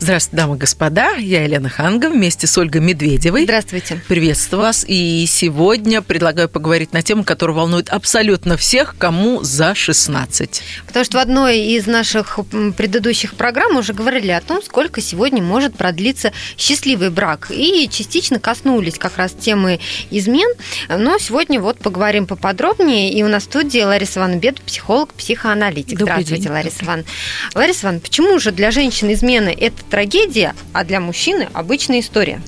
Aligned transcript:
Здравствуйте, 0.00 0.36
дамы 0.36 0.54
и 0.54 0.58
господа. 0.58 1.16
Я 1.16 1.42
Елена 1.42 1.68
Ханга 1.68 2.08
вместе 2.08 2.46
с 2.46 2.56
Ольгой 2.56 2.80
Медведевой. 2.80 3.42
Здравствуйте. 3.44 4.00
Приветствую 4.06 4.62
вас. 4.62 4.84
И 4.86 5.26
сегодня 5.26 6.02
предлагаю 6.02 6.48
поговорить 6.48 6.92
на 6.92 7.02
тему, 7.02 7.24
которая 7.24 7.56
волнует 7.56 7.88
абсолютно 7.88 8.56
всех, 8.56 8.94
кому 8.96 9.42
за 9.42 9.74
16. 9.74 10.62
Потому 10.86 11.04
что 11.04 11.18
в 11.18 11.20
одной 11.20 11.58
из 11.58 11.86
наших 11.86 12.38
предыдущих 12.76 13.34
программ 13.34 13.76
уже 13.76 13.92
говорили 13.92 14.30
о 14.30 14.40
том, 14.40 14.62
сколько 14.62 15.00
сегодня 15.00 15.42
может 15.42 15.76
продлиться 15.76 16.32
счастливый 16.56 17.10
брак. 17.10 17.48
И 17.50 17.88
частично 17.90 18.38
коснулись 18.38 18.98
как 18.98 19.16
раз 19.16 19.32
темы 19.32 19.80
измен. 20.12 20.48
Но 20.88 21.18
сегодня 21.18 21.60
вот 21.60 21.80
поговорим 21.80 22.28
поподробнее. 22.28 23.12
И 23.12 23.24
у 23.24 23.28
нас 23.28 23.42
в 23.42 23.46
студии 23.46 23.80
Лариса 23.80 24.20
Ивановна 24.20 24.38
Бед, 24.38 24.60
психолог, 24.60 25.12
психоаналитик. 25.14 25.98
Добрый 25.98 26.22
Здравствуйте, 26.22 26.42
день. 26.44 26.52
Лариса 26.52 26.84
Ивановна. 26.84 27.10
Лариса 27.56 27.80
Ивановна, 27.82 28.00
почему 28.00 28.38
же 28.38 28.52
для 28.52 28.70
женщин 28.70 29.12
измены 29.12 29.48
это 29.48 29.87
трагедия, 29.88 30.54
а 30.72 30.84
для 30.84 31.00
мужчины 31.00 31.48
обычная 31.52 32.00
история? 32.00 32.40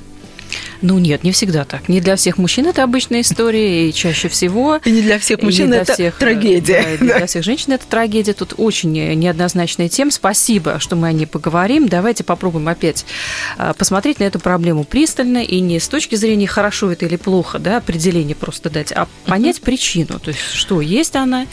Ну 0.83 0.99
нет, 0.99 1.25
не 1.25 1.33
всегда 1.33 1.65
так. 1.65 1.89
Не 1.89 2.01
для 2.01 2.17
всех 2.17 2.39
мужчин 2.39 2.67
это 2.67 2.83
обычная 2.83 3.21
история, 3.21 3.89
и 3.89 3.93
чаще 3.93 4.29
всего... 4.29 4.81
И 4.85 4.91
не 4.91 5.03
для 5.03 5.19
всех 5.19 5.43
мужчин 5.43 5.69
для 5.69 5.83
это 5.83 5.93
всех, 5.93 6.17
трагедия. 6.17 6.83
да, 6.83 6.91
и 6.91 6.93
не 6.93 7.13
для 7.13 7.27
всех 7.27 7.45
женщин 7.45 7.73
это 7.73 7.87
трагедия. 7.87 8.33
Тут 8.33 8.55
очень 8.57 8.93
неоднозначная 8.93 9.89
тема. 9.89 10.11
Спасибо, 10.11 10.79
что 10.79 10.97
мы 10.97 11.09
о 11.09 11.13
ней 11.13 11.27
поговорим. 11.27 11.89
Давайте 11.89 12.25
попробуем 12.25 12.69
опять 12.69 13.05
а, 13.59 13.75
посмотреть 13.75 14.21
на 14.21 14.25
эту 14.25 14.39
проблему 14.41 14.85
пристально 14.85 15.43
и 15.43 15.61
не 15.61 15.79
с 15.79 15.89
точки 15.89 16.15
зрения 16.15 16.47
хорошо 16.47 16.91
это 16.93 17.07
или 17.07 17.17
плохо, 17.17 17.59
да, 17.59 17.77
определение 17.77 18.35
просто 18.35 18.71
дать, 18.71 18.93
а 18.93 19.07
понять 19.27 19.61
причину. 19.61 20.19
То 20.19 20.31
есть, 20.31 20.41
что 20.53 20.81
есть 20.81 21.17
она, 21.17 21.47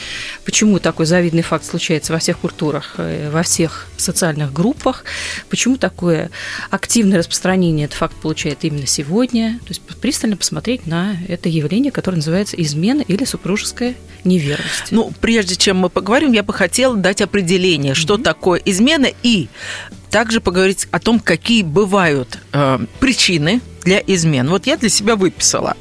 почему 0.45 0.79
такой 0.79 1.05
завидный 1.05 1.43
факт 1.43 1.65
случается 1.65 2.13
во 2.13 2.19
всех 2.19 2.39
культурах, 2.39 2.95
э, 2.97 3.29
во 3.29 3.43
всех 3.43 3.87
социальных 3.97 4.53
группах, 4.53 5.03
почему 5.49 5.77
такое 5.77 6.31
активное 6.69 7.19
распространение 7.19 7.85
этот 7.85 7.97
факт 7.97 8.15
получает 8.15 8.63
именно 8.63 8.87
сегодня. 8.87 9.16
То 9.59 9.69
есть 9.69 9.81
пристально 9.81 10.37
посмотреть 10.37 10.85
на 10.85 11.17
это 11.27 11.49
явление, 11.49 11.91
которое 11.91 12.17
называется 12.17 12.55
измена 12.61 13.01
или 13.01 13.23
супружеская 13.25 13.95
неверность. 14.23 14.91
Ну, 14.91 15.11
прежде 15.21 15.55
чем 15.55 15.77
мы 15.77 15.89
поговорим, 15.89 16.31
я 16.33 16.43
бы 16.43 16.53
хотела 16.53 16.95
дать 16.95 17.21
определение, 17.21 17.93
что 17.93 18.17
такое 18.17 18.61
измена, 18.65 19.07
и 19.23 19.47
также 20.09 20.41
поговорить 20.41 20.87
о 20.91 20.99
том, 20.99 21.19
какие 21.19 21.63
бывают 21.63 22.39
э, 22.53 22.79
причины 22.99 23.61
для 23.83 23.99
измен. 23.99 24.49
Вот 24.49 24.67
я 24.67 24.77
для 24.77 24.89
себя 24.89 25.15
выписала 25.15 25.75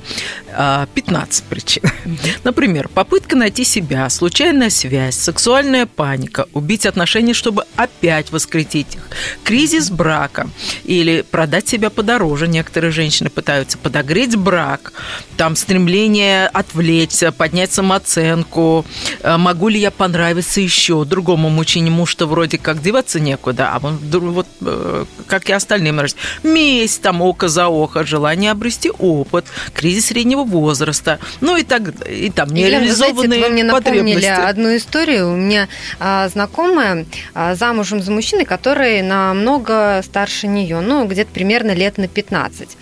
15 0.95 1.45
причин. 1.45 1.83
Например, 2.45 2.89
попытка 2.89 3.37
найти 3.37 3.65
себя, 3.65 4.09
случайная 4.09 4.71
связь, 4.71 5.17
сексуальная 5.17 5.87
паника, 5.87 6.47
убить 6.53 6.87
отношения, 6.87 7.35
чтобы 7.35 7.65
опять 7.77 8.33
воскресить 8.33 8.95
их, 8.95 9.09
кризис 9.45 9.91
брака 9.91 10.49
или 10.85 11.23
продать 11.23 11.69
себя 11.69 11.91
подороже. 11.91 12.49
Некоторые 12.49 12.91
женщины 12.91 13.29
пытаются 13.29 13.77
подогреть 13.77 14.37
брак, 14.37 14.93
там 15.37 15.57
стремление 15.57 16.47
отвлечься, 16.49 17.33
поднять 17.33 17.73
самооценку, 17.73 18.87
э, 19.21 19.37
могу 19.37 19.69
ли 19.69 19.79
я 19.79 19.91
понравиться 19.91 20.61
еще 20.61 21.05
другому 21.05 21.51
мужчине, 21.51 21.91
муж-то 21.91 22.27
вроде 22.27 22.59
как 22.59 22.83
деваться 22.83 23.21
некуда, 23.21 23.71
а 23.73 23.81
он 23.83 23.99
вот 23.99 24.47
э, 24.63 25.05
как 25.27 25.51
и 25.51 25.53
остальным 25.53 25.97
нравится. 25.97 26.17
Месть, 26.43 27.03
там 27.03 27.21
око 27.21 27.49
за 27.49 27.69
око, 27.69 28.05
желание 28.05 28.53
обрести 28.53 28.91
опыт, 28.91 29.45
кризис 29.75 30.07
среднего 30.07 30.46
возраста, 30.47 31.19
ну 31.41 31.57
и 31.57 31.63
так 31.63 31.83
и 32.07 32.31
там 32.31 32.53
Елена, 32.55 32.85
вы 32.85 32.93
знаете, 32.93 33.15
нереализованные 33.15 33.41
вы 33.41 33.49
мне 33.51 33.65
потребности. 33.65 34.27
одну 34.27 34.77
историю. 34.77 35.33
У 35.33 35.37
меня 35.37 35.69
а, 35.99 36.29
знакомая 36.29 37.07
а, 37.35 37.55
замужем 37.55 38.03
за 38.03 38.11
мужчиной, 38.13 38.45
который 38.45 39.03
намного 39.03 40.03
старше 40.05 40.47
нее, 40.47 40.81
ну, 40.81 41.07
где-то 41.07 41.31
примерно 41.33 41.73
лет 41.73 41.99
на 41.99 42.09
15. 42.09 42.77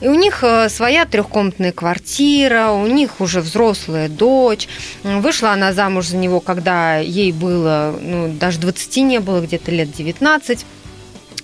И 0.00 0.08
у 0.08 0.14
них 0.14 0.42
а, 0.42 0.68
своя 0.68 1.06
трехкомнатная 1.06 1.72
квартира, 1.72 2.70
у 2.70 2.86
них 2.86 3.20
уже 3.20 3.40
взрослая 3.40 4.08
дочь. 4.08 4.68
Вышла 5.02 5.52
она 5.52 5.72
замуж 5.72 6.06
за 6.06 6.16
него, 6.16 6.40
когда 6.40 6.98
ей 6.98 7.32
было, 7.32 7.94
ну, 8.00 8.28
даже 8.28 8.58
20 8.58 8.96
не 8.98 9.20
было, 9.20 9.40
где-то 9.40 9.70
лет 9.70 9.92
19. 9.92 10.64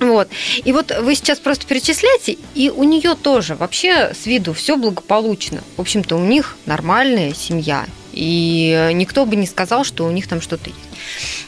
Вот. 0.00 0.28
И 0.64 0.72
вот 0.72 0.92
вы 1.00 1.14
сейчас 1.14 1.38
просто 1.38 1.66
перечисляете, 1.66 2.38
и 2.54 2.70
у 2.70 2.84
нее 2.84 3.14
тоже 3.14 3.54
вообще 3.54 4.12
с 4.14 4.26
виду 4.26 4.52
все 4.52 4.76
благополучно. 4.76 5.62
В 5.76 5.80
общем-то, 5.80 6.16
у 6.16 6.24
них 6.24 6.56
нормальная 6.66 7.32
семья. 7.34 7.86
И 8.16 8.90
никто 8.94 9.26
бы 9.26 9.36
не 9.36 9.46
сказал, 9.46 9.84
что 9.84 10.06
у 10.06 10.10
них 10.10 10.26
там 10.26 10.40
что-то 10.40 10.70
есть. 10.70 10.80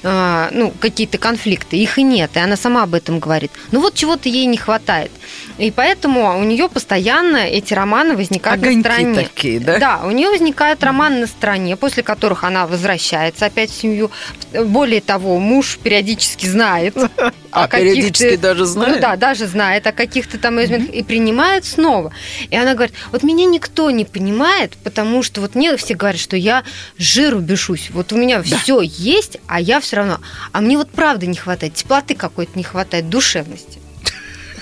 А, 0.02 0.50
ну, 0.52 0.70
какие-то 0.78 1.18
конфликты. 1.18 1.76
Их 1.76 1.98
и 1.98 2.02
нет. 2.02 2.30
И 2.34 2.38
она 2.38 2.56
сама 2.56 2.82
об 2.82 2.94
этом 2.94 3.18
говорит. 3.18 3.50
Ну 3.72 3.80
вот 3.80 3.94
чего-то 3.94 4.28
ей 4.28 4.44
не 4.44 4.58
хватает. 4.58 5.10
И 5.56 5.70
поэтому 5.70 6.38
у 6.38 6.44
нее 6.44 6.68
постоянно 6.68 7.38
эти 7.38 7.74
романы 7.74 8.16
возникают 8.16 8.62
Огоньки 8.62 8.76
на 8.88 8.94
стороне. 8.94 9.14
такие, 9.14 9.60
да? 9.60 9.78
Да, 9.78 10.00
у 10.04 10.10
нее 10.10 10.28
возникают 10.28 10.84
романы 10.84 11.20
на 11.20 11.26
стороне, 11.26 11.76
после 11.76 12.02
которых 12.02 12.44
она 12.44 12.66
возвращается 12.66 13.46
опять 13.46 13.70
в 13.70 13.74
семью. 13.74 14.10
Более 14.52 15.00
того, 15.00 15.38
муж 15.38 15.78
периодически 15.82 16.46
знает 16.46 16.94
А 17.50 17.66
периодически 17.66 18.36
даже 18.36 18.66
знает? 18.66 18.96
Ну 18.96 19.00
да, 19.00 19.16
даже 19.16 19.46
знает 19.46 19.86
о 19.86 19.92
каких-то 19.92 20.38
там 20.38 20.62
изменах 20.62 20.90
и 20.90 21.02
принимает 21.02 21.64
снова. 21.64 22.12
И 22.50 22.56
она 22.56 22.74
говорит, 22.74 22.94
вот 23.10 23.22
меня 23.22 23.44
никто 23.46 23.90
не 23.90 24.04
понимает, 24.04 24.76
потому 24.84 25.22
что 25.22 25.40
вот 25.40 25.54
мне 25.54 25.76
все 25.76 25.94
говорят, 25.94 26.20
что 26.20 26.36
я 26.36 26.57
жиру 26.98 27.40
бешусь. 27.40 27.90
Вот 27.90 28.12
у 28.12 28.16
меня 28.16 28.42
все 28.42 28.80
есть, 28.80 29.38
а 29.46 29.60
я 29.60 29.80
все 29.80 29.96
равно. 29.96 30.20
А 30.52 30.60
мне 30.60 30.76
вот 30.76 30.90
правда 30.90 31.26
не 31.26 31.36
хватает, 31.36 31.74
теплоты 31.74 32.14
какой-то 32.14 32.52
не 32.56 32.64
хватает, 32.64 33.08
душевности. 33.08 33.80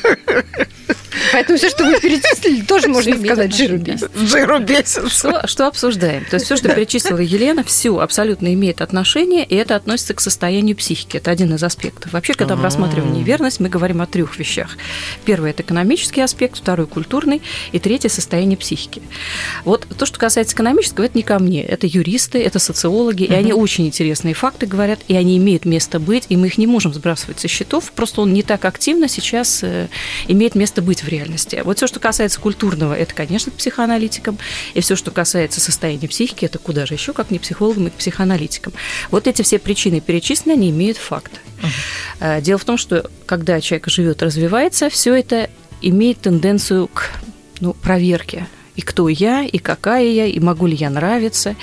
Поэтому 1.32 1.58
все, 1.58 1.70
что 1.70 1.84
вы 1.84 2.00
перечислили, 2.00 2.62
тоже 2.62 2.88
можно 2.88 3.16
сказать 3.16 3.52
отношение, 3.52 3.69
жиру 3.69 3.78
бесит. 3.78 4.10
Жиру 4.14 4.58
бесит. 4.58 5.12
Что, 5.12 5.47
что 5.47 5.66
обсуждаем? 5.66 6.24
То 6.24 6.36
есть 6.36 6.47
все, 6.47 6.56
что 6.56 6.69
перечислила 6.69 7.19
Елена, 7.19 7.64
все 7.64 7.98
абсолютно 7.98 8.52
имеет 8.54 8.80
отношение, 8.80 9.44
и 9.44 9.54
это 9.54 9.76
относится 9.76 10.14
к 10.14 10.20
состоянию 10.20 10.76
психики. 10.76 11.16
Это 11.16 11.30
один 11.30 11.54
из 11.54 11.62
аспектов. 11.62 12.12
Вообще, 12.12 12.34
когда 12.34 12.56
мы 12.56 12.62
рассматриваем 12.62 13.12
неверность, 13.12 13.60
мы 13.60 13.69
говорим 13.69 14.02
о 14.02 14.06
трех 14.06 14.38
вещах. 14.38 14.76
Первый– 15.25 15.50
это 15.52 15.62
экономический 15.62 16.20
аспект, 16.20 16.58
второй– 16.58 16.86
культурный, 16.88 17.42
и 17.72 17.78
третий– 17.78 18.08
состояние 18.10 18.56
психики. 18.56 19.02
Вот 19.64 19.86
то, 19.96 20.06
что 20.06 20.19
касается 20.19 20.54
экономического, 20.54 21.04
это 21.04 21.16
не 21.16 21.22
ко 21.22 21.38
мне. 21.38 21.62
Это 21.62 21.86
юристы, 21.86 22.42
это 22.42 22.58
социологи, 22.58 23.25
и 23.25 23.32
они 23.32 23.52
очень 23.52 23.86
интересные 23.86 24.34
факты 24.34 24.66
говорят, 24.66 25.00
и 25.08 25.16
они 25.16 25.36
имеют 25.38 25.64
место 25.64 25.98
быть, 25.98 26.26
и 26.28 26.36
мы 26.36 26.48
их 26.48 26.58
не 26.58 26.66
можем 26.66 26.94
сбрасывать 26.94 27.41
со 27.41 27.48
счетов, 27.48 27.92
просто 27.92 28.20
он 28.20 28.32
не 28.32 28.42
так 28.42 28.64
активно 28.64 29.08
сейчас 29.08 29.60
э, 29.62 29.88
имеет 30.28 30.54
место 30.54 30.75
быть 30.82 31.03
в 31.03 31.09
реальности. 31.09 31.60
Вот 31.64 31.76
все, 31.76 31.87
что 31.87 32.00
касается 32.00 32.41
культурного, 32.41 32.94
это, 32.94 33.14
конечно, 33.14 33.53
к 33.53 33.56
психоаналитикам, 33.56 34.38
и 34.75 34.81
все, 34.81 34.97
что 34.97 35.10
касается 35.10 35.60
состояния 35.60 36.09
психики, 36.09 36.44
это 36.44 36.59
куда 36.59 36.87
же 36.87 36.94
еще, 36.94 37.12
как 37.12 37.31
не 37.31 37.38
психологам 37.38 37.88
и 37.88 37.91
к 37.91 37.94
психоаналитикам. 37.94 38.72
Вот 39.10 39.26
эти 39.26 39.42
все 39.42 39.59
причины 39.59 40.00
перечислены, 40.00 40.53
они 40.53 40.70
имеют 40.70 40.97
факт. 40.97 41.41
Э, 42.20 42.41
Дело 42.41 42.59
в 42.59 42.64
том, 42.64 42.76
что 42.76 43.10
когда 43.26 43.60
человек 43.60 43.88
живет, 43.88 44.22
развивается, 44.22 44.91
все 44.91 45.14
это 45.14 45.50
имеет 45.82 46.20
тенденцию 46.20 46.88
к 46.88 47.10
ну, 47.60 47.72
проверке. 47.75 48.47
И 48.76 48.82
кто 48.82 49.09
я, 49.09 49.44
и 49.44 49.59
какая 49.59 50.04
я, 50.06 50.26
и 50.26 50.38
могу 50.41 50.66
ли 50.66 50.76
я 50.76 50.91
нравиться, 50.91 51.56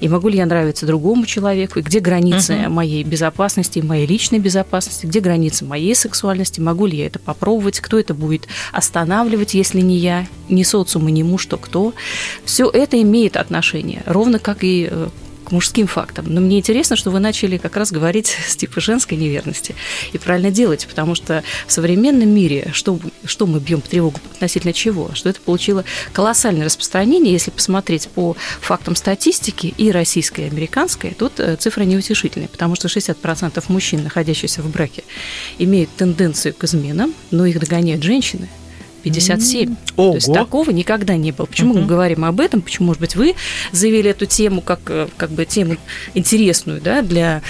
и 0.00 0.08
могу 0.08 0.28
ли 0.28 0.38
я 0.38 0.46
нравиться 0.46 0.86
другому 0.86 1.26
человеку, 1.26 1.78
и 1.78 1.82
где 1.82 2.00
границы 2.00 2.54
Мгм. 2.54 2.72
моей 2.72 3.04
безопасности, 3.04 3.80
моей 3.80 4.06
личной 4.06 4.38
безопасности, 4.38 5.06
где 5.06 5.20
границы 5.20 5.64
моей 5.64 5.94
сексуальности, 5.94 6.60
могу 6.60 6.86
ли 6.86 6.96
я 6.98 7.06
это 7.06 7.18
попробовать, 7.18 7.80
кто 7.80 7.98
это 7.98 8.14
будет 8.14 8.46
останавливать, 8.72 9.54
если 9.54 9.80
не 9.80 9.98
я, 9.98 10.26
не 10.48 10.64
социум 10.64 11.08
и 11.08 11.12
не 11.12 11.22
муж, 11.24 11.46
то 11.46 11.56
кто. 11.56 11.92
Все 12.44 12.68
это 12.70 13.00
имеет 13.02 13.36
отношение, 13.36 14.02
ровно 14.06 14.38
как 14.38 14.58
и 14.62 14.88
э, 14.90 15.08
мужским 15.50 15.86
фактам. 15.86 16.26
Но 16.28 16.40
мне 16.40 16.58
интересно, 16.58 16.96
что 16.96 17.10
вы 17.10 17.20
начали 17.20 17.58
как 17.58 17.76
раз 17.76 17.92
говорить 17.92 18.26
с 18.46 18.56
типа 18.56 18.80
женской 18.80 19.16
неверности. 19.16 19.74
И 20.12 20.18
правильно 20.18 20.50
делать, 20.50 20.86
потому 20.88 21.14
что 21.14 21.42
в 21.66 21.72
современном 21.72 22.28
мире 22.28 22.70
что, 22.72 22.98
что 23.24 23.46
мы 23.46 23.60
бьем 23.60 23.80
по 23.80 23.88
тревогу 23.88 24.18
относительно 24.34 24.72
чего? 24.72 25.10
Что 25.14 25.28
это 25.28 25.40
получило 25.40 25.84
колоссальное 26.12 26.64
распространение. 26.64 27.32
Если 27.32 27.50
посмотреть 27.50 28.08
по 28.08 28.36
фактам 28.60 28.96
статистики 28.96 29.74
и 29.76 29.90
российской, 29.90 30.42
и 30.42 30.44
американской, 30.44 31.14
тут 31.18 31.40
э, 31.40 31.56
цифры 31.56 31.84
неутешительные, 31.84 32.48
потому 32.48 32.76
что 32.76 32.88
60% 32.88 33.62
мужчин, 33.68 34.02
находящихся 34.02 34.62
в 34.62 34.70
браке, 34.70 35.04
имеют 35.58 35.90
тенденцию 35.96 36.54
к 36.54 36.64
изменам, 36.64 37.14
но 37.30 37.46
их 37.46 37.58
догоняют 37.58 38.02
женщины. 38.02 38.48
57. 39.02 39.76
То 39.96 40.14
есть 40.14 40.28
Ого. 40.28 40.34
такого 40.36 40.70
никогда 40.70 41.16
не 41.16 41.32
было. 41.32 41.46
Почему 41.46 41.74
мы 41.74 41.80
Мгм. 41.80 41.88
говорим 41.88 42.24
об 42.24 42.40
этом? 42.40 42.60
Почему, 42.62 42.88
может 42.88 43.00
быть, 43.00 43.16
вы 43.16 43.34
заявили 43.72 44.10
эту 44.10 44.26
тему 44.26 44.60
как, 44.60 44.80
э, 44.88 45.08
как 45.16 45.30
бы 45.30 45.44
тему 45.44 45.76
интересную 46.14 46.80
да, 46.80 47.02
для 47.02 47.42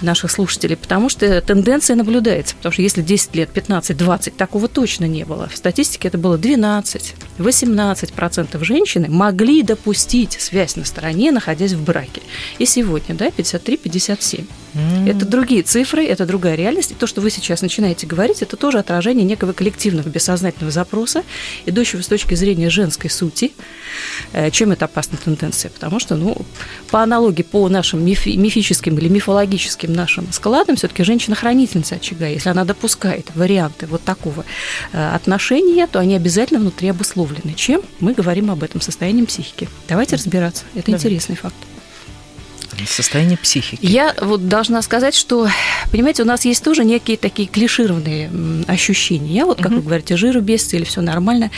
наших 0.00 0.30
слушателей? 0.30 0.76
Потому 0.76 1.08
что 1.08 1.40
тенденция 1.40 1.96
наблюдается. 1.96 2.54
Потому 2.56 2.72
что 2.72 2.82
если 2.82 3.02
10 3.02 3.34
лет, 3.34 3.50
15, 3.50 3.96
20, 3.96 4.36
такого 4.36 4.68
точно 4.68 5.04
не 5.06 5.24
было. 5.24 5.48
В 5.48 5.56
статистике 5.56 6.08
это 6.08 6.18
было 6.18 6.38
12, 6.38 7.14
18% 7.38 8.62
женщины 8.64 9.08
могли 9.08 9.62
допустить 9.62 10.32
связь 10.40 10.76
на 10.76 10.84
стороне, 10.84 11.32
находясь 11.32 11.72
в 11.72 11.82
браке. 11.82 12.22
И 12.58 12.66
сегодня, 12.66 13.14
да, 13.14 13.30
53-57. 13.30 14.46
Это 15.06 15.24
другие 15.24 15.62
цифры, 15.62 16.04
это 16.04 16.26
другая 16.26 16.54
реальность. 16.54 16.90
И 16.92 16.94
то, 16.94 17.06
что 17.06 17.20
вы 17.20 17.30
сейчас 17.30 17.62
начинаете 17.62 18.06
говорить, 18.06 18.42
это 18.42 18.56
тоже 18.56 18.78
отражение 18.78 19.24
некого 19.24 19.52
коллективного 19.52 20.08
бессознательного 20.08 20.70
запроса, 20.70 21.22
идущего 21.64 22.02
с 22.02 22.08
точки 22.08 22.34
зрения 22.34 22.70
женской 22.70 23.10
сути. 23.10 23.52
Э, 24.32 24.50
чем 24.50 24.72
это 24.72 24.84
опасная 24.84 25.18
тенденция? 25.18 25.70
Потому 25.70 26.00
что, 26.00 26.16
ну, 26.16 26.36
по 26.90 27.02
аналогии, 27.02 27.42
по 27.42 27.68
нашим 27.68 28.04
мифи- 28.04 28.36
мифическим 28.36 28.98
или 28.98 29.08
мифологическим 29.08 29.92
нашим 29.92 30.32
складам, 30.32 30.76
все-таки 30.76 31.04
женщина-хранительница 31.04 31.96
очага. 31.96 32.26
Если 32.26 32.48
она 32.48 32.64
допускает 32.64 33.30
варианты 33.34 33.86
вот 33.86 34.02
такого 34.02 34.44
э, 34.92 35.14
отношения, 35.14 35.86
то 35.86 35.98
они 36.00 36.16
обязательно 36.16 36.60
внутри 36.60 36.88
обусловлены. 36.88 37.54
Чем? 37.54 37.82
Мы 38.00 38.12
говорим 38.12 38.50
об 38.50 38.62
этом 38.62 38.80
состоянием 38.80 39.26
психики. 39.26 39.68
Давайте 39.88 40.16
разбираться. 40.16 40.64
Это 40.74 40.86
Давайте. 40.86 41.08
интересный 41.08 41.36
факт. 41.36 41.56
Состояние 42.86 43.38
психики. 43.38 43.84
Я 43.86 44.14
вот 44.20 44.48
должна 44.48 44.82
сказать, 44.82 45.14
что, 45.14 45.48
понимаете, 45.90 46.22
у 46.22 46.26
нас 46.26 46.44
есть 46.44 46.62
тоже 46.62 46.84
некие 46.84 47.16
такие 47.16 47.48
клишированные 47.48 48.30
ощущения. 48.68 49.32
Я 49.34 49.46
вот, 49.46 49.58
как 49.58 49.68
Мгм. 49.72 49.76
вы 49.76 49.82
говорите, 49.82 50.16
жиру 50.16 50.40
без 50.40 50.72
или 50.74 50.84
все 50.84 51.00
нормально. 51.00 51.50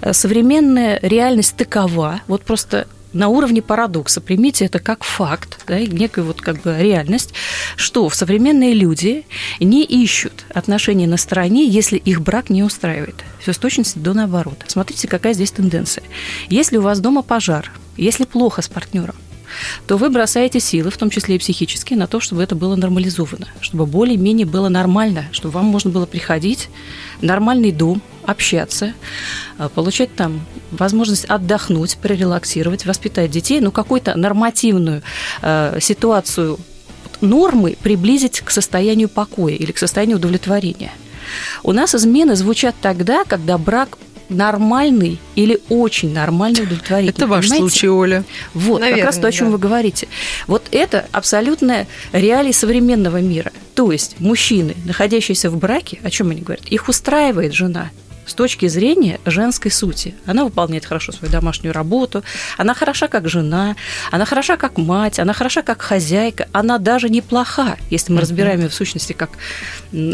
Э, 0.00 0.12
Современная 0.12 0.98
реальность 1.02 1.56
такова, 1.56 2.20
вот 2.28 2.42
просто 2.44 2.86
на 3.12 3.28
уровне 3.28 3.62
парадокса, 3.62 4.20
примите 4.20 4.64
это 4.64 4.80
как 4.80 5.04
факт, 5.04 5.60
да, 5.68 5.78
некую 5.78 6.26
вот 6.26 6.40
как 6.40 6.62
бы 6.62 6.76
реальность, 6.80 7.32
что 7.76 8.10
современные 8.10 8.74
люди 8.74 9.24
не 9.60 9.84
ищут 9.84 10.44
отношения 10.52 11.06
на 11.06 11.16
стороне, 11.16 11.64
если 11.68 11.96
их 11.96 12.20
брак 12.22 12.50
не 12.50 12.64
устраивает. 12.64 13.14
Все 13.40 13.52
с 13.52 13.58
точностью 13.58 14.02
до 14.02 14.14
наоборот. 14.14 14.64
Смотрите, 14.66 15.06
какая 15.06 15.32
здесь 15.32 15.52
тенденция. 15.52 16.02
Если 16.48 16.76
у 16.76 16.82
вас 16.82 16.98
дома 16.98 17.22
пожар, 17.22 17.70
если 17.96 18.24
плохо 18.24 18.62
с 18.62 18.68
партнером, 18.68 19.14
то 19.86 19.96
вы 19.96 20.10
бросаете 20.10 20.60
силы, 20.60 20.90
в 20.90 20.96
том 20.96 21.10
числе 21.10 21.36
и 21.36 21.38
психические, 21.38 21.98
на 21.98 22.06
то, 22.06 22.20
чтобы 22.20 22.42
это 22.42 22.54
было 22.54 22.76
нормализовано, 22.76 23.48
чтобы 23.60 23.86
более-менее 23.86 24.46
было 24.46 24.68
нормально, 24.68 25.26
чтобы 25.32 25.54
вам 25.54 25.66
можно 25.66 25.90
было 25.90 26.06
приходить 26.06 26.68
нормальный 27.20 27.72
дом, 27.72 28.02
общаться, 28.24 28.94
а, 29.58 29.68
получать 29.68 30.14
там 30.14 30.46
возможность 30.70 31.26
отдохнуть, 31.26 31.96
прорелаксировать, 31.98 32.86
воспитать 32.86 33.30
детей, 33.30 33.60
ну, 33.60 33.70
какую-то 33.70 34.16
нормативную 34.16 35.02
э, 35.42 35.78
ситуацию 35.80 36.58
нормы 37.20 37.76
приблизить 37.82 38.40
к 38.40 38.50
состоянию 38.50 39.08
покоя 39.08 39.54
или 39.54 39.72
к 39.72 39.78
состоянию 39.78 40.16
удовлетворения. 40.16 40.92
У 41.62 41.72
нас 41.72 41.94
измены 41.94 42.36
звучат 42.36 42.74
тогда, 42.80 43.24
когда 43.24 43.58
брак 43.58 43.98
нормальный 44.28 45.18
или 45.34 45.60
очень 45.68 46.12
нормальный 46.12 46.62
удовлетворительный. 46.62 47.16
Это 47.16 47.26
ваш 47.26 47.44
понимаете? 47.48 47.68
случай, 47.68 47.88
Оля. 47.88 48.24
Вот, 48.52 48.80
как 48.80 48.90
Наверное, 48.90 49.06
раз 49.06 49.18
то, 49.18 49.26
о 49.26 49.32
чем 49.32 49.46
да. 49.46 49.52
вы 49.52 49.58
говорите. 49.58 50.08
Вот 50.46 50.66
это 50.70 51.06
абсолютная 51.12 51.86
реалии 52.12 52.52
современного 52.52 53.20
мира. 53.20 53.52
То 53.74 53.92
есть 53.92 54.20
мужчины, 54.20 54.74
находящиеся 54.84 55.50
в 55.50 55.56
браке, 55.58 55.98
о 56.02 56.10
чем 56.10 56.30
они 56.30 56.40
говорят? 56.40 56.64
Их 56.66 56.88
устраивает 56.88 57.52
жена 57.52 57.90
с 58.26 58.34
точки 58.34 58.68
зрения 58.68 59.20
женской 59.24 59.70
сути. 59.70 60.14
Она 60.26 60.44
выполняет 60.44 60.84
хорошо 60.84 61.12
свою 61.12 61.32
домашнюю 61.32 61.72
работу, 61.72 62.22
она 62.56 62.74
хороша 62.74 63.08
как 63.08 63.28
жена, 63.28 63.76
она 64.10 64.24
хороша 64.24 64.56
как 64.56 64.78
мать, 64.78 65.18
она 65.18 65.32
хороша 65.32 65.62
как 65.62 65.82
хозяйка, 65.82 66.48
она 66.52 66.78
даже 66.78 67.08
неплоха, 67.08 67.76
если 67.90 68.12
мы 68.12 68.20
разбираем 68.20 68.60
ее 68.60 68.68
в 68.68 68.74
сущности 68.74 69.12
как 69.12 69.30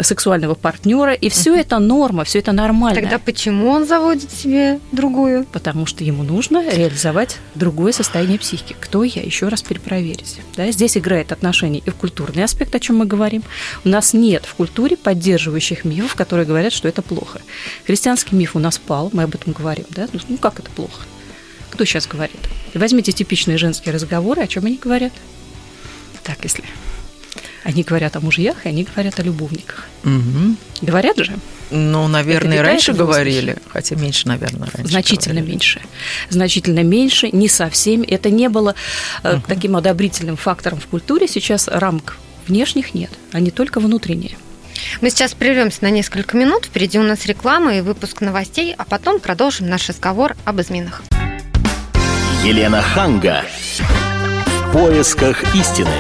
сексуального 0.03 0.55
партнера. 0.55 1.13
И 1.13 1.29
все 1.29 1.55
это 1.55 1.79
норма, 1.79 2.25
все 2.25 2.39
это 2.39 2.53
нормально. 2.53 3.01
Тогда 3.01 3.19
почему 3.19 3.69
он 3.69 3.87
заводит 3.87 4.31
себе 4.31 4.81
другую? 4.93 5.45
Потому 5.45 5.87
что 5.87 6.05
ему 6.05 6.23
нужно 6.23 6.69
реализовать 6.71 7.39
другое 7.55 7.93
состояние 7.93 8.39
психики. 8.39 8.77
Кто 8.79 9.05
я? 9.05 9.23
Еще 9.23 9.49
раз 9.49 9.63
перепроверить. 9.63 10.39
Да, 10.57 10.71
здесь 10.71 10.97
играет 10.97 11.33
отношение 11.33 11.83
и 11.85 11.91
в 11.91 11.95
культурный 11.95 12.45
аспект, 12.45 12.75
о 12.75 12.81
чем 12.81 12.99
мы 12.99 13.07
говорим. 13.07 13.43
У 13.85 13.89
нас 13.89 14.13
нет 14.13 14.45
в 14.45 14.55
культуре 14.55 14.97
поддерживающих 14.97 15.85
мифов, 15.85 16.15
которые 16.15 16.47
говорят, 16.47 16.73
что 16.73 16.89
это 16.89 17.03
плохо. 17.03 17.41
Христианский 18.01 18.35
миф 18.35 18.57
у 18.57 18.59
нас 18.59 18.79
пал, 18.79 19.11
мы 19.13 19.25
об 19.25 19.35
этом 19.35 19.53
говорим. 19.53 19.85
Да? 19.91 20.09
Ну, 20.11 20.21
Ну 20.27 20.39
как 20.39 20.59
это 20.59 20.71
плохо? 20.71 21.03
Кто 21.69 21.85
сейчас 21.85 22.07
говорит? 22.07 22.41
Возьмите 22.73 23.13
типичные 23.13 23.59
женские 23.59 23.93
разговоры, 23.93 24.41
о 24.41 24.47
чем 24.47 24.65
они 24.65 24.79
говорят. 24.79 25.13
Так, 26.23 26.39
если 26.43 26.65
они 27.63 27.83
говорят 27.83 28.17
о 28.17 28.21
мужьях, 28.21 28.65
и 28.65 28.71
они 28.71 28.85
говорят 28.85 29.21
о 29.21 29.23
любовниках. 29.23 29.87
Мгм. 30.05 30.57
Говорят 30.81 31.19
же? 31.19 31.37
Ну, 31.71 32.09
наверное, 32.09 32.63
раньше 32.63 32.95
говорили, 32.95 33.59
хотя 33.69 33.97
меньше, 33.97 34.29
наверное, 34.29 34.71
раньше. 34.73 34.91
Значительно 34.91 35.35
говорили. 35.35 35.51
меньше. 35.51 35.83
Значительно 36.31 36.83
меньше, 36.83 37.29
не 37.33 37.49
совсем. 37.49 38.01
Это 38.01 38.31
не 38.31 38.49
было 38.49 38.75
э, 39.25 39.41
таким 39.47 39.77
одобрительным 39.77 40.39
фактором 40.39 40.81
в 40.81 40.87
культуре. 40.87 41.29
Сейчас 41.29 41.69
рамок 41.69 42.17
внешних 42.47 42.95
нет, 42.95 43.11
они 43.33 43.51
только 43.51 43.79
внутренние. 43.79 44.39
Мы 45.01 45.11
сейчас 45.11 45.35
прервемся 45.35 45.83
на 45.83 45.91
несколько 45.91 46.37
минут. 46.37 46.67
Впереди 46.67 46.99
у 46.99 47.03
нас 47.03 47.27
реклама 47.27 47.77
и 47.77 47.81
выпуск 47.81 48.21
новостей, 48.21 48.75
а 48.77 48.85
потом 48.85 49.21
продолжим 49.21 49.69
наш 49.69 49.89
разговор 49.89 50.37
об 50.45 50.61
изменах. 50.61 51.03
Елена 52.45 52.83
Ханга. 52.83 53.45
В 54.47 54.73
поисках 54.73 55.55
истины. 55.55 55.91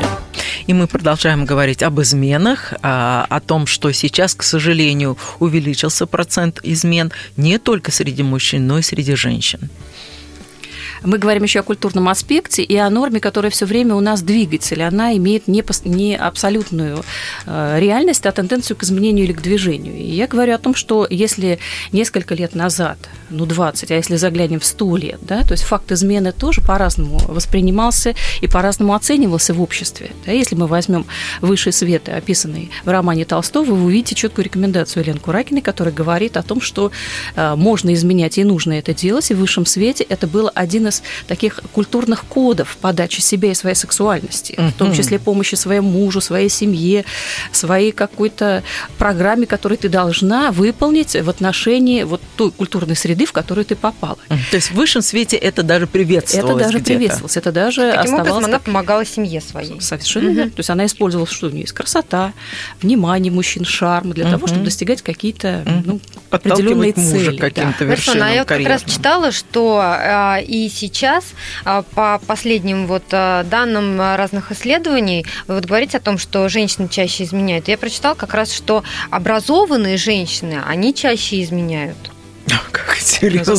И 0.66 0.72
мы 0.72 0.86
продолжаем 0.86 1.46
говорить 1.46 1.82
об 1.82 2.00
изменах, 2.00 2.74
а, 2.82 3.26
о 3.28 3.40
том, 3.40 3.66
что 3.66 3.90
сейчас, 3.92 4.34
к 4.34 4.42
сожалению, 4.42 5.18
увеличился 5.40 6.06
процент 6.06 6.60
измен 6.62 7.10
не 7.36 7.58
только 7.58 7.90
среди 7.90 8.22
мужчин, 8.22 8.66
но 8.66 8.78
и 8.78 8.82
среди 8.82 9.16
женщин. 9.16 9.68
Мы 11.02 11.18
говорим 11.18 11.42
еще 11.44 11.60
о 11.60 11.62
культурном 11.62 12.08
аспекте 12.08 12.62
и 12.62 12.76
о 12.76 12.90
норме, 12.90 13.20
которая 13.20 13.50
все 13.50 13.64
время 13.64 13.94
у 13.94 14.00
нас 14.00 14.22
двигатель. 14.22 14.82
Она 14.82 15.16
имеет 15.16 15.48
не, 15.48 15.64
не 15.84 16.16
абсолютную 16.16 17.02
э, 17.46 17.76
реальность, 17.80 18.26
а 18.26 18.32
тенденцию 18.32 18.76
к 18.76 18.82
изменению 18.82 19.24
или 19.24 19.32
к 19.32 19.40
движению. 19.40 19.96
И 19.96 20.04
я 20.04 20.26
говорю 20.26 20.54
о 20.54 20.58
том, 20.58 20.74
что 20.74 21.06
если 21.08 21.58
несколько 21.92 22.34
лет 22.34 22.54
назад, 22.54 22.98
ну 23.30 23.46
20, 23.46 23.90
а 23.90 23.94
если 23.94 24.16
заглянем 24.16 24.60
в 24.60 24.64
100 24.64 24.96
лет, 24.96 25.20
да, 25.22 25.42
то 25.42 25.52
есть 25.52 25.64
факт 25.64 25.90
измены 25.92 26.32
тоже 26.32 26.60
по-разному 26.60 27.18
воспринимался 27.28 28.14
и 28.40 28.46
по-разному 28.46 28.94
оценивался 28.94 29.54
в 29.54 29.62
обществе. 29.62 30.10
Да, 30.26 30.32
если 30.32 30.54
мы 30.54 30.66
возьмем 30.66 31.06
«Высший 31.40 31.72
свет», 31.72 32.08
описанный 32.08 32.70
в 32.84 32.88
романе 32.88 33.24
Толстого, 33.24 33.64
вы 33.64 33.84
увидите 33.84 34.14
четкую 34.14 34.44
рекомендацию 34.44 35.02
Елены 35.02 35.20
Куракиной, 35.20 35.62
которая 35.62 35.94
говорит 35.94 36.36
о 36.36 36.42
том, 36.42 36.60
что 36.60 36.92
э, 37.36 37.54
можно 37.56 37.94
изменять 37.94 38.36
и 38.36 38.44
нужно 38.44 38.74
это 38.74 38.92
делать, 38.92 39.30
и 39.30 39.34
в 39.34 39.38
высшем 39.38 39.64
свете 39.64 40.04
это 40.04 40.26
был 40.26 40.50
один 40.54 40.88
из 40.88 40.89
таких 41.26 41.60
культурных 41.72 42.24
кодов 42.24 42.76
подачи 42.80 43.20
себя 43.20 43.50
и 43.50 43.54
своей 43.54 43.76
сексуальности, 43.76 44.54
в 44.58 44.72
том 44.78 44.92
числе 44.92 45.18
помощи 45.18 45.54
своему 45.54 45.90
мужу, 45.90 46.20
своей 46.20 46.48
семье, 46.48 47.04
своей 47.52 47.92
какой-то 47.92 48.62
программе, 48.98 49.46
которую 49.46 49.78
ты 49.78 49.88
должна 49.88 50.50
выполнить 50.52 51.14
в 51.16 51.28
отношении 51.30 52.02
вот 52.04 52.20
той 52.36 52.50
культурной 52.50 52.96
среды, 52.96 53.24
в 53.26 53.32
которую 53.32 53.64
ты 53.64 53.76
попала. 53.76 54.18
То 54.50 54.56
есть 54.56 54.70
в 54.70 54.74
высшем 54.74 55.02
свете 55.02 55.36
это 55.36 55.62
даже 55.62 55.84
Это 55.84 55.92
приветствовалось 55.92 56.62
даже 56.64 56.78
где-то. 56.78 56.84
приветствовалось, 56.98 57.36
это 57.36 57.52
даже 57.52 57.80
Таким 57.92 57.98
образом, 57.98 58.14
оставалось 58.20 58.44
она 58.44 58.56
как- 58.58 58.62
помогала 58.66 59.04
семье 59.04 59.40
своей. 59.40 59.80
Совершенно 59.80 60.28
верно. 60.30 60.50
То 60.50 60.60
есть 60.60 60.70
она 60.70 60.86
использовала, 60.86 61.26
что 61.28 61.46
у 61.46 61.50
нее 61.50 61.62
есть 61.62 61.72
красота, 61.72 62.32
внимание 62.82 63.32
мужчин, 63.32 63.64
шарм 63.64 64.12
для 64.12 64.24
того, 64.24 64.38
Мгм. 64.38 64.46
чтобы 64.48 64.64
достигать 64.64 65.02
какие-то 65.02 65.64
ну, 65.84 66.00
определенные 66.30 66.92
мужа 66.96 67.10
цели. 67.26 67.36
каким-то 67.36 67.70
да. 67.70 67.78
Совершенно. 67.78 67.90
вершинам 67.90 68.28
А 68.28 68.30
я 68.32 68.38
вот 68.40 68.48
как 68.48 68.66
раз 68.66 68.82
читала, 68.84 69.32
что 69.32 69.80
а, 69.82 70.38
и 70.40 70.68
сейчас 70.80 71.24
а, 71.64 71.82
по 71.82 72.20
последним 72.26 72.86
вот 72.86 73.04
а, 73.12 73.44
данным 73.44 74.00
разных 74.00 74.52
исследований 74.52 75.26
вы 75.46 75.56
вот 75.56 75.66
говорите 75.66 75.98
о 75.98 76.00
том, 76.00 76.18
что 76.18 76.48
женщины 76.48 76.88
чаще 76.88 77.24
изменяют. 77.24 77.68
Я 77.68 77.78
прочитала 77.78 78.14
как 78.14 78.34
раз, 78.34 78.52
что 78.52 78.82
образованные 79.10 79.96
женщины, 79.96 80.62
они 80.66 80.94
чаще 80.94 81.42
изменяют. 81.42 81.96
Как 82.72 82.96
интересно. 83.00 83.56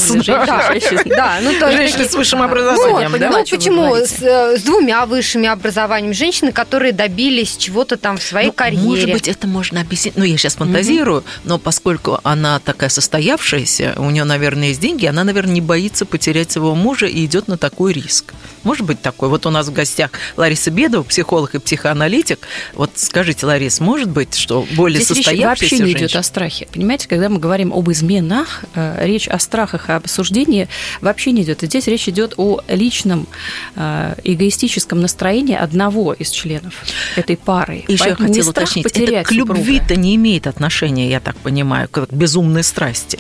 Да, 1.06 1.40
ну 1.42 1.52
то 1.60 1.72
Женщины 1.72 2.06
с 2.06 2.14
высшим 2.14 2.42
образованием, 2.42 3.12
да? 3.20 3.30
ну, 3.30 3.46
почему 3.46 3.96
с, 3.96 4.22
э, 4.22 4.58
с 4.58 4.64
двумя 4.64 5.06
высшими 5.06 5.48
образованиями 5.48 6.14
женщины, 6.14 6.52
которые 6.52 6.92
добились 6.92 7.56
чего-то 7.58 7.98
там 7.98 8.18
в 8.18 8.24
своей 8.24 8.48
Ну, 8.48 8.54
карьере. 8.54 8.86
Может 8.86 9.12
быть, 9.12 9.28
это 9.28 9.48
можно 9.48 9.82
объяснить. 9.82 10.18
Ну, 10.18 10.24
я 10.24 10.38
сейчас 10.38 10.56
фантазирую, 10.56 11.24
но 11.44 11.58
поскольку 11.58 12.20
она 12.24 12.60
такая 12.60 12.90
состоявшаяся, 12.90 13.96
у 13.98 14.10
нее, 14.10 14.24
наверное, 14.24 14.70
есть 14.70 14.80
деньги, 14.80 15.06
она, 15.06 15.24
наверное, 15.24 15.54
не 15.54 15.62
боится 15.62 16.06
потерять 16.06 16.52
своего 16.52 16.76
мужа 16.76 17.06
и 17.06 17.26
идет 17.26 17.48
на 17.48 17.58
такой 17.58 17.94
риск. 17.94 18.34
Может 18.64 18.86
быть 18.86 19.02
такой. 19.02 19.30
Вот 19.30 19.46
у 19.46 19.50
нас 19.50 19.68
в 19.68 19.74
гостях 19.74 20.12
Лариса 20.38 20.72
Бедова, 20.72 21.04
психолог 21.04 21.56
и 21.56 21.60
психоаналитик. 21.60 22.40
Вот 22.74 22.92
скажите, 22.96 23.46
Ларис, 23.46 23.80
может 23.80 24.10
быть, 24.10 24.36
что 24.36 24.66
более 24.76 25.02
Здесь 25.02 25.18
состоявшаяся 25.18 25.76
вообще 25.76 25.80
не 25.80 25.92
идет 25.94 26.16
о 26.16 26.24
страхе. 26.24 26.68
Понимаете, 26.72 27.08
когда 27.08 27.30
мы 27.30 27.40
говорим 27.40 27.74
об 27.74 27.90
изменах, 27.92 28.64
э, 28.76 28.81
речь 29.00 29.28
о 29.28 29.40
страхах 29.40 29.90
и 29.90 29.94
об 29.94 30.06
осуждении 30.06 30.68
вообще 31.02 31.32
не 31.32 31.44
идет. 31.44 31.62
Здесь 31.62 31.88
речь 31.88 32.08
идет 32.10 32.34
о 32.38 32.62
личном 32.68 33.28
э, 33.76 34.16
эгоистическом 34.24 35.02
настроении 35.02 35.56
одного 35.56 36.14
из 36.14 36.30
членов 36.30 36.74
этой 37.16 37.38
пары. 37.38 37.84
Еще 37.88 37.92
я 37.92 38.16
Поэтому 38.16 38.28
не 38.28 38.34
хотела 38.34 38.50
уточнить, 38.52 38.86
это 38.86 39.24
к 39.24 39.32
любви-то 39.32 39.96
не 39.96 40.16
имеет 40.16 40.48
отношения, 40.48 41.10
я 41.10 41.20
так 41.20 41.36
понимаю, 41.38 41.88
к 41.90 42.08
безумной 42.12 42.64
страсти. 42.64 43.20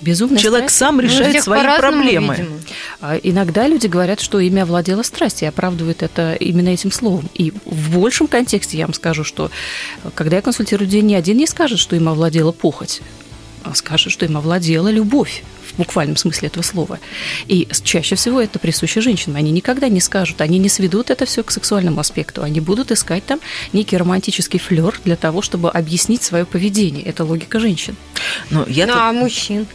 Безумная 0.00 0.38
Человек 0.38 0.70
страсть. 0.70 0.78
сам 0.78 0.96
Ну, 0.96 1.02
решает 1.02 1.30
всех 1.30 1.44
свои 1.44 1.62
проблемы. 1.78 2.34
видимо. 2.34 2.58
А 3.00 3.16
Иногда 3.16 3.68
люди 3.68 3.86
говорят, 3.86 4.20
что 4.20 4.40
ими 4.40 4.62
овладела 4.62 5.02
страсть 5.02 5.42
и 5.42 5.46
оправдывают 5.46 6.02
это 6.02 6.34
именно 6.34 6.70
этим 6.70 6.90
словом. 6.90 7.28
И 7.34 7.52
в 7.66 7.98
большем 7.98 8.26
контексте 8.26 8.78
я 8.78 8.86
вам 8.86 8.94
скажу, 8.94 9.24
что 9.24 9.50
э, 10.02 10.10
когда 10.14 10.36
я 10.36 10.42
консультирую 10.42 10.86
людей, 10.86 11.02
ни 11.02 11.14
один 11.14 11.36
не 11.36 11.46
скажет, 11.46 11.78
что 11.78 11.96
им 11.96 12.08
овладела 12.08 12.52
похоть, 12.52 13.02
скажет, 13.74 14.12
что 14.12 14.24
им 14.26 14.36
овладела 14.36 14.88
любовь 14.88 15.42
в 15.74 15.78
буквальном 15.78 16.16
смысле 16.16 16.48
этого 16.48 16.62
слова. 16.62 16.98
И 17.46 17.68
чаще 17.84 18.14
всего 18.16 18.40
это 18.40 18.58
присуще 18.58 19.00
женщинам. 19.00 19.36
Они 19.36 19.50
никогда 19.50 19.88
не 19.88 20.00
скажут, 20.00 20.40
они 20.40 20.58
не 20.58 20.68
сведут 20.68 21.10
это 21.10 21.24
все 21.26 21.42
к 21.42 21.50
сексуальному 21.50 22.00
аспекту. 22.00 22.42
Они 22.42 22.60
будут 22.60 22.90
искать 22.90 23.24
там 23.24 23.40
некий 23.72 23.96
романтический 23.96 24.58
флер 24.58 24.98
для 25.04 25.16
того, 25.16 25.42
чтобы 25.42 25.70
объяснить 25.70 26.22
свое 26.22 26.44
поведение. 26.44 27.04
Это 27.04 27.24
логика 27.24 27.58
женщин. 27.60 27.96
Ну, 28.50 28.64
я 28.68 28.86
Ну, 28.86 28.92
а 28.96 29.12
мужчин? 29.12 29.66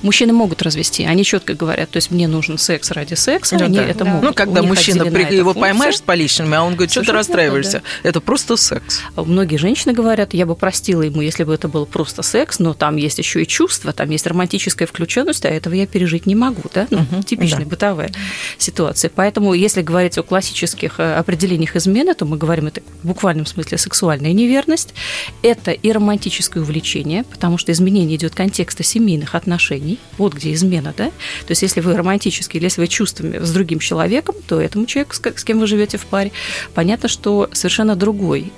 Мужчины 0.00 0.32
могут 0.32 0.62
развести, 0.62 1.04
они 1.04 1.22
четко 1.22 1.52
говорят, 1.52 1.90
то 1.90 1.98
есть 1.98 2.10
мне 2.10 2.28
нужен 2.28 2.56
секс 2.56 2.90
ради 2.92 3.12
секса, 3.12 3.56
Ну 3.58 3.66
они 3.66 3.76
да. 3.76 3.84
это 3.84 4.04
Да. 4.04 4.10
могут. 4.10 4.22
Ну, 4.30 4.32
когда 4.34 4.62
мужчина, 4.62 5.04
при- 5.04 5.24
его 5.36 5.52
функция. 5.52 5.60
поймаешь 5.60 5.98
с 5.98 6.00
поличными, 6.00 6.54
а 6.56 6.62
он 6.62 6.72
говорит, 6.76 6.90
что 6.92 7.02
ты 7.02 7.12
расстраиваешься. 7.12 7.82
Это 8.02 8.22
просто 8.22 8.56
секс. 8.56 9.00
Многие 9.16 9.56
женщины 9.58 9.92
говорят, 9.92 10.32
я 10.32 10.46
бы 10.46 10.54
простила 10.56 11.02
ему, 11.02 11.20
если 11.20 11.44
бы 11.44 11.52
это 11.52 11.68
был 11.68 11.84
просто 11.84 12.22
секс, 12.22 12.58
но 12.58 12.72
там 12.72 12.96
есть 12.96 13.18
еще 13.18 13.42
и 13.42 13.46
чувства, 13.46 13.92
там 13.92 14.08
есть 14.08 14.26
романтическая 14.26 14.88
включенность, 15.16 15.44
а 15.46 15.48
этого 15.48 15.74
я 15.74 15.86
пережить 15.86 16.26
не 16.26 16.34
могу, 16.34 16.62
да? 16.74 16.86
Ну, 16.90 16.98
Мгм, 16.98 17.22
типичная 17.22 17.64
да. 17.64 17.70
бытовая 17.70 18.10
ситуация. 18.58 19.10
Поэтому, 19.14 19.54
если 19.54 19.82
говорить 19.82 20.18
о 20.18 20.22
классических 20.22 21.00
э, 21.00 21.14
определениях 21.14 21.76
измены, 21.76 22.14
то 22.14 22.26
мы 22.26 22.36
говорим 22.36 22.66
это 22.66 22.82
в 23.02 23.06
буквальном 23.06 23.46
смысле 23.46 23.78
сексуальная 23.78 24.32
неверность. 24.32 24.94
Это 25.42 25.70
и 25.70 25.92
романтическое 25.92 26.62
увлечение, 26.62 27.24
потому 27.24 27.58
что 27.58 27.72
изменение 27.72 28.16
идет 28.16 28.34
контекста 28.34 28.82
семейных 28.82 29.34
отношений. 29.34 29.98
Вот 30.18 30.34
где 30.34 30.52
измена, 30.52 30.92
да? 30.96 31.06
То 31.06 31.50
есть, 31.50 31.62
если 31.62 31.80
вы 31.80 31.96
романтически, 31.96 32.58
или 32.58 32.64
если 32.64 32.82
вы 32.82 32.88
чувствами 32.88 33.38
с 33.38 33.50
другим 33.52 33.78
человеком, 33.78 34.34
то 34.46 34.60
этому 34.60 34.86
человеку, 34.86 35.14
с 35.14 35.44
кем 35.44 35.60
вы 35.60 35.66
живете 35.66 35.96
в 35.96 36.06
паре, 36.06 36.32
понятно, 36.74 37.08
что 37.08 37.48
совершенно 37.52 37.96
другой 37.96 38.52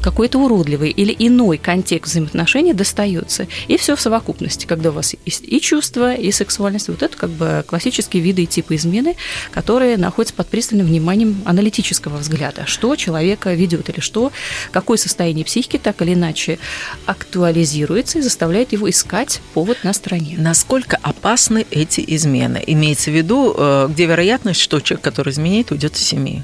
какой-то 0.00 0.38
уродливый 0.38 0.90
или 0.90 1.14
иной 1.18 1.58
контекст 1.58 2.12
взаимоотношений 2.12 2.72
достается. 2.72 3.46
И 3.68 3.76
все 3.76 3.96
в 3.96 4.00
совокупности, 4.00 4.66
когда 4.66 4.90
у 4.90 4.92
вас 4.92 5.14
есть 5.24 5.44
и 5.46 5.60
чувства, 5.60 6.14
и 6.14 6.30
сексуальность. 6.32 6.88
Вот 6.88 7.02
это 7.02 7.16
как 7.16 7.30
бы 7.30 7.64
классические 7.66 8.22
виды 8.22 8.42
и 8.42 8.46
типы 8.46 8.76
измены, 8.76 9.16
которые 9.50 9.96
находятся 9.96 10.34
под 10.34 10.48
пристальным 10.48 10.86
вниманием 10.86 11.42
аналитического 11.44 12.16
взгляда. 12.18 12.66
Что 12.66 12.96
человека 12.96 13.52
ведет 13.54 13.88
или 13.88 14.00
что, 14.00 14.32
какое 14.72 14.96
состояние 14.96 15.44
психики 15.44 15.78
так 15.78 16.00
или 16.02 16.14
иначе 16.14 16.58
актуализируется 17.06 18.18
и 18.18 18.22
заставляет 18.22 18.72
его 18.72 18.88
искать 18.88 19.40
повод 19.54 19.78
на 19.84 19.92
стороне. 19.92 20.36
Насколько 20.38 20.98
опасны 21.02 21.66
эти 21.70 22.02
измены? 22.06 22.62
Имеется 22.66 23.10
в 23.10 23.14
виду, 23.14 23.54
э, 23.56 23.88
где 23.90 24.06
вероятность, 24.06 24.60
что 24.60 24.80
человек, 24.80 25.04
который 25.04 25.32
изменяет, 25.32 25.70
уйдет 25.70 25.96
из 25.96 26.02
семьи? 26.02 26.42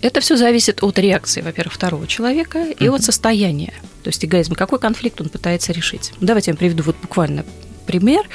Это 0.00 0.20
все 0.20 0.36
зависит 0.36 0.82
от 0.82 0.98
реакции, 0.98 1.40
во-первых, 1.40 1.74
второго 1.74 2.06
человека 2.06 2.66
и 2.78 2.88
от 2.88 3.02
состояния. 3.02 3.72
То 4.02 4.08
есть 4.08 4.24
эгоизм, 4.24 4.54
какой 4.54 4.78
конфликт 4.78 5.20
он 5.20 5.28
пытается 5.28 5.72
решить. 5.72 6.12
Давайте 6.20 6.50
я 6.50 6.54
вам 6.54 6.58
приведу 6.58 6.82
вот 6.82 6.96
буквально 7.00 7.44
пример 7.86 8.28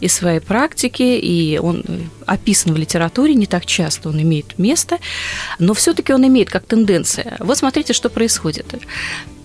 из 0.00 0.12
своей 0.12 0.40
практики, 0.40 1.02
и 1.02 1.58
он 1.58 1.84
э, 1.86 2.00
описан 2.26 2.72
в 2.72 2.76
литературе 2.76 3.34
не 3.34 3.46
так 3.46 3.66
часто, 3.66 4.08
он 4.08 4.20
имеет 4.20 4.58
место, 4.58 4.98
но 5.58 5.74
все-таки 5.74 6.12
он 6.12 6.26
имеет 6.26 6.50
как 6.50 6.64
тенденция. 6.64 7.36
Вот 7.38 7.58
смотрите, 7.58 7.92
что 7.92 8.08
происходит. 8.08 8.74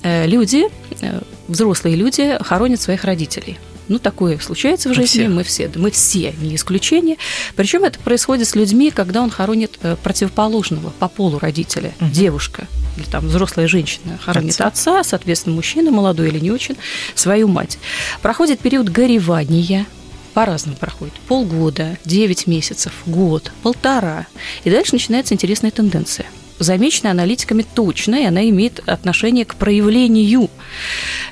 Э, 0.02 0.26
Люди, 0.28 0.68
э, 1.02 1.22
взрослые 1.48 1.96
люди, 1.96 2.38
хоронят 2.42 2.82
своих 2.82 3.04
родителей. 3.04 3.58
Ну, 3.90 4.00
такое 4.00 4.38
случается 4.40 4.90
в 4.90 4.94
жизни, 4.94 5.06
всех. 5.24 5.30
мы 5.30 5.44
все, 5.44 5.72
мы 5.76 5.92
все, 5.92 6.34
не 6.40 6.56
исключение. 6.56 7.18
Причем 7.56 7.84
это 7.84 8.00
происходит 8.00 8.48
с 8.48 8.56
людьми, 8.56 8.92
когда 8.92 9.22
он 9.22 9.30
хоронит 9.32 9.78
э, 9.82 9.96
противоположного 10.02 10.92
по 11.00 11.08
полу 11.10 11.40
родителя, 11.40 11.94
Мгм. 12.00 12.12
девушка 12.12 12.68
или 12.98 13.06
там 13.06 13.28
взрослая 13.28 13.68
женщина 13.68 14.18
хоронит 14.24 14.52
Отца. 14.62 14.68
отца, 14.68 15.04
соответственно, 15.04 15.56
мужчина, 15.56 15.90
молодой 15.92 16.30
или 16.30 16.40
не 16.40 16.52
очень, 16.52 16.76
свою 17.16 17.48
мать. 17.48 17.78
Проходит 18.22 18.60
период 18.60 18.90
горевания, 18.90 19.86
по-разному 20.34 20.78
проходит. 20.78 21.14
Полгода, 21.28 21.98
9 22.06 22.46
месяцев, 22.48 22.94
год, 23.06 23.52
полтора. 23.64 24.28
И 24.64 24.70
дальше 24.70 24.94
начинается 24.94 25.34
интересная 25.34 25.72
тенденция. 25.72 26.26
Замеченная 26.60 27.12
аналитиками 27.12 27.66
точно, 27.74 28.16
и 28.16 28.26
она 28.26 28.48
имеет 28.50 28.82
отношение 28.88 29.46
к 29.46 29.56
проявлению. 29.56 30.50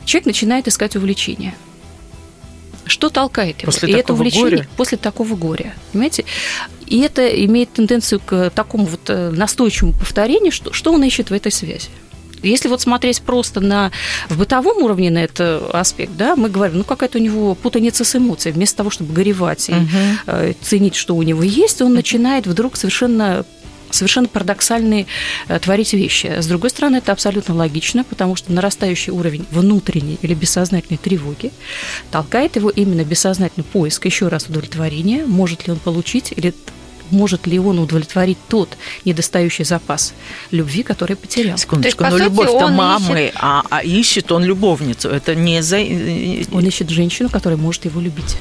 Человек 0.06 0.26
начинает 0.26 0.68
искать 0.68 0.96
увлечение. 0.96 1.54
Что 2.88 3.10
толкает 3.10 3.62
его? 3.62 3.72
После 3.72 3.90
и 3.90 3.94
это 3.94 4.14
увлечение 4.14 4.50
горя? 4.50 4.68
после 4.78 4.98
такого 4.98 5.36
горя. 5.36 5.74
Понимаете? 5.92 6.26
И 6.86 7.00
это 7.02 7.28
имеет 7.28 7.74
тенденцию 7.74 8.20
к 8.20 8.50
такому 8.52 8.86
вот 8.86 9.10
э, 9.10 9.30
настойчивому 9.32 9.94
повторению, 9.94 10.52
что, 10.52 10.74
что 10.74 10.94
он 10.94 11.04
ищет 11.04 11.30
в 11.30 11.34
этой 11.34 11.52
связи. 11.52 11.90
Если 12.44 12.70
вот 12.70 12.82
смотреть 12.82 13.22
просто 13.22 13.60
на 13.60 13.92
в 14.30 14.38
бытовом 14.38 14.84
уровне 14.84 15.10
на 15.10 15.24
этот 15.24 15.74
аспект, 15.74 16.16
да, 16.18 16.36
мы 16.36 16.50
говорим, 16.50 16.78
ну 16.78 16.84
какая-то 16.84 17.18
у 17.18 17.22
него 17.22 17.56
путаница 17.56 18.04
с 18.04 18.16
эмоциями. 18.16 18.58
Вместо 18.58 18.78
того, 18.78 18.90
чтобы 18.90 19.14
горевать 19.14 19.70
и 19.70 19.74
э, 20.28 20.54
ценить, 20.62 20.96
что 20.96 21.16
у 21.16 21.24
него 21.24 21.44
есть, 21.44 21.82
он 21.82 21.94
начинает 21.94 22.48
вдруг 22.48 22.78
совершенно 22.78 23.46
совершенно 23.92 24.28
парадоксальные 24.28 25.08
э, 25.48 25.60
творить 25.60 25.94
вещи. 25.94 26.28
С 26.40 26.48
другой 26.48 26.70
стороны, 26.70 26.98
это 26.98 27.12
абсолютно 27.12 27.56
логично, 27.56 28.04
потому 28.04 28.36
что 28.36 28.52
нарастающий 28.52 29.12
уровень 29.12 29.46
внутренней 29.52 30.18
или 30.22 30.34
бессознательной 30.34 30.98
тревоги 30.98 31.52
толкает 32.12 32.56
его 32.56 32.70
именно 32.70 33.04
бессознательный 33.04 33.66
поиск 33.66 34.06
еще 34.06 34.28
раз 34.28 34.48
удовлетворения, 34.48 35.26
может 35.26 35.68
ли 35.68 35.74
он 35.74 35.80
получить 35.80 36.34
или 36.36 36.54
может 37.12 37.48
ли 37.48 37.60
он 37.60 37.80
удовлетворить 37.80 38.38
тот 38.50 38.78
недостающий 39.06 39.66
запас 39.66 40.14
любви, 40.52 40.84
который 40.84 41.16
потерял. 41.16 41.58
Секундочку, 41.58 42.04
по 42.04 42.10
но 42.10 42.18
сути, 42.18 42.24
любовь-то 42.24 42.66
он 42.66 42.74
мамы, 42.74 43.32
а, 43.36 43.64
а 43.70 43.84
ищет 43.84 44.32
он 44.32 44.44
любовницу. 44.44 45.10
Это 45.10 45.36
не 45.36 45.62
за... 45.62 45.78
э, 45.78 46.44
Он 46.52 46.66
ищет 46.66 46.90
женщину, 46.90 47.30
которая 47.30 47.58
может 47.58 47.86
его 47.86 48.02
любить. 48.02 48.38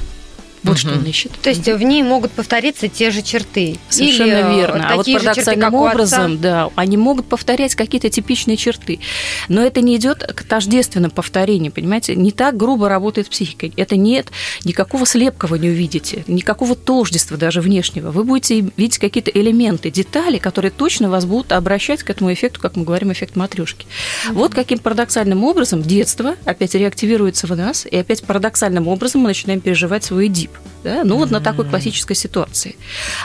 Вот 0.66 0.78
что 0.78 0.92
он 0.92 1.04
ищет. 1.04 1.32
То 1.42 1.50
есть 1.50 1.66
в 1.66 1.82
ней 1.82 2.02
могут 2.02 2.32
повториться 2.32 2.88
те 2.88 3.10
же 3.10 3.22
черты. 3.22 3.78
Совершенно 3.88 4.28
Или, 4.28 4.54
э, 4.54 4.56
верно. 4.56 4.88
А 4.90 4.96
вот 4.96 5.06
черты, 5.06 5.24
парадоксальным 5.24 5.74
отца. 5.74 5.78
образом, 5.78 6.40
да, 6.40 6.70
они 6.74 6.96
могут 6.96 7.26
повторять 7.26 7.74
какие-то 7.74 8.10
типичные 8.10 8.56
черты. 8.56 9.00
Но 9.48 9.62
это 9.62 9.80
не 9.80 9.96
идет 9.96 10.22
к 10.22 10.42
тождественным 10.44 11.10
повторениям, 11.10 11.72
понимаете? 11.72 12.14
Не 12.16 12.32
так 12.32 12.56
грубо 12.56 12.88
работает 12.88 13.28
психика. 13.28 13.68
Это 13.76 13.96
нет 13.96 14.28
никакого 14.64 15.06
слепкого 15.06 15.54
не 15.56 15.68
увидите, 15.68 16.24
никакого 16.26 16.74
тождества 16.74 17.36
даже 17.36 17.60
внешнего. 17.60 18.10
Вы 18.10 18.24
будете 18.24 18.60
видеть 18.76 18.98
какие-то 18.98 19.30
элементы, 19.30 19.90
детали, 19.90 20.38
которые 20.38 20.70
точно 20.70 21.08
вас 21.10 21.24
будут 21.24 21.52
обращать 21.52 22.02
к 22.02 22.10
этому 22.10 22.32
эффекту, 22.32 22.60
как 22.60 22.76
мы 22.76 22.84
говорим, 22.84 23.12
эффект 23.12 23.36
матрешки. 23.36 23.86
Вот 24.30 24.54
каким 24.54 24.78
парадоксальным 24.78 25.44
образом 25.44 25.82
детство 25.82 26.36
опять 26.44 26.74
реактивируется 26.74 27.46
в 27.46 27.56
нас, 27.56 27.86
и 27.86 27.96
опять 27.96 28.22
парадоксальным 28.22 28.88
образом 28.88 29.22
мы 29.22 29.28
начинаем 29.28 29.60
переживать 29.60 30.04
свой 30.04 30.28
дип. 30.28 30.50
Да? 30.84 31.02
Ну 31.02 31.16
вот 31.16 31.30
на 31.30 31.40
такой 31.40 31.64
классической 31.64 32.14
ситуации. 32.14 32.76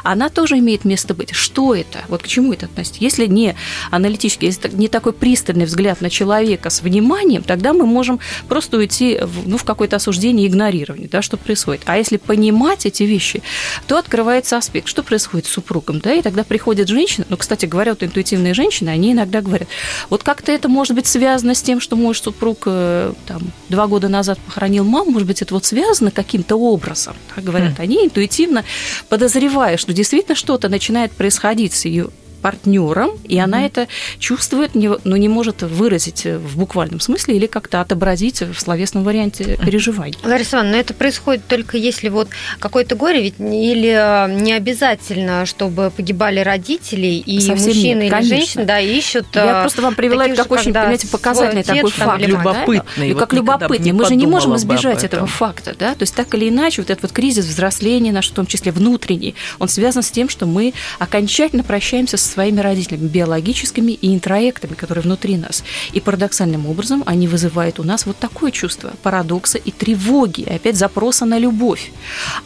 Она 0.04 0.30
тоже 0.30 0.58
имеет 0.58 0.84
место 0.84 1.14
быть. 1.14 1.32
Что 1.32 1.76
это? 1.76 2.00
Вот 2.08 2.24
к 2.24 2.28
чему 2.28 2.54
это 2.54 2.66
относится? 2.66 3.02
Если 3.04 3.28
не 3.28 3.56
аналитический, 3.92 4.48
если 4.48 4.70
не 4.70 4.88
такой 4.88 5.14
пристальный 5.14 5.66
взгляд 5.66 6.02
на 6.02 6.10
человека 6.10 6.72
с 6.72 6.82
вниманием, 6.82 7.44
тогда 7.44 7.74
мы 7.74 7.86
можем 7.86 8.20
просто 8.48 8.78
уйти 8.78 9.20
в, 9.22 9.48
ну, 9.48 9.58
в 9.58 9.64
какое-то 9.64 9.98
осуждение 9.98 10.48
и 10.48 10.50
игнорирование, 10.50 11.08
да, 11.08 11.22
что 11.22 11.38
происходит. 11.38 11.84
А 11.86 11.98
если 11.98 12.18
понимать 12.18 12.86
эти 12.86 13.04
вещи, 13.04 13.44
то 13.86 13.98
открывается 13.98 14.58
аспект, 14.58 14.88
что 14.88 15.04
происходит 15.04 15.46
с 15.46 15.50
супругом, 15.50 16.00
да, 16.00 16.14
и 16.14 16.22
тогда 16.24 16.44
приходит 16.44 16.88
женщина, 16.88 17.28
ну, 17.30 17.38
кстати 17.38 17.68
говоря, 17.68 17.92
вот 17.92 18.02
интуитивные 18.02 18.54
женщины, 18.54 18.90
они 18.90 19.12
иногда 19.12 19.42
говорят, 19.42 19.68
вот 20.10 20.24
как-то 20.24 20.52
это 20.52 20.68
может 20.68 20.96
быть 20.96 21.06
связано 21.06 21.54
с 21.54 21.62
тем, 21.62 21.80
что 21.80 21.96
мой 21.96 22.16
супруг 22.16 22.64
э, 22.66 23.14
там 23.28 23.42
два 23.70 23.88
года 23.88 24.08
назад 24.08 24.40
похоронил 24.40 24.84
маму, 24.84 25.12
может 25.12 25.28
быть, 25.28 25.42
это 25.42 25.54
вот 25.54 25.66
связано 25.66 26.10
каким-то 26.12 26.56
образом, 26.56 27.11
так 27.36 27.44
говорят 27.44 27.78
Хм. 27.78 27.82
они, 27.82 28.06
интуитивно 28.06 28.64
подозревая, 29.10 29.78
что 29.78 29.94
действительно 29.94 30.36
что-то 30.36 30.70
начинает 30.70 31.12
происходить 31.12 31.74
с 31.74 31.86
ее 31.86 32.10
партнером, 32.42 33.12
и 33.26 33.38
она 33.40 33.66
это 33.66 33.88
чувствует, 34.20 34.72
но 34.76 35.18
не 35.18 35.30
может 35.30 35.62
выразить 35.62 36.26
в 36.26 36.58
буквальном 36.58 37.00
смысле 37.00 37.36
или 37.36 37.48
как-то 37.48 37.82
отобразить 37.82 38.42
в 38.42 38.60
словесном 38.60 39.04
варианте 39.04 39.58
переживаний. 39.64 40.18
Лариса 40.24 40.58
Ивановна, 40.58 40.74
но 40.74 40.80
это 40.80 40.94
происходит 40.94 41.48
только 41.48 41.78
если 41.78 42.10
вот 42.10 42.30
какое-то 42.60 42.96
горе, 42.96 43.22
ведь 43.22 43.40
или 43.40 43.92
э, 43.92 44.42
не 44.42 44.54
обязательно, 44.54 45.46
чтобы 45.46 45.92
погибали 45.92 46.40
родители, 46.40 47.08
и 47.08 47.40
Совсем 47.40 47.68
мужчины 47.68 48.04
нет, 48.04 48.04
или 48.04 48.10
конечно. 48.10 48.36
женщины, 48.36 48.66
да, 48.66 48.80
ищут... 48.80 49.28
Я 49.34 49.60
э, 49.60 49.62
просто 49.62 49.82
вам 49.82 49.96
привела 49.96 50.26
это 50.26 50.36
как 50.36 50.48
же, 50.48 50.54
очень, 50.54 50.74
понимаете, 50.74 51.08
показательный 51.08 51.64
такой 51.64 51.92
факт. 51.92 52.12
Как 52.12 52.20
да? 52.22 52.26
любопытный. 52.28 53.08
Ну, 53.08 53.14
Вот 53.14 53.20
как 53.20 53.34
любопытный. 53.34 53.92
Мы 53.92 54.06
же 54.06 54.16
не 54.16 54.28
можем 54.28 54.56
избежать 54.56 55.04
этого 55.04 55.28
факта, 55.28 55.76
да? 55.78 55.94
То 55.94 56.04
есть 56.04 56.16
так 56.16 56.34
или 56.36 56.50
иначе, 56.50 56.82
вот 56.82 56.90
этот 56.90 57.04
вот 57.04 57.12
кризис 57.12 57.46
взросления 57.46 58.12
наш, 58.12 58.30
в 58.30 58.34
том 58.34 58.46
числе 58.46 58.72
внутренний, 58.72 59.36
он 59.60 59.68
связан 59.68 60.04
с 60.04 60.12
тем, 60.12 60.30
что 60.30 60.46
мы 60.46 60.74
окончательно 61.00 61.64
прощаемся 61.64 62.18
с 62.18 62.31
своими 62.32 62.60
родителями, 62.62 63.08
биологическими 63.08 63.92
и 63.92 64.14
интроектами, 64.14 64.74
которые 64.74 65.04
внутри 65.04 65.38
нас. 65.38 65.64
И 65.94 66.00
парадоксальным 66.00 66.66
образом 66.68 67.04
они 67.06 67.28
вызывают 67.28 67.80
у 67.80 67.84
нас 67.84 68.06
вот 68.06 68.18
такое 68.18 68.52
чувство 68.52 68.94
парадокса 69.04 69.58
и 69.58 69.72
тревоги, 69.72 70.42
и 70.42 70.50
опять 70.50 70.76
запроса 70.76 71.26
на 71.26 71.38
любовь. 71.38 71.92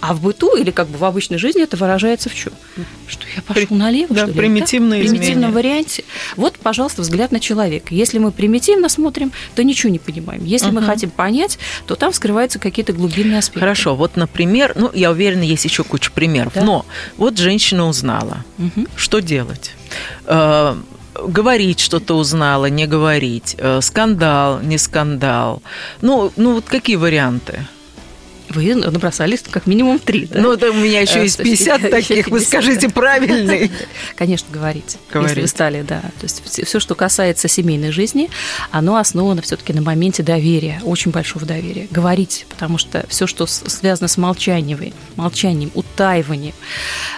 А 0.01 0.13
в 0.13 0.22
быту 0.22 0.56
или 0.56 0.72
как 0.72 0.88
бы 0.88 0.98
в 0.98 1.06
обычной 1.06 1.38
жизни 1.38 1.63
это 1.63 1.77
выражается 1.77 2.30
в 2.30 2.36
чем? 2.36 2.54
Что 3.08 3.25
я 3.36 3.42
пошел 3.42 3.77
налево, 3.77 4.13
да, 4.15 4.24
что 4.24 4.32
ли? 4.32 4.38
примитивное 4.38 5.04
В 5.04 5.08
примитивном 5.08 5.51
варианте. 5.51 6.04
Вот, 6.36 6.55
пожалуйста, 6.65 7.03
взгляд 7.03 7.31
на 7.31 7.39
человека. 7.39 7.93
Если 7.93 8.17
мы 8.17 8.31
примитивно 8.31 8.89
смотрим, 8.89 9.31
то 9.53 9.63
ничего 9.63 9.91
не 9.91 10.00
понимаем. 10.00 10.43
Если 10.43 10.69
угу. 10.69 10.77
мы 10.77 10.81
хотим 10.81 11.12
понять, 11.12 11.60
то 11.86 11.93
там 11.93 12.12
скрываются 12.12 12.57
какие-то 12.57 12.91
глубинные 12.91 13.38
аспекты. 13.38 13.60
Хорошо, 13.60 13.95
вот, 13.95 14.15
например, 14.15 14.74
ну, 14.75 14.89
я 14.91 15.12
уверена, 15.12 15.43
есть 15.43 15.63
еще 15.63 15.84
куча 15.84 16.10
примеров. 16.12 16.53
Да? 16.55 16.63
Но 16.63 16.88
вот 17.17 17.38
женщина 17.38 17.88
узнала. 17.88 18.43
Угу. 18.57 18.88
Что 18.95 19.19
делать? 19.19 19.74
Э, 20.25 20.75
говорить 21.27 21.79
что-то 21.79 22.17
узнала, 22.17 22.65
не 22.65 22.88
говорить, 22.88 23.55
э, 23.60 23.79
скандал, 23.81 24.60
не 24.62 24.79
скандал. 24.79 25.62
Ну, 26.01 26.31
ну 26.36 26.53
вот 26.55 26.65
какие 26.65 26.95
варианты? 26.95 27.67
Вы 28.56 28.74
набросали 28.76 29.38
как 29.50 29.68
минимум 29.68 30.00
три, 30.00 30.28
да? 30.28 30.40
Ну, 30.40 30.54
это 30.54 30.72
у 30.72 30.76
меня 30.76 31.02
еще 31.02 31.22
есть 31.22 31.38
50 31.38 31.90
таких, 31.92 32.28
вы 32.30 32.40
скажите 32.40 32.90
правильный. 32.90 33.70
Конечно, 34.16 34.48
говорите, 34.52 34.98
если 35.14 35.42
вы 35.42 35.48
стали, 35.48 35.82
да. 35.82 36.02
То 36.02 36.24
есть 36.24 36.42
все, 36.66 36.80
что 36.80 36.96
касается 36.96 37.48
семейной 37.48 37.92
жизни, 37.92 38.30
оно 38.72 38.96
основано 38.96 39.42
все-таки 39.42 39.74
на 39.74 39.82
моменте 39.82 40.24
доверия, 40.24 40.82
очень 40.84 41.12
большого 41.12 41.46
доверия. 41.46 41.88
Говорить, 41.92 42.46
потому 42.50 42.78
что 42.78 43.06
все, 43.10 43.28
что 43.28 43.46
связано 43.46 44.08
с 44.08 44.18
молчанием, 44.18 44.94
молчанием, 45.16 45.72
утаиванием, 45.74 46.54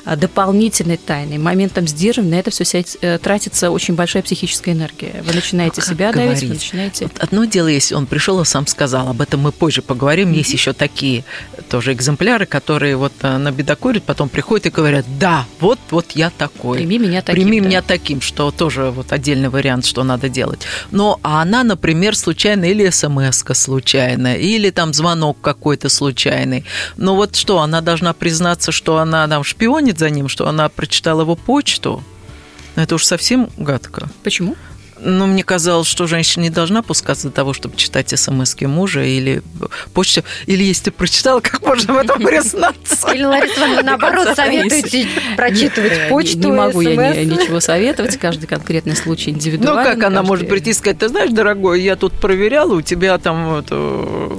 а, 0.05 0.15
дополнительной 0.15 0.97
тайной, 0.97 1.37
моментом 1.37 1.87
сдерживания, 1.87 2.31
на 2.31 2.39
это 2.39 2.51
все 2.51 2.63
э, 3.01 3.17
тратится 3.19 3.71
очень 3.71 3.95
большая 3.95 4.23
психическая 4.23 4.73
энергия. 4.73 5.23
Вы 5.23 5.33
начинаете 5.33 5.81
себя 5.81 6.11
давить, 6.11 6.41
вы 6.41 6.49
начинаете... 6.49 7.05
Вот 7.05 7.19
одно 7.19 7.45
дело, 7.45 7.67
если 7.67 7.95
он 7.95 8.05
пришел 8.05 8.41
и 8.41 8.45
сам 8.45 8.67
сказал, 8.67 9.09
об 9.09 9.21
этом 9.21 9.41
мы 9.41 9.51
позже 9.51 9.81
поговорим, 9.81 10.31
есть 10.31 10.51
еще 10.51 10.73
такие 10.73 11.23
тоже 11.69 11.93
экземпляры, 11.93 12.45
которые 12.45 12.95
вот 12.95 13.13
э, 13.21 13.37
на 13.37 13.51
бедокурят, 13.51 14.03
потом 14.03 14.29
приходят 14.29 14.65
и 14.67 14.69
говорят, 14.69 15.05
да, 15.19 15.45
вот, 15.59 15.79
вот 15.89 16.11
я 16.11 16.29
такой. 16.29 16.79
Прими 16.79 16.99
меня 16.99 17.21
таким. 17.21 17.43
Прими 17.43 17.61
да. 17.61 17.67
меня 17.67 17.81
таким, 17.81 18.21
что 18.21 18.51
тоже 18.51 18.91
вот 18.91 19.11
отдельный 19.11 19.49
вариант, 19.49 19.85
что 19.85 20.03
надо 20.03 20.29
делать. 20.29 20.61
Но 20.91 21.19
а 21.23 21.41
она, 21.41 21.63
например, 21.63 22.15
случайно 22.15 22.65
или 22.65 22.89
смс 22.89 23.43
случайная, 23.53 24.35
или 24.35 24.69
там 24.69 24.93
звонок 24.93 25.37
какой-то 25.41 25.89
случайный. 25.89 26.65
Но 26.97 27.15
вот 27.15 27.35
что, 27.35 27.59
она 27.59 27.81
должна 27.81 28.13
признаться, 28.13 28.71
что 28.71 28.97
она 28.97 29.27
там 29.27 29.43
шпионит 29.43 29.99
за 29.99 30.09
ним, 30.09 30.27
что 30.27 30.47
она 30.47 30.69
прочитала 30.69 31.21
его 31.21 31.35
почту? 31.35 32.03
Это 32.75 32.95
уж 32.95 33.05
совсем 33.05 33.49
гадко. 33.57 34.09
Почему? 34.23 34.55
Ну, 34.99 35.27
мне 35.27 35.43
казалось, 35.43 35.87
что 35.87 36.07
женщина 36.07 36.43
не 36.43 36.49
должна 36.49 36.81
пускаться 36.81 37.27
до 37.27 37.33
того, 37.33 37.53
чтобы 37.53 37.75
читать 37.75 38.09
смс 38.17 38.55
мужа 38.61 39.03
или 39.03 39.41
почту. 39.93 40.23
Или 40.45 40.63
если 40.63 40.85
ты 40.85 40.91
прочитала, 40.91 41.39
как 41.39 41.61
можно 41.61 41.93
в 41.93 41.97
этом 41.97 42.21
признаться? 42.21 43.11
Или, 43.11 43.23
Лариса 43.23 43.59
Ивановна, 43.59 43.83
наоборот, 43.83 44.35
советуете 44.35 45.07
прочитывать 45.35 46.09
почту, 46.09 46.39
Не 46.39 46.51
могу 46.51 46.81
я 46.81 47.23
ничего 47.23 47.59
советовать, 47.59 48.17
каждый 48.17 48.47
конкретный 48.47 48.95
случай 48.95 49.31
индивидуально. 49.31 49.83
Ну, 49.83 49.89
как 49.89 50.03
она 50.03 50.23
может 50.23 50.49
прийти 50.49 50.71
и 50.71 50.73
сказать, 50.73 50.99
ты 50.99 51.09
знаешь, 51.09 51.31
дорогой, 51.31 51.81
я 51.81 51.95
тут 51.95 52.13
проверяла, 52.13 52.73
у 52.73 52.81
тебя 52.81 53.17
там... 53.17 53.63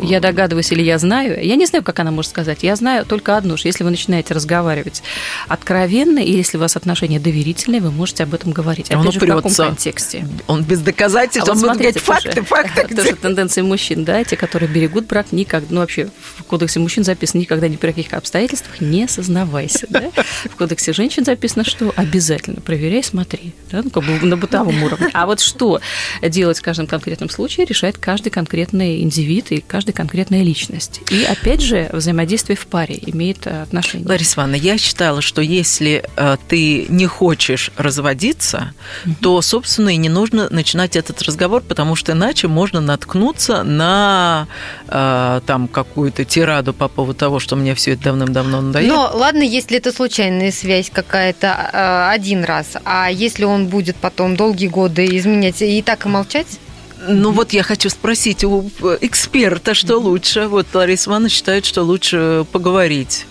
Я 0.03 0.21
догадываюсь 0.21 0.71
или 0.73 0.83
я 0.83 0.99
знаю. 0.99 1.45
Я 1.45 1.57
не 1.57 1.67
знаю, 1.67 1.85
как 1.85 1.99
она 2.01 2.11
может 2.11 2.31
сказать. 2.31 2.63
Я 2.63 2.77
знаю 2.77 3.05
только 3.05 3.37
одно, 3.37 3.57
что 3.57 3.69
если 3.69 3.85
вы 3.85 3.91
начинаете 3.91 4.35
разговаривать 4.35 5.03
откровенно, 5.47 6.19
и 6.19 6.33
если 6.33 6.57
у 6.57 6.61
вас 6.61 6.77
отношения 6.77 7.21
доверительные, 7.21 7.81
вы 7.81 7.91
можете 7.91 8.25
об 8.25 8.35
этом 8.35 8.53
говорить. 8.53 8.91
Опять 8.91 9.13
же, 9.13 9.21
в 9.21 9.27
каком 9.27 9.53
контексте? 9.55 10.27
Он 10.49 10.65
без 10.65 10.81
доказательств, 10.81 11.49
а 11.49 11.53
он 11.53 11.59
вот 11.59 11.69
будет 11.69 11.79
говорить 11.79 12.03
факты, 12.03 12.43
факты. 12.43 12.95
Тоже 12.95 13.15
тенденции 13.15 13.61
мужчин, 13.61 14.05
да, 14.05 14.25
те, 14.25 14.37
которые 14.37 14.69
берегут 14.69 15.07
брак, 15.07 15.31
никогда, 15.31 15.69
ну 15.71 15.81
вообще 15.81 16.09
в 16.37 16.43
кодексе 16.45 16.81
мужчин 16.81 17.05
записано 17.05 17.41
никогда 17.41 17.69
ни 17.69 17.77
при 17.77 17.89
каких 17.89 18.15
обстоятельствах 18.15 18.81
не 18.81 19.07
сознавайся, 19.07 19.87
да. 19.91 20.11
В 20.45 20.57
кодексе 20.57 20.93
женщин 20.93 21.25
записано, 21.25 21.65
что 21.65 21.93
обязательно 21.95 22.61
проверяй, 22.63 23.05
смотри, 23.05 23.53
да, 23.71 23.83
ну 23.85 23.91
как 23.91 24.05
бы 24.05 24.27
на 24.27 24.37
бытовом 24.37 24.83
уровне. 24.83 25.09
А 25.13 25.27
вот 25.27 25.41
что 25.41 25.81
делать 26.23 26.59
в 26.59 26.63
каждом 26.63 26.87
конкретном 26.87 27.29
случае, 27.29 27.67
решает 27.67 27.99
каждый 27.99 28.31
конкретный 28.31 29.03
индивид 29.03 29.53
и 29.53 29.61
каждая 29.61 29.93
конкретная 29.93 30.43
личность. 30.43 31.01
И 31.11 31.25
опять 31.25 31.61
же, 31.61 31.91
взаимодействие 31.93 32.57
в 32.57 32.67
паре 32.67 32.99
имеет 33.07 33.47
отношение. 33.47 34.09
Лариса 34.09 34.37
Ивановна, 34.37 34.57
я 34.57 34.79
считала, 34.79 35.21
что 35.21 35.43
если 35.43 36.05
э, 36.17 36.37
ты 36.49 36.87
не 36.89 37.07
хочешь 37.07 37.71
разводиться, 37.77 38.73
то, 39.21 39.43
собственно, 39.43 39.91
и 39.91 39.97
не 39.97 40.09
нужно 40.09 40.38
нужно 40.39 40.55
начинать 40.55 40.97
этот 40.97 41.23
разговор, 41.23 41.63
потому 41.63 41.97
что 41.97 42.13
иначе 42.13 42.49
можно 42.49 42.81
наткнуться 42.81 43.63
на 43.63 44.47
э, 44.89 45.41
там 45.47 45.69
какую-то 45.69 46.25
тираду 46.25 46.73
по 46.73 46.89
поводу 46.89 47.19
того, 47.19 47.39
что 47.39 47.57
мне 47.57 47.75
все 47.75 47.93
это 47.93 48.05
давным-давно 48.05 48.61
надоело. 48.61 48.95
Но 48.95 49.11
ладно, 49.15 49.43
если 49.43 49.79
это 49.79 49.93
случайная 49.93 50.53
связь 50.53 50.91
какая-то 50.91 51.47
э, 51.73 52.09
один 52.11 52.45
раз, 52.45 52.77
а 52.85 53.11
если 53.11 53.45
он 53.45 53.67
будет 53.67 53.97
потом 53.97 54.37
долгие 54.37 54.69
годы 54.69 55.07
изменять 55.17 55.63
и 55.63 55.83
так 55.83 56.07
и 56.07 56.09
молчать? 56.09 56.47
Ну 57.07 57.31
вот 57.31 57.53
я 57.53 57.63
хочу 57.63 57.91
спросить 57.91 58.45
у 58.45 58.69
эксперта, 59.01 59.75
что 59.75 59.99
лучше. 59.99 60.49
Вот 60.49 60.67
Лариса 60.75 61.11
Ивановна 61.11 61.29
считает, 61.29 61.65
что 61.65 61.83
лучше 61.83 62.45
поговорить. 62.51 63.27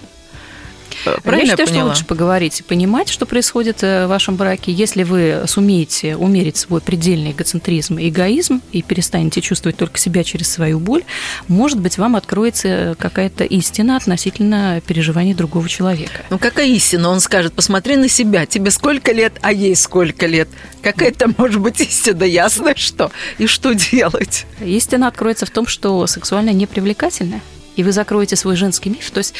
Правильно 1.23 1.51
я 1.51 1.57
считаю, 1.57 1.69
я 1.69 1.75
что 1.75 1.85
лучше 1.85 2.05
поговорить 2.05 2.59
и 2.59 2.63
понимать, 2.63 3.09
что 3.09 3.25
происходит 3.25 3.83
э, 3.83 4.05
в 4.05 4.09
вашем 4.09 4.35
браке. 4.35 4.71
Если 4.71 5.03
вы 5.03 5.43
сумеете 5.47 6.15
умерить 6.15 6.57
свой 6.57 6.81
предельный 6.81 7.31
эгоцентризм 7.31 7.97
и 7.97 8.09
эгоизм 8.09 8.61
и 8.71 8.81
перестанете 8.81 9.41
чувствовать 9.41 9.77
только 9.77 9.97
себя 9.97 10.23
через 10.23 10.49
свою 10.51 10.79
боль, 10.79 11.03
может 11.47 11.79
быть, 11.79 11.97
вам 11.97 12.15
откроется 12.15 12.95
какая-то 12.99 13.43
истина 13.43 13.97
относительно 13.97 14.81
переживаний 14.85 15.33
другого 15.33 15.69
человека. 15.69 16.25
Ну, 16.29 16.39
какая 16.39 16.67
истина? 16.67 17.09
Он 17.09 17.19
скажет, 17.19 17.53
посмотри 17.53 17.95
на 17.95 18.09
себя, 18.09 18.45
тебе 18.45 18.71
сколько 18.71 19.11
лет, 19.11 19.33
а 19.41 19.51
ей 19.51 19.75
сколько 19.75 20.25
лет. 20.25 20.47
Какая-то 20.81 21.29
может 21.37 21.61
быть 21.61 21.79
истина, 21.81 22.23
ясно 22.23 22.75
что. 22.75 23.11
И 23.37 23.47
что 23.47 23.73
делать? 23.73 24.45
Истина 24.61 25.07
откроется 25.07 25.45
в 25.45 25.51
том, 25.51 25.67
что 25.67 26.05
сексуально 26.07 26.51
непривлекательная 26.51 27.41
и 27.77 27.83
вы 27.83 27.93
закроете 27.93 28.35
свой 28.35 28.57
женский 28.57 28.89
миф. 28.89 29.09
То 29.11 29.19
есть, 29.19 29.33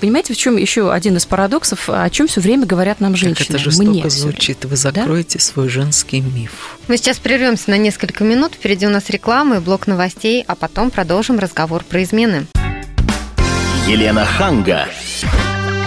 понимаете, 0.00 0.32
в 0.32 0.36
чем 0.36 0.56
еще 0.56 0.92
один 0.92 1.16
из 1.16 1.26
парадоксов, 1.26 1.90
о 1.90 2.08
чем 2.08 2.28
все 2.28 2.40
время 2.40 2.64
говорят 2.64 3.00
нам 3.00 3.16
женщины? 3.16 3.46
Как 3.46 3.50
это 3.50 3.58
жестоко 3.58 3.90
Мне 3.90 4.08
звучит. 4.08 4.64
Вы 4.64 4.76
закроете 4.76 5.38
да? 5.38 5.44
свой 5.44 5.68
женский 5.68 6.20
миф. 6.20 6.78
Мы 6.88 6.96
сейчас 6.96 7.18
прервемся 7.18 7.70
на 7.70 7.76
несколько 7.76 8.24
минут. 8.24 8.54
Впереди 8.54 8.86
у 8.86 8.90
нас 8.90 9.10
реклама 9.10 9.56
и 9.56 9.58
блок 9.58 9.86
новостей, 9.86 10.44
а 10.46 10.54
потом 10.54 10.90
продолжим 10.90 11.38
разговор 11.38 11.84
про 11.84 12.02
измены. 12.02 12.46
Елена 13.86 14.24
Ханга. 14.24 14.86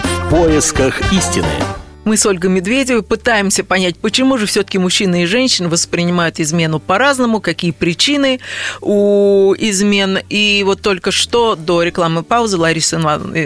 В 0.04 0.30
поисках 0.30 1.12
истины. 1.12 1.73
Мы 2.04 2.18
с 2.18 2.26
Ольгой 2.26 2.50
Медведевой 2.50 3.02
пытаемся 3.02 3.64
понять, 3.64 3.96
почему 3.96 4.36
же 4.36 4.44
все-таки 4.44 4.76
мужчины 4.76 5.22
и 5.22 5.26
женщины 5.26 5.70
воспринимают 5.70 6.38
измену 6.38 6.78
по-разному, 6.78 7.40
какие 7.40 7.70
причины 7.70 8.40
у 8.82 9.54
измен. 9.56 10.18
И 10.28 10.62
вот 10.66 10.82
только 10.82 11.10
что 11.10 11.56
до 11.56 11.82
рекламы 11.82 12.22
паузы 12.22 12.58
Лариса, 12.58 12.98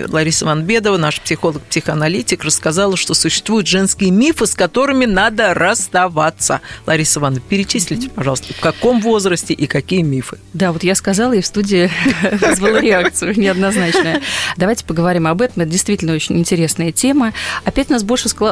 Лариса 0.08 0.44
Ванбедова, 0.44 0.96
наш 0.96 1.20
психолог-психоаналитик, 1.20 2.42
рассказала, 2.42 2.96
что 2.96 3.14
существуют 3.14 3.68
женские 3.68 4.10
мифы, 4.10 4.46
с 4.46 4.56
которыми 4.56 5.04
надо 5.04 5.54
расставаться. 5.54 6.60
Лариса 6.84 7.20
Ивановна, 7.20 7.44
перечислите, 7.48 8.08
пожалуйста, 8.10 8.54
в 8.54 8.60
каком 8.60 9.00
возрасте 9.00 9.54
и 9.54 9.68
какие 9.68 10.02
мифы? 10.02 10.38
Да, 10.52 10.72
вот 10.72 10.82
я 10.82 10.96
сказала, 10.96 11.32
и 11.32 11.42
в 11.42 11.46
студии 11.46 11.92
вызвала 12.32 12.80
реакцию 12.80 13.38
неоднозначная. 13.38 14.20
Давайте 14.56 14.84
поговорим 14.84 15.28
об 15.28 15.42
этом. 15.42 15.62
Это 15.62 15.70
действительно 15.70 16.12
очень 16.12 16.36
интересная 16.38 16.90
тема. 16.90 17.32
Опять 17.64 17.88
нас 17.88 18.02
больше 18.02 18.28
складывается 18.28 18.47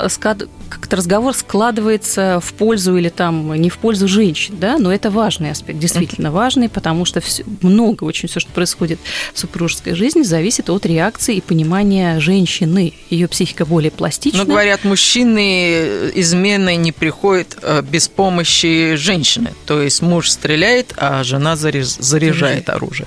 как-то 0.69 0.97
разговор 0.97 1.35
складывается 1.35 2.41
в 2.43 2.53
пользу 2.55 2.97
или 2.97 3.09
там 3.09 3.55
не 3.55 3.71
в 3.71 3.79
пользу 3.79 4.09
женщин, 4.09 4.57
да, 4.59 4.79
но 4.79 4.93
это 4.93 5.11
важный 5.11 5.51
аспект, 5.51 5.79
действительно 5.79 6.31
важный, 6.31 6.69
потому 6.69 7.05
что 7.05 7.21
все, 7.21 7.45
много 7.63 8.05
очень 8.05 8.29
все, 8.29 8.41
что 8.41 8.51
происходит 8.53 8.99
в 9.33 9.39
супружеской 9.39 9.95
жизни, 9.95 10.23
зависит 10.23 10.71
от 10.71 10.87
реакции 10.87 11.37
и 11.37 11.41
понимания 11.41 12.21
женщины. 12.21 12.93
Ее 13.11 13.29
психика 13.29 13.65
более 13.65 13.91
пластична. 13.91 14.41
Но 14.41 14.45
говорят, 14.45 14.85
мужчины 14.85 16.11
измены 16.15 16.77
не 16.77 16.93
приходят 16.93 17.57
э, 17.63 17.83
без 17.83 18.09
помощи 18.09 18.95
женщины. 18.97 19.53
То 19.67 19.83
есть 19.83 20.03
муж 20.03 20.31
стреляет, 20.31 20.95
а 20.97 21.23
жена 21.25 21.57
заряжает 21.57 22.69
оружие. 22.69 23.07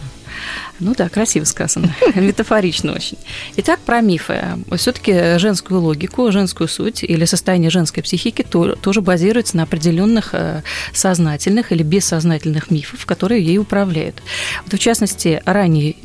Ну 0.79 0.93
да, 0.95 1.09
красиво 1.09 1.43
сказано, 1.43 1.95
метафорично 2.15 2.93
очень. 2.93 3.17
Итак, 3.57 3.79
про 3.79 4.01
мифы. 4.01 4.41
Все-таки 4.77 5.37
женскую 5.37 5.81
логику, 5.81 6.31
женскую 6.31 6.67
суть 6.67 7.03
или 7.03 7.25
состояние 7.25 7.69
женской 7.69 8.03
психики 8.03 8.43
тоже 8.43 9.01
базируется 9.01 9.57
на 9.57 9.63
определенных 9.63 10.29
э, 10.33 10.63
сознательных 10.93 11.71
или 11.71 11.83
бессознательных 11.83 12.71
мифов, 12.71 13.05
которые 13.05 13.43
ей 13.43 13.57
управляют. 13.57 14.21
Вот 14.65 14.73
в 14.73 14.79
частности, 14.79 15.41
ранее 15.45 15.95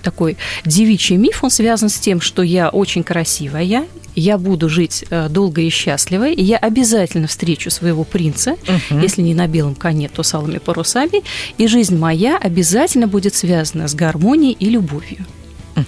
такой 0.00 0.36
девичий 0.64 1.16
миф, 1.16 1.44
он 1.44 1.50
связан 1.50 1.88
с 1.88 1.98
тем, 1.98 2.20
что 2.20 2.42
я 2.42 2.68
очень 2.68 3.02
красивая, 3.02 3.84
я 4.16 4.38
буду 4.38 4.68
жить 4.68 5.04
э, 5.10 5.28
долго 5.28 5.62
и 5.62 5.70
счастливо, 5.70 6.28
и 6.28 6.42
я 6.42 6.56
обязательно 6.56 7.26
встречу 7.26 7.70
своего 7.70 8.04
принца, 8.04 8.52
угу. 8.52 9.00
если 9.00 9.22
не 9.22 9.34
на 9.34 9.46
белом 9.46 9.74
коне, 9.74 10.08
то 10.08 10.22
с 10.22 10.34
алыми 10.34 10.58
парусами, 10.58 11.22
и 11.58 11.66
жизнь 11.66 11.96
моя 11.96 12.36
обязательно 12.36 13.06
будет 13.06 13.34
связана 13.34 13.88
с 13.88 13.94
гармонией 13.94 14.56
и 14.58 14.66
любовью. 14.66 15.26
Угу. 15.76 15.84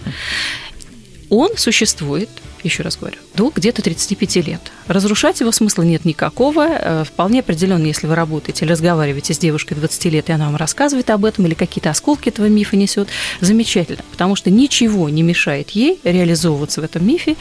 Он 1.34 1.56
существует 1.56 2.28
еще 2.62 2.82
раз 2.82 2.96
говорю, 2.96 3.16
до 3.34 3.50
где-то 3.54 3.82
35 3.82 4.36
лет. 4.46 4.60
Разрушать 4.86 5.40
его 5.40 5.50
смысла 5.50 5.82
нет 5.82 6.04
никакого. 6.04 6.66
Э, 6.68 7.04
вполне 7.04 7.40
определенно, 7.40 7.86
если 7.86 8.06
вы 8.06 8.14
работаете 8.14 8.64
или 8.64 8.72
разговариваете 8.72 9.32
с 9.32 9.38
девушкой 9.38 9.74
20 9.74 10.04
лет, 10.06 10.28
и 10.28 10.32
она 10.32 10.44
вам 10.46 10.56
рассказывает 10.56 11.10
об 11.10 11.24
этом, 11.24 11.46
или 11.46 11.54
какие-то 11.54 11.90
осколки 11.90 12.28
этого 12.28 12.46
мифа 12.46 12.76
несет, 12.76 13.08
замечательно, 13.40 14.04
потому 14.12 14.36
что 14.36 14.50
ничего 14.50 15.08
не 15.08 15.22
мешает 15.22 15.70
ей 15.70 15.98
реализовываться 16.04 16.82
в 16.82 16.84
этом 16.84 17.06
мифе 17.06 17.36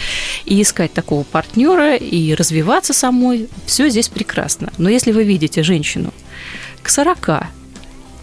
и 0.45 0.61
искать 0.61 0.93
такого 0.93 1.23
партнера, 1.23 1.95
и 1.97 2.33
развиваться 2.33 2.93
самой. 2.93 3.49
Все 3.65 3.89
здесь 3.89 4.07
прекрасно. 4.07 4.71
Но 4.77 4.89
если 4.89 5.11
вы 5.11 5.23
видите 5.25 5.63
женщину 5.63 6.13
к 6.81 6.89
40 6.89 7.47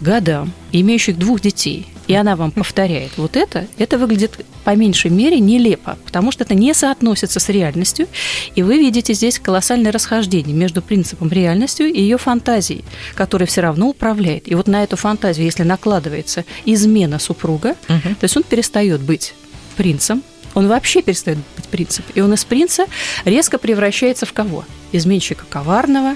годам, 0.01 0.51
имеющих 0.71 1.17
двух 1.17 1.41
детей, 1.41 1.87
и 2.09 2.15
она 2.15 2.35
вам 2.35 2.49
повторяет 2.49 3.11
вот 3.17 3.37
это, 3.37 3.67
это 3.77 3.99
выглядит 3.99 4.43
по 4.63 4.75
меньшей 4.75 5.11
мере 5.11 5.39
нелепо, 5.39 5.95
потому 6.05 6.31
что 6.31 6.43
это 6.43 6.55
не 6.55 6.73
соотносится 6.73 7.39
с 7.39 7.49
реальностью, 7.49 8.07
и 8.55 8.63
вы 8.63 8.79
видите 8.79 9.13
здесь 9.13 9.37
колоссальное 9.37 9.91
расхождение 9.91 10.55
между 10.55 10.81
принципом 10.81 11.29
реальностью 11.29 11.85
и 11.85 12.01
ее 12.01 12.17
фантазией, 12.17 12.83
которая 13.13 13.45
все 13.45 13.61
равно 13.61 13.89
управляет. 13.89 14.51
И 14.51 14.55
вот 14.55 14.67
на 14.67 14.83
эту 14.83 14.97
фантазию, 14.97 15.45
если 15.45 15.61
накладывается 15.61 16.45
измена 16.65 17.19
супруга, 17.19 17.75
угу. 17.87 18.15
то 18.19 18.23
есть 18.23 18.35
он 18.35 18.41
перестает 18.41 19.01
быть 19.01 19.35
принцем, 19.77 20.23
он 20.55 20.67
вообще 20.67 21.03
перестает 21.03 21.37
быть 21.55 21.65
принцем, 21.65 22.03
и 22.15 22.21
он 22.21 22.33
из 22.33 22.43
принца 22.43 22.87
резко 23.23 23.59
превращается 23.59 24.25
в 24.25 24.33
кого? 24.33 24.65
Изменщика 24.91 25.45
коварного, 25.47 26.15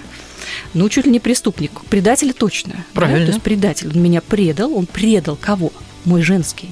ну, 0.74 0.90
чуть 0.90 1.06
ли 1.06 1.12
не 1.12 1.20
преступник. 1.20 1.82
Предатель 1.90 2.34
точно. 2.34 2.86
Правильно. 2.94 3.20
Да? 3.20 3.26
То 3.26 3.32
есть 3.32 3.44
предатель. 3.44 3.90
Он 3.94 4.02
меня 4.02 4.22
предал. 4.22 4.74
Он 4.74 4.86
предал 4.86 5.36
кого? 5.36 5.72
Мой 6.06 6.22
женский 6.22 6.70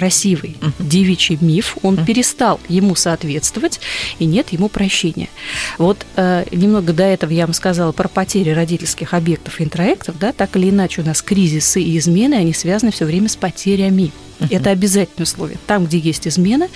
красивый 0.00 0.56
uh-huh. 0.60 0.72
девичий 0.78 1.36
миф, 1.42 1.76
он 1.82 1.96
uh-huh. 1.96 2.06
перестал 2.06 2.58
ему 2.70 2.94
соответствовать, 2.94 3.80
и 4.18 4.24
нет 4.24 4.50
ему 4.50 4.70
прощения. 4.70 5.28
Вот 5.76 6.06
э, 6.16 6.46
немного 6.52 6.94
до 6.94 7.02
этого 7.02 7.30
я 7.30 7.44
вам 7.44 7.52
сказала 7.52 7.92
про 7.92 8.08
потери 8.08 8.48
родительских 8.48 9.12
объектов 9.12 9.60
и 9.60 9.64
интроектов, 9.64 10.18
да, 10.18 10.32
так 10.32 10.56
или 10.56 10.70
иначе 10.70 11.02
у 11.02 11.04
нас 11.04 11.20
кризисы 11.20 11.82
и 11.82 11.98
измены, 11.98 12.34
они 12.34 12.54
связаны 12.54 12.92
все 12.92 13.04
время 13.04 13.28
с 13.28 13.36
потерями. 13.36 14.10
Uh-huh. 14.40 14.56
Это 14.56 14.70
обязательное 14.70 15.24
условие. 15.24 15.58
Там, 15.66 15.86
где 15.86 15.98
есть 15.98 16.26
измена, 16.26 16.68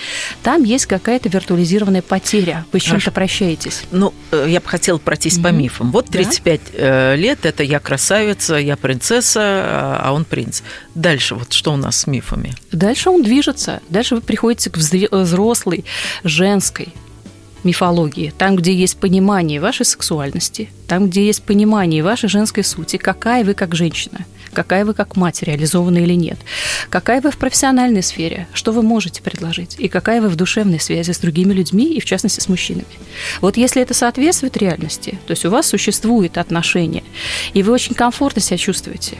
там 0.43 0.63
есть 0.63 0.85
какая-то 0.85 1.29
виртуализированная 1.29 2.01
потеря. 2.01 2.65
Вы 2.71 2.79
с 2.79 2.83
чем-то 2.83 3.11
прощаетесь. 3.11 3.83
Ну, 3.91 4.13
э, 4.31 4.45
я 4.47 4.59
бы 4.59 4.67
хотела 4.67 4.97
пройтись 4.97 5.37
uh-huh. 5.37 5.43
по 5.43 5.47
мифам. 5.47 5.91
Вот 5.91 6.07
35 6.07 6.61
да? 6.61 6.69
Э, 6.73 7.15
лет, 7.15 7.45
это 7.45 7.63
я 7.63 7.79
красавица, 7.79 8.55
я 8.55 8.77
принцесса, 8.77 9.41
а 9.41 10.11
он 10.13 10.25
принц. 10.25 10.61
Дальше 10.93 11.35
вот 11.35 11.53
что 11.53 11.73
у 11.73 11.77
нас 11.77 11.97
с 11.97 12.07
мифами? 12.07 12.53
Дальше 12.71 13.09
он 13.09 13.23
движется. 13.23 13.81
Дальше 13.89 14.15
вы 14.15 14.21
приходите 14.21 14.69
к 14.69 14.77
взрослой, 14.77 15.85
женской, 16.23 16.93
мифологии, 17.65 18.31
там, 18.37 18.55
где 18.55 18.73
есть 18.73 18.97
понимание 18.97 19.59
вашей 19.59 19.85
сексуальности, 19.85 20.69
там, 20.87 21.09
где 21.09 21.25
есть 21.25 21.43
понимание 21.43 22.03
вашей 22.03 22.29
женской 22.29 22.63
сути, 22.63 22.97
какая 22.97 23.43
вы 23.43 23.53
как 23.55 23.75
женщина, 23.75 24.25
какая 24.55 24.85
вы 24.85 24.95
как 24.95 25.15
мать, 25.15 25.43
реализована 25.43 25.99
или 25.99 26.13
нет, 26.13 26.39
какая 26.89 27.21
вы 27.21 27.29
в 27.29 27.37
профессиональной 27.37 28.01
сфере, 28.01 28.47
что 28.53 28.71
вы 28.71 28.81
можете 28.81 29.21
предложить, 29.21 29.75
и 29.77 29.87
какая 29.87 30.21
вы 30.21 30.29
в 30.29 30.35
душевной 30.35 30.79
связи 30.79 31.11
с 31.11 31.19
другими 31.19 31.53
людьми, 31.53 31.93
и 31.93 31.99
в 31.99 32.05
частности 32.05 32.39
с 32.39 32.49
мужчинами. 32.49 32.85
Вот 33.41 33.57
если 33.57 33.81
это 33.81 33.93
соответствует 33.93 34.57
реальности, 34.57 35.19
то 35.27 35.31
есть 35.31 35.45
у 35.45 35.51
вас 35.51 35.67
существует 35.67 36.39
отношение, 36.39 37.03
и 37.53 37.61
вы 37.61 37.73
очень 37.73 37.93
комфортно 37.93 38.41
себя 38.41 38.57
чувствуете, 38.57 39.17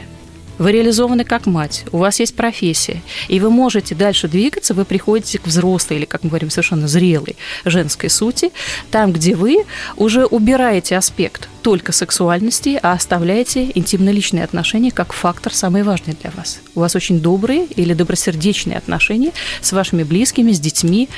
вы 0.58 0.72
реализованы 0.72 1.24
как 1.24 1.46
мать, 1.46 1.84
у 1.92 1.98
вас 1.98 2.20
есть 2.20 2.34
профессия, 2.34 3.02
и 3.28 3.40
вы 3.40 3.50
можете 3.50 3.94
дальше 3.94 4.28
двигаться, 4.28 4.74
вы 4.74 4.84
приходите 4.84 5.38
к 5.38 5.46
взрослой 5.46 5.98
или, 5.98 6.04
как 6.04 6.24
мы 6.24 6.30
говорим, 6.30 6.50
совершенно 6.50 6.88
зрелой 6.88 7.36
женской 7.64 8.10
сути, 8.10 8.52
там, 8.90 9.12
где 9.12 9.34
вы 9.34 9.64
уже 9.96 10.24
убираете 10.24 10.96
аспект 10.96 11.48
только 11.62 11.92
сексуальности, 11.92 12.78
а 12.82 12.92
оставляете 12.92 13.70
интимно-личные 13.74 14.44
отношения 14.44 14.90
как 14.90 15.12
фактор 15.12 15.52
самый 15.52 15.82
важный 15.82 16.16
для 16.20 16.30
вас. 16.30 16.60
У 16.74 16.80
вас 16.80 16.94
очень 16.94 17.20
добрые 17.20 17.66
или 17.66 17.92
добросердечные 17.92 18.78
отношения 18.78 19.32
с 19.60 19.72
вашими 19.72 20.04
близкими, 20.04 20.52
с 20.52 20.60
детьми, 20.60 21.08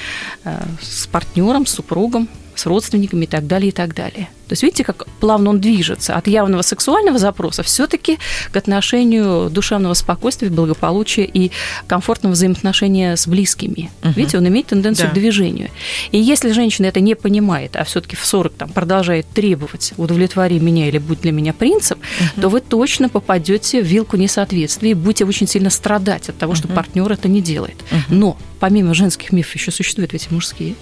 э, 0.44 0.58
с 0.80 1.06
партнером, 1.06 1.66
с 1.66 1.72
супругом, 1.72 2.28
с 2.58 2.66
родственниками 2.66 3.24
и 3.24 3.28
так 3.28 3.46
далее, 3.46 3.68
и 3.68 3.72
так 3.72 3.94
далее. 3.94 4.28
То 4.48 4.54
есть 4.54 4.62
видите, 4.62 4.82
как 4.82 5.06
плавно 5.20 5.50
он 5.50 5.60
движется 5.60 6.16
от 6.16 6.26
явного 6.26 6.62
сексуального 6.62 7.18
запроса 7.18 7.62
все-таки 7.62 8.18
к 8.50 8.56
отношению 8.56 9.50
душевного 9.50 9.92
спокойствия, 9.94 10.48
благополучия 10.48 11.24
и 11.24 11.50
комфортного 11.86 12.32
взаимоотношения 12.32 13.14
с 13.16 13.26
близкими. 13.26 13.90
Угу. 14.02 14.12
Видите, 14.16 14.38
он 14.38 14.48
имеет 14.48 14.68
тенденцию 14.68 15.08
да. 15.08 15.10
к 15.10 15.14
движению. 15.14 15.68
И 16.12 16.18
если 16.18 16.52
женщина 16.52 16.86
это 16.86 17.00
не 17.00 17.14
понимает, 17.14 17.76
а 17.76 17.84
все-таки 17.84 18.16
в 18.16 18.24
40 18.24 18.54
там, 18.54 18.68
продолжает 18.70 19.26
требовать 19.28 19.92
удовлетвори 19.98 20.58
меня 20.58 20.88
или 20.88 20.98
будь 20.98 21.20
для 21.20 21.32
меня 21.32 21.52
принцип, 21.52 21.98
угу. 21.98 22.40
то 22.40 22.48
вы 22.48 22.60
точно 22.60 23.10
попадете 23.10 23.82
в 23.82 23.86
вилку 23.86 24.16
несоответствия 24.16 24.92
и 24.92 24.94
будете 24.94 25.26
очень 25.26 25.46
сильно 25.46 25.68
страдать 25.68 26.30
от 26.30 26.38
того, 26.38 26.52
угу. 26.52 26.58
что 26.58 26.68
партнер 26.68 27.12
это 27.12 27.28
не 27.28 27.42
делает. 27.42 27.76
Угу. 27.92 28.14
Но 28.14 28.38
помимо 28.60 28.94
женских 28.94 29.30
мифов 29.32 29.54
еще 29.54 29.70
существуют 29.70 30.14
эти 30.14 30.28
мужские. 30.30 30.74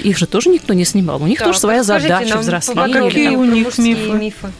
Их 0.00 0.18
же 0.18 0.26
тоже 0.26 0.50
никто 0.50 0.74
не 0.74 0.84
снимал. 0.84 1.22
У 1.22 1.26
них 1.26 1.38
да, 1.38 1.46
тоже 1.46 1.58
своя 1.58 1.82
задача 1.82 2.38
взросления. 2.38 3.02
Какие 3.02 3.36
у 3.36 3.44
них 3.44 3.78
мифы? 3.78 4.12
мифы? 4.12 4.52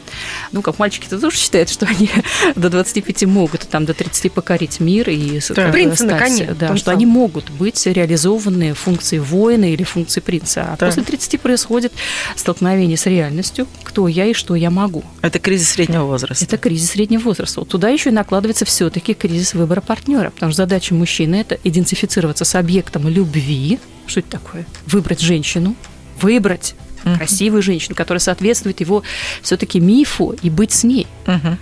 Ну, 0.51 0.61
как 0.61 0.79
мальчики-то 0.79 1.19
тоже 1.19 1.37
считают, 1.37 1.69
что 1.69 1.85
они 1.85 2.09
до 2.55 2.69
25 2.69 3.23
могут, 3.23 3.61
там, 3.61 3.85
до 3.85 3.93
30 3.93 4.31
покорить 4.31 4.79
мир 4.79 5.09
и 5.09 5.39
да. 5.49 5.71
принца 5.71 6.05
на 6.05 6.17
коне. 6.17 6.55
Да, 6.57 6.75
что 6.77 6.91
они 6.91 7.05
могут 7.05 7.49
быть 7.49 7.85
реализованы 7.85 8.73
функции 8.73 9.19
воина 9.19 9.71
или 9.71 9.83
функции 9.83 10.19
принца. 10.19 10.63
А 10.73 10.77
да. 10.77 10.87
после 10.87 11.03
30 11.03 11.41
происходит 11.41 11.93
столкновение 12.35 12.97
с 12.97 13.05
реальностью, 13.05 13.67
кто 13.83 14.07
я 14.07 14.25
и 14.25 14.33
что 14.33 14.55
я 14.55 14.69
могу. 14.69 15.03
Это 15.21 15.39
кризис 15.39 15.69
среднего 15.69 16.03
возраста. 16.05 16.45
Это 16.45 16.57
кризис 16.57 16.91
среднего 16.91 17.21
возраста. 17.21 17.59
Вот 17.59 17.69
туда 17.69 17.89
еще 17.89 18.09
и 18.09 18.13
накладывается 18.13 18.65
все-таки 18.65 19.13
кризис 19.13 19.53
выбора 19.53 19.81
партнера, 19.81 20.29
потому 20.29 20.51
что 20.51 20.57
задача 20.57 20.93
мужчины 20.93 21.35
это 21.35 21.57
идентифицироваться 21.63 22.45
с 22.45 22.55
объектом 22.55 23.07
любви, 23.07 23.79
что 24.07 24.19
это 24.19 24.31
такое? 24.31 24.65
Выбрать 24.85 25.21
женщину, 25.21 25.75
выбрать 26.21 26.75
uh-huh. 27.03 27.17
красивую 27.17 27.61
женщину, 27.61 27.95
которая 27.95 28.19
соответствует 28.19 28.79
его 28.79 29.03
все-таки 29.41 29.79
мифу 29.79 30.35
и 30.41 30.49
быть 30.49 30.71
с 30.71 30.83
ней. 30.83 31.07
Uh-huh. 31.25 31.57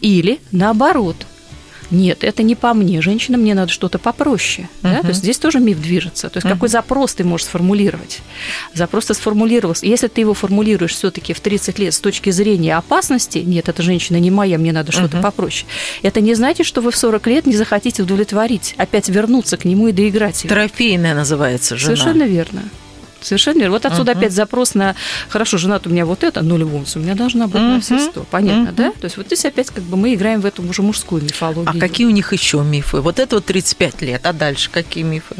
Или 0.00 0.40
наоборот, 0.52 1.16
нет, 1.90 2.24
это 2.24 2.42
не 2.42 2.54
по 2.54 2.74
мне, 2.74 3.00
женщина, 3.00 3.38
мне 3.38 3.54
надо 3.54 3.72
что-то 3.72 3.98
попроще. 3.98 4.68
Uh-huh. 4.82 4.92
Да? 4.94 5.00
То 5.02 5.08
есть 5.08 5.20
здесь 5.20 5.38
тоже 5.38 5.58
миф 5.60 5.80
движется. 5.80 6.28
То 6.28 6.38
есть 6.38 6.46
uh-huh. 6.46 6.52
какой 6.52 6.68
запрос 6.68 7.14
ты 7.14 7.24
можешь 7.24 7.46
сформулировать? 7.46 8.20
Запрос 8.74 9.06
ты 9.06 9.14
сформулировал. 9.14 9.74
Если 9.80 10.08
ты 10.08 10.20
его 10.20 10.34
формулируешь 10.34 10.92
все-таки 10.92 11.32
в 11.32 11.40
30 11.40 11.78
лет 11.78 11.94
с 11.94 12.00
точки 12.00 12.30
зрения 12.30 12.76
опасности, 12.76 13.38
нет, 13.38 13.68
эта 13.68 13.82
женщина 13.82 14.18
не 14.18 14.30
моя, 14.30 14.58
мне 14.58 14.72
надо 14.72 14.92
что-то 14.92 15.18
uh-huh. 15.18 15.22
попроще. 15.22 15.66
Это 16.02 16.20
не 16.20 16.34
значит, 16.34 16.66
что 16.66 16.80
вы 16.80 16.90
в 16.90 16.96
40 16.96 17.26
лет 17.28 17.46
не 17.46 17.56
захотите 17.56 18.02
удовлетворить, 18.02 18.74
опять 18.76 19.08
вернуться 19.08 19.56
к 19.56 19.64
нему 19.64 19.88
и 19.88 19.92
доиграть 19.92 20.44
его. 20.44 20.54
Трофейная 20.54 21.14
называется 21.14 21.76
жена. 21.76 21.96
Совершенно 21.96 22.24
верно. 22.24 22.62
Совершенно 23.20 23.58
верно. 23.58 23.72
Вот 23.72 23.86
отсюда 23.86 24.12
uh-huh. 24.12 24.18
опять 24.18 24.32
запрос 24.32 24.74
на 24.74 24.94
хорошо, 25.28 25.58
жена 25.58 25.80
у 25.84 25.88
меня 25.88 26.06
вот 26.06 26.24
это, 26.24 26.42
но 26.42 26.56
любовница 26.56 26.98
у 26.98 27.02
меня 27.02 27.14
должна 27.14 27.46
быть 27.46 27.60
uh-huh. 27.60 27.74
на 27.74 27.80
все 27.80 27.98
сто. 27.98 28.24
Понятно, 28.30 28.70
uh-huh. 28.70 28.74
да? 28.74 28.92
То 28.92 29.04
есть 29.04 29.16
вот 29.16 29.26
здесь 29.26 29.44
опять 29.44 29.70
как 29.70 29.84
бы 29.84 29.96
мы 29.96 30.14
играем 30.14 30.40
в 30.40 30.46
эту 30.46 30.62
уже 30.62 30.82
мужскую 30.82 31.22
мифологию. 31.22 31.72
А 31.74 31.78
какие 31.78 32.06
у 32.06 32.10
них 32.10 32.32
еще 32.32 32.62
мифы? 32.62 33.00
Вот 33.00 33.18
это 33.18 33.36
вот 33.36 33.46
35 33.46 34.02
лет, 34.02 34.26
а 34.26 34.32
дальше 34.32 34.70
какие 34.70 35.04
мифы? 35.04 35.34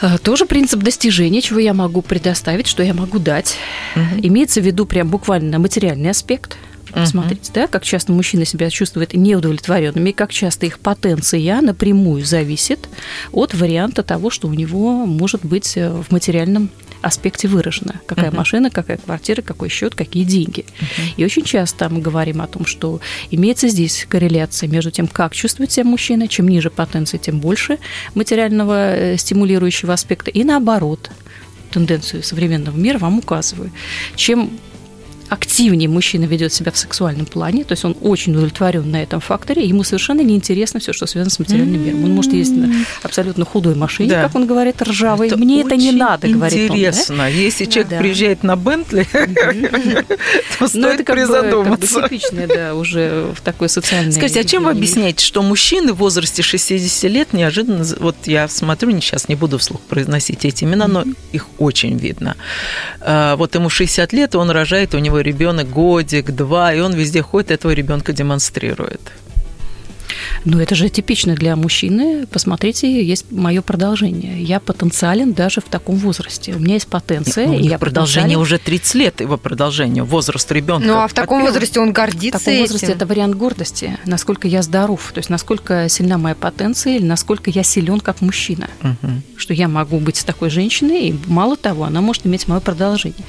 А, 0.00 0.18
тоже 0.18 0.44
принцип 0.44 0.80
достижения, 0.80 1.40
чего 1.40 1.60
я 1.60 1.72
могу 1.72 2.02
предоставить, 2.02 2.66
что 2.66 2.82
я 2.82 2.94
могу 2.94 3.18
дать. 3.18 3.56
Uh-huh. 3.94 4.20
Имеется 4.22 4.60
в 4.60 4.64
виду 4.64 4.86
прям 4.86 5.08
буквально 5.08 5.58
материальный 5.58 6.10
аспект– 6.10 6.56
Посмотрите, 6.94 7.50
да, 7.52 7.66
как 7.66 7.84
часто 7.84 8.12
мужчины 8.12 8.44
себя 8.44 8.70
чувствуют 8.70 9.14
неудовлетворенными, 9.14 10.12
как 10.12 10.32
часто 10.32 10.66
их 10.66 10.78
потенция 10.78 11.60
напрямую 11.60 12.24
зависит 12.24 12.88
от 13.32 13.54
варианта 13.54 14.02
того, 14.02 14.30
что 14.30 14.48
у 14.48 14.54
него 14.54 15.06
может 15.06 15.44
быть 15.44 15.76
э, 15.76 15.90
в 15.90 16.10
материальном 16.10 16.70
аспекте 17.02 17.48
выражено. 17.48 18.00
Какая 18.06 18.30
uh-huh. 18.30 18.36
машина, 18.36 18.70
какая 18.70 18.96
квартира, 18.96 19.42
какой 19.42 19.68
счет, 19.68 19.94
какие 19.94 20.24
деньги. 20.24 20.64
Uh-huh. 20.80 21.14
И 21.18 21.24
очень 21.24 21.44
часто 21.44 21.88
мы 21.88 22.00
говорим 22.00 22.40
о 22.40 22.46
том, 22.46 22.64
что 22.64 23.00
имеется 23.30 23.68
здесь 23.68 24.06
корреляция 24.08 24.68
между 24.68 24.90
тем, 24.90 25.06
как 25.06 25.34
чувствует 25.34 25.70
себя 25.70 25.84
мужчина, 25.84 26.28
чем 26.28 26.48
ниже 26.48 26.70
потенция, 26.70 27.18
тем 27.18 27.40
больше 27.40 27.78
материального 28.14 28.94
э, 28.94 29.16
стимулирующего 29.18 29.92
аспекта. 29.92 30.30
И 30.30 30.44
наоборот, 30.44 31.10
тенденцию 31.70 32.22
современного 32.22 32.76
мира 32.76 32.98
вам 32.98 33.18
указываю. 33.18 33.70
Чем 34.16 34.58
активнее 35.28 35.88
мужчина 35.88 36.24
ведет 36.24 36.52
себя 36.52 36.70
в 36.72 36.76
сексуальном 36.78 37.26
плане, 37.26 37.64
то 37.64 37.72
есть 37.72 37.84
он 37.84 37.96
очень 38.00 38.32
удовлетворен 38.32 38.90
на 38.90 39.02
этом 39.02 39.20
факторе, 39.20 39.64
ему 39.64 39.82
совершенно 39.84 40.20
неинтересно 40.20 40.80
все, 40.80 40.92
что 40.92 41.06
связано 41.06 41.30
с 41.30 41.38
материальным 41.38 41.84
миром. 41.84 42.04
Он 42.04 42.10
может 42.12 42.32
ездить 42.32 42.58
на 42.58 42.72
абсолютно 43.02 43.44
худой 43.44 43.74
машине, 43.74 44.10
Да. 44.10 44.22
как 44.24 44.34
он 44.34 44.46
говорит, 44.46 44.80
ржавой. 44.82 45.28
Это 45.28 45.36
Мне 45.36 45.62
это 45.62 45.76
не 45.76 45.92
надо, 45.92 46.28
говорит 46.28 46.70
он. 46.70 46.76
да? 46.76 46.88
Интересно. 46.88 47.30
Если 47.30 47.64
человек 47.64 47.90
Да. 47.90 47.98
приезжает 47.98 48.42
на 48.42 48.56
Бентли, 48.56 49.06
то 49.12 50.06
Но 50.60 50.68
стоит 50.68 51.00
это 51.00 51.12
призадуматься. 51.12 52.02
типичное, 52.02 52.46
да, 52.46 52.74
уже 52.74 53.32
в 53.34 53.40
такой 53.40 53.68
социальной... 53.68 54.12
Скажите, 54.12 54.40
а 54.40 54.44
чем 54.44 54.64
вы 54.64 54.70
объясняете, 54.70 55.24
что 55.24 55.42
мужчины 55.42 55.92
в 55.92 55.96
возрасте 55.96 56.42
60 56.42 57.10
лет 57.10 57.32
неожиданно, 57.32 57.84
вот 58.00 58.16
я 58.26 58.48
смотрю, 58.48 58.90
сейчас 59.00 59.28
не 59.28 59.34
буду 59.34 59.58
вслух 59.58 59.80
произносить 59.82 60.44
эти 60.44 60.64
имена, 60.64 60.86
но 60.88 61.04
их 61.32 61.46
очень 61.58 61.96
видно. 61.98 62.36
А, 63.06 63.36
Вот 63.36 63.54
ему 63.54 63.68
60 63.68 64.12
лет, 64.14 64.34
он 64.34 64.50
рожает, 64.50 64.94
у 64.94 64.98
него 64.98 65.20
ребенок 65.20 65.68
годик, 65.68 66.30
два, 66.30 66.72
и 66.72 66.80
он 66.80 66.94
везде 66.94 67.22
ходит, 67.22 67.50
этого 67.50 67.72
ребенка 67.72 68.12
демонстрирует. 68.12 69.00
Ну, 70.44 70.60
это 70.60 70.74
же 70.74 70.88
типично 70.88 71.34
для 71.34 71.56
мужчины. 71.56 72.26
Посмотрите, 72.26 73.02
есть 73.04 73.30
мое 73.30 73.62
продолжение. 73.62 74.42
Я 74.42 74.60
потенциален 74.60 75.32
даже 75.32 75.60
в 75.60 75.64
таком 75.64 75.96
возрасте. 75.96 76.52
У 76.54 76.58
меня 76.58 76.74
есть 76.74 76.88
потенция. 76.88 77.46
Ну, 77.46 77.54
у 77.56 77.58
них 77.60 77.70
я 77.70 77.78
продолжение 77.78 78.36
потенциален. 78.38 78.42
уже 78.42 78.58
30 78.58 78.94
лет, 78.96 79.20
его 79.20 79.36
продолжение, 79.36 80.02
возраст 80.02 80.50
ребенка. 80.52 80.86
Ну, 80.86 80.94
а 80.98 81.08
в 81.08 81.12
таком 81.14 81.42
возрасте 81.42 81.80
он 81.80 81.90
В 81.90 81.92
гордится 81.92 82.38
таком 82.38 82.58
возрасте 82.60 82.86
этим. 82.86 82.96
это 82.96 83.06
вариант 83.06 83.34
гордости, 83.36 83.98
насколько 84.06 84.48
я 84.48 84.62
здоров, 84.62 85.10
то 85.14 85.18
есть 85.18 85.30
насколько 85.30 85.88
сильна 85.88 86.18
моя 86.18 86.34
потенция, 86.34 86.96
или 86.96 87.04
насколько 87.04 87.50
я 87.50 87.62
силен 87.62 88.00
как 88.00 88.20
мужчина, 88.20 88.68
Мгм. 88.82 89.22
что 89.36 89.54
я 89.54 89.68
могу 89.68 89.98
быть 89.98 90.16
с 90.16 90.24
такой 90.24 90.50
женщиной, 90.50 91.08
и 91.08 91.14
мало 91.26 91.56
того, 91.56 91.84
она 91.84 92.00
может 92.00 92.26
иметь 92.26 92.48
мое 92.48 92.60
продолжение. 92.60 93.24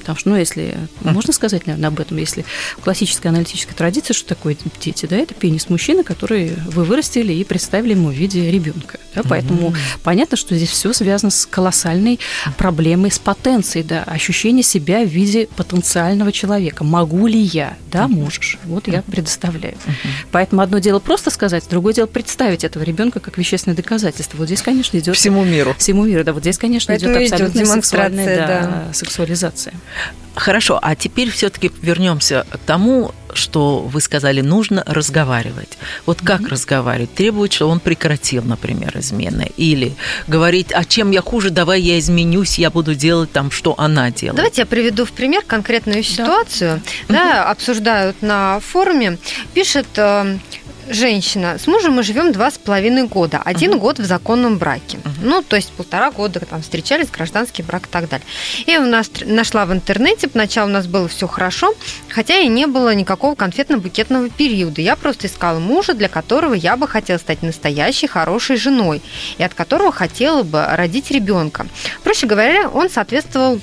Потому 0.00 0.18
что, 0.18 0.30
ну, 0.30 0.36
если, 0.36 0.76
можно 1.02 1.32
сказать, 1.32 1.66
наверное, 1.66 1.88
об 1.88 2.00
этом, 2.00 2.16
если 2.16 2.44
в 2.78 2.82
классической 2.82 3.28
аналитической 3.28 3.74
традиции, 3.74 4.12
что 4.14 4.26
такое 4.28 4.56
дети, 4.80 5.06
да, 5.06 5.16
это 5.16 5.34
пенис 5.34 5.68
мужчины, 5.68 6.02
который 6.02 6.45
вы 6.66 6.84
вырастили 6.84 7.32
и 7.32 7.44
представили 7.44 7.92
ему 7.92 8.08
в 8.08 8.14
виде 8.14 8.50
ребенка. 8.50 8.98
Да, 9.14 9.22
поэтому 9.28 9.74
понятно, 10.02 10.36
что 10.36 10.54
здесь 10.56 10.70
все 10.70 10.92
связано 10.92 11.30
с 11.30 11.46
колоссальной 11.46 12.20
проблемой 12.58 13.10
с 13.10 13.18
потенцией, 13.18 13.84
да, 13.84 14.02
ощущение 14.02 14.62
себя 14.62 15.02
в 15.02 15.08
виде 15.08 15.48
потенциального 15.56 16.32
человека. 16.32 16.84
Могу 16.84 17.26
ли 17.26 17.40
я? 17.40 17.76
Да, 17.90 18.08
можешь. 18.08 18.58
Вот 18.64 18.88
я 18.88 19.02
предоставляю. 19.02 19.76
Поэтому 20.32 20.62
одно 20.62 20.78
дело 20.78 20.98
просто 20.98 21.30
сказать, 21.30 21.64
другое 21.70 21.94
дело 21.94 22.06
представить 22.06 22.64
этого 22.64 22.82
ребенка 22.82 23.20
как 23.20 23.38
вещественное 23.38 23.76
доказательство. 23.76 24.38
Вот 24.38 24.46
здесь, 24.46 24.62
конечно, 24.62 24.96
идет 24.98 25.16
Всему 25.16 25.44
миру. 25.44 25.74
всему 25.78 26.04
миру, 26.04 26.24
да, 26.24 26.32
вот 26.32 26.42
здесь, 26.42 26.58
конечно, 26.58 26.92
Поэтому 26.92 27.14
идет 27.14 27.32
абсолютная 27.32 27.64
демонстрация, 27.64 28.10
сексуальная, 28.10 28.46
да, 28.46 28.84
да. 28.86 28.92
сексуализация. 28.92 29.74
Хорошо, 30.34 30.78
а 30.82 30.94
теперь 30.94 31.30
все-таки 31.30 31.72
вернемся 31.80 32.46
к 32.50 32.58
тому, 32.58 33.12
что 33.36 33.80
вы 33.80 34.00
сказали, 34.00 34.40
нужно 34.40 34.82
разговаривать. 34.86 35.78
Вот 36.04 36.20
как 36.22 36.48
разговаривать? 36.48 37.14
Требует, 37.14 37.52
что 37.52 37.68
он 37.68 37.80
прекратил, 37.80 38.42
например, 38.42 38.98
измены. 38.98 39.50
Или 39.56 39.94
говорить, 40.26 40.72
а 40.72 40.84
чем 40.84 41.10
я 41.10 41.20
хуже, 41.20 41.50
давай 41.50 41.80
я 41.80 41.98
изменюсь, 41.98 42.58
я 42.58 42.70
буду 42.70 42.94
делать 42.94 43.32
там, 43.32 43.50
что 43.50 43.74
она 43.78 44.10
делает. 44.10 44.36
Давайте 44.36 44.62
я 44.62 44.66
приведу 44.66 45.04
в 45.04 45.12
пример 45.12 45.42
конкретную 45.46 46.02
ситуацию. 46.02 46.82
Да, 47.08 47.50
обсуждают 47.50 48.22
на 48.22 48.60
форуме. 48.60 49.18
Пишет 49.54 49.86
э, 49.96 50.38
женщина, 50.88 51.58
с 51.58 51.66
мужем 51.66 51.94
мы 51.94 52.02
живем 52.02 52.32
два 52.32 52.50
с 52.50 52.58
половиной 52.58 53.06
года, 53.06 53.40
один 53.44 53.78
год 53.78 53.98
в 53.98 54.04
законном 54.04 54.58
браке. 54.58 54.98
Ну, 55.22 55.42
то 55.42 55.56
есть 55.56 55.72
полтора 55.72 56.10
года 56.10 56.40
там 56.40 56.62
встречались, 56.62 57.10
гражданский 57.10 57.62
брак 57.62 57.86
и 57.86 57.90
так 57.90 58.08
далее. 58.08 58.26
И 58.66 58.76
у 58.78 58.84
нас 58.84 59.10
нашла 59.24 59.66
в 59.66 59.72
интернете, 59.72 60.28
поначалу 60.28 60.68
у 60.68 60.72
нас 60.72 60.86
было 60.86 61.08
все 61.08 61.26
хорошо, 61.26 61.74
хотя 62.08 62.38
и 62.38 62.48
не 62.48 62.66
было 62.66 62.94
никакого 62.94 63.34
конфетно-букетного 63.34 64.30
периода. 64.30 64.80
Я 64.80 64.96
просто 64.96 65.26
искала 65.26 65.58
мужа, 65.58 65.94
для 65.94 66.08
которого 66.08 66.54
я 66.54 66.76
бы 66.76 66.86
хотела 66.86 67.18
стать 67.18 67.42
настоящей 67.42 68.06
хорошей 68.06 68.56
женой 68.56 69.02
и 69.38 69.42
от 69.42 69.54
которого 69.54 69.92
хотела 69.92 70.42
бы 70.42 70.64
родить 70.66 71.10
ребенка. 71.10 71.66
Проще 72.02 72.26
говоря, 72.26 72.68
он 72.68 72.90
соответствовал 72.90 73.60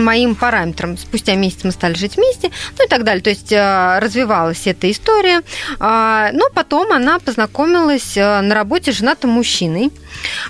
моим 0.00 0.34
параметрам. 0.34 0.96
Спустя 0.96 1.34
месяц 1.34 1.64
мы 1.64 1.70
стали 1.70 1.94
жить 1.94 2.16
вместе, 2.16 2.50
ну 2.78 2.84
и 2.84 2.88
так 2.88 3.04
далее. 3.04 3.22
То 3.22 3.30
есть 3.30 3.52
э, 3.52 3.98
развивалась 4.00 4.66
эта 4.66 4.90
история. 4.90 5.42
А, 5.78 6.30
Но 6.32 6.48
потом 6.54 6.92
она 6.92 7.18
познакомилась 7.18 8.16
э, 8.16 8.40
на 8.40 8.54
работе 8.54 8.92
с 8.92 8.96
женатым 8.96 9.30
мужчиной. 9.30 9.90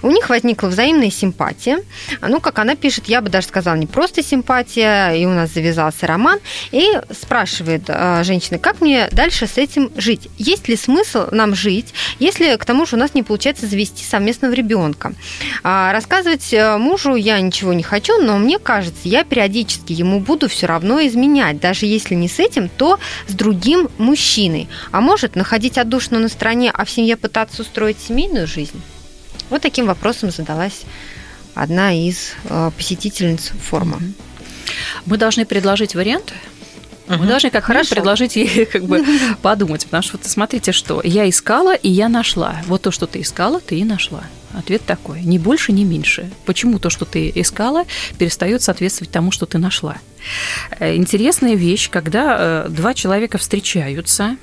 У 0.02 0.10
них 0.10 0.28
возникла 0.28 0.68
взаимная 0.68 1.10
симпатия. 1.10 1.78
Ну, 2.20 2.40
как 2.40 2.58
она 2.58 2.76
пишет, 2.76 3.06
я 3.06 3.20
бы 3.20 3.30
даже 3.30 3.46
сказала, 3.46 3.76
не 3.76 3.86
просто 3.86 4.22
симпатия, 4.22 5.12
и 5.12 5.26
у 5.26 5.30
нас 5.30 5.52
завязался 5.52 6.06
роман. 6.06 6.38
И 6.72 6.86
спрашивает 7.10 7.84
э, 7.88 8.22
женщина, 8.24 8.58
как 8.58 8.80
мне 8.80 9.08
дальше 9.12 9.46
с 9.46 9.58
этим 9.58 9.90
жить? 9.96 10.28
Есть 10.38 10.68
ли 10.68 10.76
смысл 10.76 11.26
нам 11.30 11.54
жить, 11.54 11.94
если 12.18 12.56
к 12.56 12.64
тому 12.64 12.86
же 12.86 12.96
у 12.96 12.98
нас 12.98 13.14
не 13.14 13.22
получается 13.22 13.66
завести 13.66 14.04
совместного 14.04 14.52
ребенка? 14.52 15.12
А, 15.62 15.92
Рассказывать 15.92 16.52
э, 16.52 16.76
мужу 16.76 17.14
я 17.14 17.40
ничего 17.40 17.72
не 17.72 17.82
хочу, 17.82 18.20
но 18.20 18.36
мне 18.38 18.58
кажется, 18.58 19.08
я 19.08 19.24
периодически 19.24 19.92
ему 19.92 20.20
буду 20.20 20.48
все 20.48 20.66
равно 20.66 21.04
изменять, 21.06 21.60
даже 21.60 21.86
если 21.86 22.14
не 22.14 22.28
с 22.28 22.38
этим, 22.38 22.68
то 22.68 22.98
с 23.26 23.32
другим 23.32 23.88
мужчиной. 23.98 24.68
А 24.90 25.00
может 25.00 25.36
находить 25.36 25.78
отдушину 25.78 26.18
на 26.20 26.28
стороне, 26.28 26.70
а 26.74 26.84
в 26.84 26.90
семье 26.90 27.16
пытаться 27.16 27.62
устроить 27.62 27.98
семейную 27.98 28.46
жизнь? 28.46 28.82
Вот 29.50 29.62
таким 29.62 29.86
вопросом 29.86 30.30
задалась 30.30 30.82
одна 31.54 31.92
из 31.92 32.32
э, 32.48 32.70
посетительниц 32.76 33.52
форума. 33.62 34.00
Мы 35.06 35.16
должны 35.18 35.44
предложить 35.46 35.94
варианты. 35.94 36.34
Мы 37.06 37.16
Мгм. 37.18 37.28
должны 37.28 37.50
как 37.50 37.64
Хорошо. 37.64 37.90
Хорошо. 37.90 37.94
предложить 37.96 38.36
ей 38.36 38.64
как 38.72 38.84
бы 38.84 39.04
подумать, 39.42 39.84
потому 39.84 40.02
что 40.02 40.16
вот 40.16 40.26
смотрите, 40.26 40.72
что 40.72 41.02
я 41.04 41.28
искала 41.28 41.74
и 41.74 41.88
я 41.90 42.08
нашла. 42.08 42.56
Вот 42.66 42.82
то, 42.82 42.90
что 42.90 43.06
ты 43.06 43.20
искала, 43.20 43.60
ты 43.60 43.78
и 43.78 43.84
нашла. 43.84 44.24
Ответ 44.56 44.84
такой: 44.86 45.20
ни 45.20 45.36
больше, 45.36 45.72
ни 45.72 45.84
меньше. 45.84 46.30
Почему 46.46 46.78
то, 46.78 46.88
что 46.88 47.04
ты 47.04 47.30
искала, 47.34 47.84
перестает 48.18 48.62
соответствовать 48.62 49.10
тому, 49.12 49.32
что 49.32 49.44
ты 49.44 49.58
нашла? 49.58 49.98
Э, 50.80 50.94
Интересная 50.96 51.54
вещь, 51.56 51.90
когда 51.90 52.36
э, 52.38 52.68
два 52.70 52.94
человека 52.94 53.36
встречаются, 53.36 54.36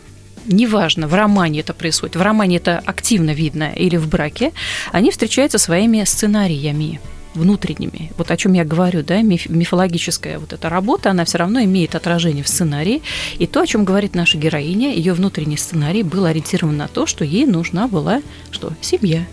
неважно, 0.45 1.07
в 1.07 1.13
романе 1.13 1.59
это 1.61 1.73
происходит, 1.73 2.15
в 2.15 2.21
романе 2.21 2.57
это 2.57 2.81
активно 2.85 3.31
видно 3.31 3.71
или 3.75 3.97
в 3.97 4.07
браке, 4.07 4.51
они 4.91 5.11
встречаются 5.11 5.57
своими 5.57 6.03
сценариями 6.03 6.99
внутренними. 7.33 8.11
Вот 8.17 8.29
о 8.29 8.35
чем 8.35 8.53
я 8.53 8.65
говорю, 8.65 9.03
да, 9.03 9.21
миф- 9.21 9.47
мифологическая 9.49 10.37
вот 10.37 10.51
эта 10.51 10.67
работа, 10.67 11.11
она 11.11 11.23
все 11.23 11.37
равно 11.37 11.63
имеет 11.63 11.95
отражение 11.95 12.43
в 12.43 12.49
сценарии. 12.49 13.01
И 13.39 13.47
то, 13.47 13.61
о 13.61 13.67
чем 13.67 13.85
говорит 13.85 14.15
наша 14.15 14.37
героиня, 14.37 14.93
ее 14.93 15.13
внутренний 15.13 15.55
сценарий 15.55 16.03
был 16.03 16.25
ориентирован 16.25 16.75
на 16.75 16.89
то, 16.89 17.05
что 17.05 17.23
ей 17.23 17.45
нужна 17.45 17.87
была 17.87 18.21
что? 18.51 18.73
Семья. 18.81 19.23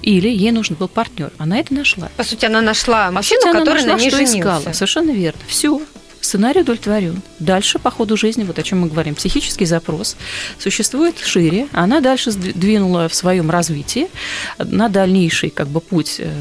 Или 0.00 0.28
ей 0.28 0.52
нужен 0.52 0.76
был 0.78 0.88
партнер. 0.88 1.32
Она 1.38 1.58
это 1.58 1.72
нашла. 1.74 2.08
По 2.16 2.24
сути, 2.24 2.46
она 2.46 2.60
нашла 2.62 3.06
По 3.06 3.12
мужчину, 3.12 3.40
сути, 3.42 3.50
она 3.50 3.60
который 3.60 3.74
нашла, 3.82 3.96
на 3.96 4.00
ней 4.00 4.08
что 4.10 4.16
женился. 4.18 4.38
искала. 4.38 4.72
Совершенно 4.72 5.10
верно. 5.10 5.40
Все. 5.46 5.80
Сценарий 6.24 6.62
удовлетворен. 6.62 7.20
Дальше 7.38 7.78
по 7.78 7.90
ходу 7.90 8.16
жизни, 8.16 8.44
вот 8.44 8.58
о 8.58 8.62
чем 8.62 8.80
мы 8.80 8.88
говорим, 8.88 9.14
психический 9.14 9.66
запрос 9.66 10.16
существует 10.58 11.18
шире. 11.18 11.68
Она 11.72 12.00
дальше 12.00 12.32
двинула 12.32 13.10
в 13.10 13.14
своем 13.14 13.50
развитии 13.50 14.06
на 14.56 14.88
дальнейший 14.88 15.50
как 15.50 15.68
бы 15.68 15.82
путь 15.82 16.16
э, 16.20 16.32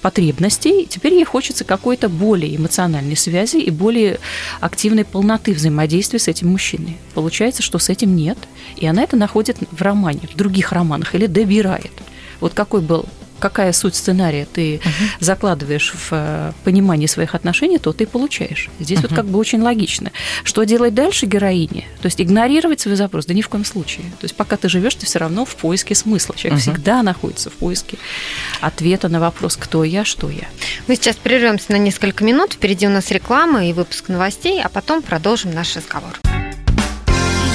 потребностей. 0.00 0.86
Теперь 0.88 1.14
ей 1.14 1.24
хочется 1.24 1.64
какой-то 1.64 2.08
более 2.08 2.54
эмоциональной 2.54 3.16
связи 3.16 3.56
и 3.56 3.72
более 3.72 4.20
активной 4.60 5.04
полноты 5.04 5.54
взаимодействия 5.54 6.20
с 6.20 6.28
этим 6.28 6.50
мужчиной. 6.50 6.96
Получается, 7.12 7.62
что 7.62 7.80
с 7.80 7.88
этим 7.88 8.14
нет, 8.14 8.38
и 8.76 8.86
она 8.86 9.02
это 9.02 9.16
находит 9.16 9.56
в 9.72 9.82
романе, 9.82 10.20
в 10.32 10.36
других 10.36 10.70
романах 10.70 11.16
или 11.16 11.26
добирает. 11.26 11.90
Вот 12.38 12.54
какой 12.54 12.80
был 12.80 13.06
какая 13.38 13.72
суть 13.72 13.94
сценария 13.94 14.46
ты 14.50 14.80
закладываешь 15.20 15.92
в 15.92 16.08
э, 16.12 16.52
понимание 16.64 17.08
своих 17.08 17.34
отношений, 17.34 17.78
то 17.78 17.92
ты 17.92 18.04
и 18.04 18.06
получаешь. 18.06 18.68
Здесь 18.80 19.00
вот 19.00 19.12
как 19.12 19.26
бы 19.26 19.38
очень 19.38 19.60
логично. 19.60 20.12
Что 20.44 20.64
делать 20.64 20.94
дальше 20.94 21.26
героине? 21.26 21.84
То 22.00 22.06
есть 22.06 22.20
игнорировать 22.20 22.80
свой 22.80 22.96
запрос? 22.96 23.26
Да 23.26 23.34
ни 23.34 23.42
в 23.42 23.48
коем 23.48 23.64
случае. 23.64 24.06
То 24.20 24.24
есть 24.24 24.34
пока 24.34 24.56
ты 24.56 24.68
живешь, 24.68 24.94
ты 24.94 25.06
все 25.06 25.18
равно 25.18 25.44
в 25.44 25.56
поиске 25.56 25.94
смысла. 25.94 26.34
Человек 26.36 26.60
всегда 26.60 27.02
находится 27.02 27.50
в 27.50 27.54
поиске 27.54 27.98
ответа 28.60 29.08
на 29.08 29.20
вопрос, 29.20 29.56
кто 29.56 29.84
я, 29.84 30.04
что 30.04 30.30
я. 30.30 30.46
Мы 30.86 30.96
сейчас 30.96 31.16
прервемся 31.16 31.72
на 31.72 31.76
несколько 31.76 32.24
минут. 32.24 32.54
Впереди 32.54 32.86
у 32.86 32.90
нас 32.90 33.10
реклама 33.10 33.66
и 33.66 33.72
выпуск 33.72 34.08
новостей, 34.08 34.62
а 34.62 34.68
потом 34.68 35.02
продолжим 35.02 35.52
наш 35.54 35.76
разговор. 35.76 36.18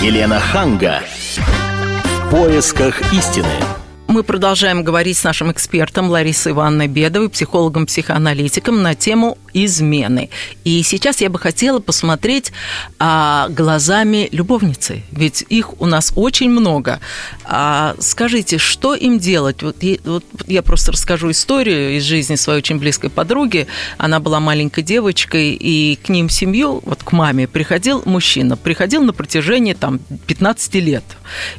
Елена 0.02 0.39
Ханга. 0.39 1.04
В 1.38 2.30
поисках 2.32 3.13
истины. 3.13 3.81
Мы 4.12 4.24
продолжаем 4.24 4.84
говорить 4.84 5.17
с 5.17 5.24
нашим 5.24 5.54
экспертом 5.54 6.10
Ларисой 6.10 6.52
Ивановной 6.52 6.89
Бедовой, 6.89 7.30
психологом-психоаналитиком 7.30 8.82
на 8.82 8.93
тему 8.93 9.38
измены. 9.54 10.30
И 10.64 10.84
сейчас 10.84 11.22
я 11.22 11.30
бы 11.30 11.40
хотела 11.40 11.80
посмотреть 11.80 12.52
а, 13.00 13.48
глазами 13.50 14.30
любовницы, 14.32 15.04
ведь 15.12 15.46
их 15.50 15.80
у 15.82 15.86
нас 15.86 16.14
очень 16.16 16.50
много. 16.50 17.00
А, 17.44 17.96
скажите, 18.00 18.58
что 18.58 18.96
им 18.96 19.20
делать? 19.20 19.64
Вот, 19.64 19.78
вот 20.04 20.26
я 20.48 20.62
просто 20.62 20.92
расскажу 20.92 21.32
историю 21.32 21.98
из 21.98 22.04
жизни 22.04 22.36
своей 22.36 22.60
очень 22.60 22.78
близкой 22.78 23.10
подруги. 23.10 23.68
Она 23.98 24.20
была 24.20 24.40
маленькой 24.40 24.84
девочкой, 24.84 25.54
и 25.54 25.98
к 26.04 26.10
ним 26.10 26.28
в 26.28 26.34
семью, 26.34 26.82
вот 26.86 27.04
к 27.04 27.12
маме, 27.12 27.48
приходил 27.48 28.02
мужчина. 28.06 28.58
Приходил 28.58 29.04
на 29.04 29.14
протяжении 29.14 29.74
там 29.74 30.00
15 30.28 30.76
лет. 30.76 31.04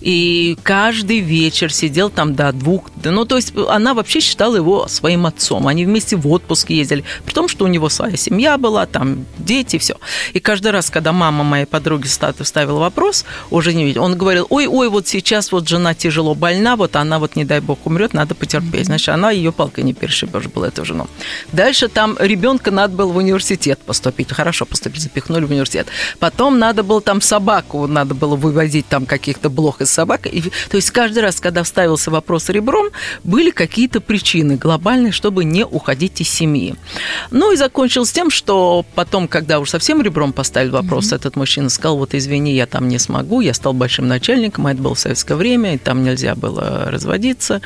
И 0.01 0.57
каждый 0.63 1.21
вечер 1.21 1.73
сидел 1.73 2.11
там 2.11 2.35
до 2.35 2.53
двух. 2.53 2.91
Ну, 3.05 3.25
то 3.25 3.37
есть 3.37 3.53
она 3.69 3.95
вообще 3.95 4.21
считала 4.21 4.57
его 4.57 4.89
своим 4.89 5.27
отцом. 5.27 5.69
Они 5.69 5.85
вместе 5.85 6.17
в 6.17 6.29
отпуск 6.29 6.71
ездили. 6.71 7.05
При 7.25 7.33
том, 7.33 7.49
что 7.49 7.65
у 7.65 7.69
него 7.69 7.82
своя 7.89 8.17
семья 8.17 8.59
была, 8.59 8.87
там 8.87 9.27
дети, 9.39 9.79
все. 9.79 9.97
И 10.33 10.41
каждый 10.41 10.73
раз, 10.73 10.91
когда 10.91 11.13
мама 11.13 11.45
моей 11.45 11.67
подруги 11.67 12.07
ставила 12.07 12.79
вопрос 12.79 13.25
уже 13.51 13.75
не 13.75 13.85
видел, 13.85 14.05
он 14.05 14.17
говорил, 14.17 14.47
ой, 14.51 14.67
ой, 14.67 14.89
вот 14.89 15.09
сейчас 15.09 15.53
вот 15.53 15.69
жена 15.69 15.95
тяжело 15.95 16.35
больна, 16.35 16.77
вот 16.77 16.97
она 16.97 17.19
вот, 17.19 17.37
не 17.37 17.45
дай 17.45 17.61
бог, 17.61 17.79
умрет, 17.85 18.15
надо 18.15 18.35
потерпеть. 18.35 18.87
Значит, 18.87 19.11
она 19.11 19.31
ее 19.31 19.53
палкой 19.53 19.85
не 19.85 19.95
перешибешь 19.95 20.47
была 20.47 20.69
эту 20.69 20.85
жену. 20.85 21.07
Дальше 21.53 21.89
там 21.89 22.17
ребенка 22.19 22.71
надо 22.71 22.95
было 22.95 23.13
в 23.13 23.17
университет 23.17 23.79
поступить. 23.81 24.33
Хорошо 24.33 24.67
поступить, 24.67 25.03
запихнули 25.03 25.45
в 25.45 25.51
университет. 25.51 25.89
Потом 26.19 26.59
надо 26.59 26.83
было 26.83 27.01
там 27.01 27.21
собаку, 27.21 27.87
надо 27.87 28.15
было 28.15 28.37
выводить 28.37 28.87
там 28.89 29.07
каких-то 29.07 29.51
блох 29.51 29.81
из 29.81 29.91
собак. 29.91 30.27
И, 30.27 30.43
то 30.43 30.77
есть 30.77 30.91
каждый 30.91 31.23
раз, 31.23 31.41
когда 31.41 31.63
вставился 31.63 32.11
вопрос 32.11 32.49
ребром, 32.49 32.89
были 33.25 33.51
какие-то 33.51 34.01
причины 34.01 34.57
глобальные, 34.57 35.13
чтобы 35.13 35.45
не 35.45 35.65
уходить 35.65 36.21
из 36.21 36.29
семьи. 36.29 36.75
Ну 37.31 37.53
и 37.53 37.57
закончилось 37.73 38.13
тем, 38.13 38.29
что 38.29 38.85
потом, 38.95 39.27
когда 39.27 39.59
уже 39.59 39.71
совсем 39.71 40.03
ребром 40.03 40.35
поставили 40.35 40.71
вопрос, 40.71 41.07
mm-hmm. 41.07 41.17
этот 41.17 41.37
мужчина 41.37 41.71
сказал, 41.71 41.97
вот 41.97 42.15
извини, 42.15 42.53
я 42.53 42.67
там 42.67 42.87
не 42.87 42.99
смогу, 42.99 43.41
я 43.41 43.55
стал 43.55 43.73
большим 43.73 44.09
начальником, 44.09 44.67
а 44.67 44.73
это 44.73 44.83
было 44.83 44.95
в 44.95 44.99
советское 44.99 45.37
время, 45.37 45.75
и 45.75 45.79
там 45.79 46.05
нельзя 46.05 46.35
было 46.35 46.89
разводиться. 46.91 47.63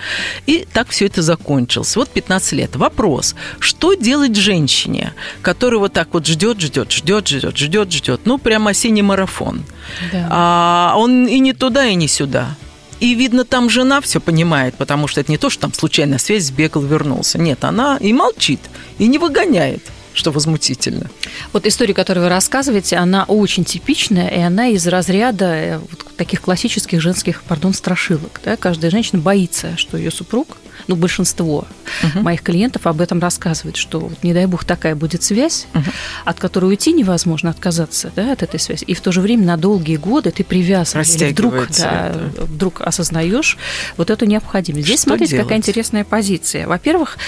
И 0.46 0.64
так 0.72 0.90
все 0.90 1.06
это 1.06 1.22
закончилось. 1.22 1.96
Вот 1.96 2.08
15 2.08 2.52
лет. 2.52 2.76
Вопрос, 2.76 3.34
что 3.58 3.94
делать 3.94 4.36
женщине, 4.36 5.12
которая 5.42 5.80
вот 5.80 5.92
так 5.92 6.08
вот 6.12 6.24
ждет, 6.24 6.60
ждет, 6.60 6.92
ждет, 6.92 7.26
ждет, 7.26 7.56
ждет, 7.56 7.92
ждет, 7.92 8.20
ну 8.26 8.38
прямо 8.38 8.70
осенний 8.70 9.02
марафон. 9.02 9.64
Да. 10.12 10.28
А 10.30 10.94
он 10.96 11.26
и 11.26 11.40
не 11.40 11.52
туда, 11.52 11.86
и 11.86 11.96
не 11.96 12.06
сюда. 12.06 12.54
И, 13.00 13.14
видно, 13.14 13.44
там 13.44 13.68
жена 13.68 14.00
все 14.00 14.20
понимает, 14.20 14.76
потому 14.76 15.08
что 15.08 15.20
это 15.20 15.32
не 15.32 15.36
то, 15.36 15.50
что 15.50 15.62
там 15.62 15.74
случайная 15.74 16.18
связь, 16.18 16.44
сбегал, 16.44 16.82
вернулся. 16.82 17.38
Нет, 17.38 17.64
она 17.64 17.98
и 17.98 18.12
молчит, 18.12 18.60
и 18.98 19.08
не 19.08 19.18
выгоняет 19.18 19.82
что 20.16 20.30
возмутительно. 20.30 21.10
Вот 21.52 21.66
история, 21.66 21.92
которую 21.92 22.24
вы 22.24 22.30
рассказываете, 22.30 22.96
она 22.96 23.24
очень 23.24 23.64
типичная, 23.64 24.28
и 24.28 24.40
она 24.40 24.68
из 24.68 24.86
разряда 24.86 25.44
э, 25.44 25.78
вот 25.78 26.06
таких 26.16 26.40
классических 26.40 27.02
женских, 27.02 27.42
пардон, 27.42 27.74
страшилок. 27.74 28.40
Да? 28.42 28.56
Каждая 28.56 28.90
женщина 28.90 29.20
боится, 29.20 29.76
что 29.76 29.98
ее 29.98 30.10
супруг 30.10 30.56
ну, 30.88 30.96
большинство 30.96 31.66
угу. 32.02 32.20
моих 32.20 32.42
клиентов 32.42 32.86
об 32.86 33.00
этом 33.00 33.20
рассказывают, 33.20 33.76
что, 33.76 34.00
вот, 34.00 34.22
не 34.22 34.32
дай 34.32 34.46
бог, 34.46 34.64
такая 34.64 34.94
будет 34.94 35.22
связь, 35.22 35.66
угу. 35.74 35.84
от 36.24 36.38
которой 36.38 36.66
уйти 36.66 36.92
невозможно, 36.92 37.50
отказаться 37.50 38.12
да, 38.14 38.32
от 38.32 38.42
этой 38.42 38.60
связи. 38.60 38.84
И 38.84 38.94
в 38.94 39.00
то 39.00 39.12
же 39.12 39.20
время 39.20 39.44
на 39.44 39.56
долгие 39.56 39.96
годы 39.96 40.30
ты 40.30 40.44
привязан. 40.44 41.02
Или 41.02 41.32
вдруг, 41.32 41.68
да, 41.78 42.12
вдруг 42.38 42.80
осознаешь 42.80 43.58
вот 43.96 44.10
эту 44.10 44.26
необходимость. 44.26 44.86
Здесь, 44.86 45.00
что 45.00 45.10
смотрите, 45.10 45.32
делать? 45.32 45.46
какая 45.46 45.58
интересная 45.58 46.04
позиция. 46.04 46.66
Во-первых, 46.66 47.18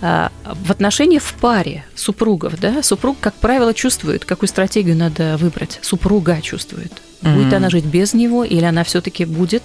а, 0.00 0.30
в 0.44 0.70
отношении 0.70 1.18
в 1.18 1.34
паре 1.34 1.84
супругов, 1.94 2.58
да, 2.60 2.82
супруг, 2.82 3.16
как 3.20 3.34
правило, 3.34 3.74
чувствует, 3.74 4.24
какую 4.24 4.48
стратегию 4.48 4.96
надо 4.96 5.36
выбрать. 5.36 5.78
Супруга 5.82 6.40
чувствует. 6.42 6.92
Будет 7.24 7.52
mm-hmm. 7.52 7.56
она 7.56 7.70
жить 7.70 7.84
без 7.84 8.14
него, 8.14 8.44
или 8.44 8.64
она 8.64 8.84
все-таки 8.84 9.24
будет 9.24 9.62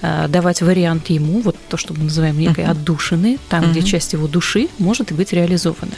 э, 0.00 0.26
давать 0.28 0.62
вариант 0.62 1.10
ему, 1.10 1.40
вот 1.40 1.56
то, 1.68 1.76
что 1.76 1.94
мы 1.94 2.04
называем 2.04 2.38
некой 2.38 2.64
mm-hmm. 2.64 2.70
отдушины, 2.70 3.38
там, 3.48 3.64
mm-hmm. 3.64 3.70
где 3.70 3.82
часть 3.82 4.12
его 4.12 4.28
души 4.28 4.68
может 4.78 5.12
быть 5.12 5.32
реализована. 5.32 5.92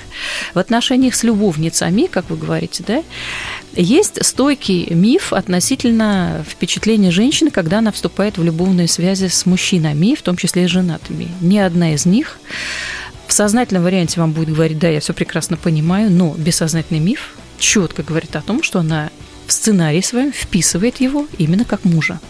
В 0.55 0.59
отношениях 0.59 1.15
с 1.15 1.23
любовницами, 1.23 2.07
как 2.07 2.31
вы 2.31 2.37
говорите, 2.37 2.85
да, 2.87 3.03
есть 3.77 4.25
стойкий 4.25 4.87
миф 4.95 5.33
относительно 5.33 6.45
впечатления 6.49 7.11
женщины, 7.11 7.51
когда 7.51 7.79
она 7.79 7.93
вступает 7.93 8.39
в 8.39 8.45
любовные 8.45 8.89
связи 8.89 9.27
с 9.27 9.47
мужчинами, 9.47 10.15
в 10.15 10.23
том 10.23 10.37
числе 10.37 10.65
и 10.65 10.69
женатыми. 10.69 11.29
Ни 11.41 11.59
одна 11.59 11.95
из 11.95 12.07
них 12.07 12.39
в 13.27 13.33
сознательном 13.33 13.85
варианте 13.85 14.21
вам 14.21 14.33
будет 14.33 14.51
говорить, 14.51 14.79
да, 14.79 14.89
я 14.89 15.01
все 15.01 15.13
прекрасно 15.13 15.57
понимаю, 15.57 16.11
но 16.11 16.35
бессознательный 16.37 17.01
миф 17.01 17.35
четко 17.59 18.03
говорит 18.03 18.37
о 18.37 18.43
том, 18.43 18.63
что 18.63 18.81
она 18.81 19.11
в 19.47 19.53
сценарий 19.53 20.03
своем 20.03 20.33
вписывает 20.33 21.01
его 21.01 21.27
именно 21.39 21.65
как 21.65 21.85
мужа 21.85 22.21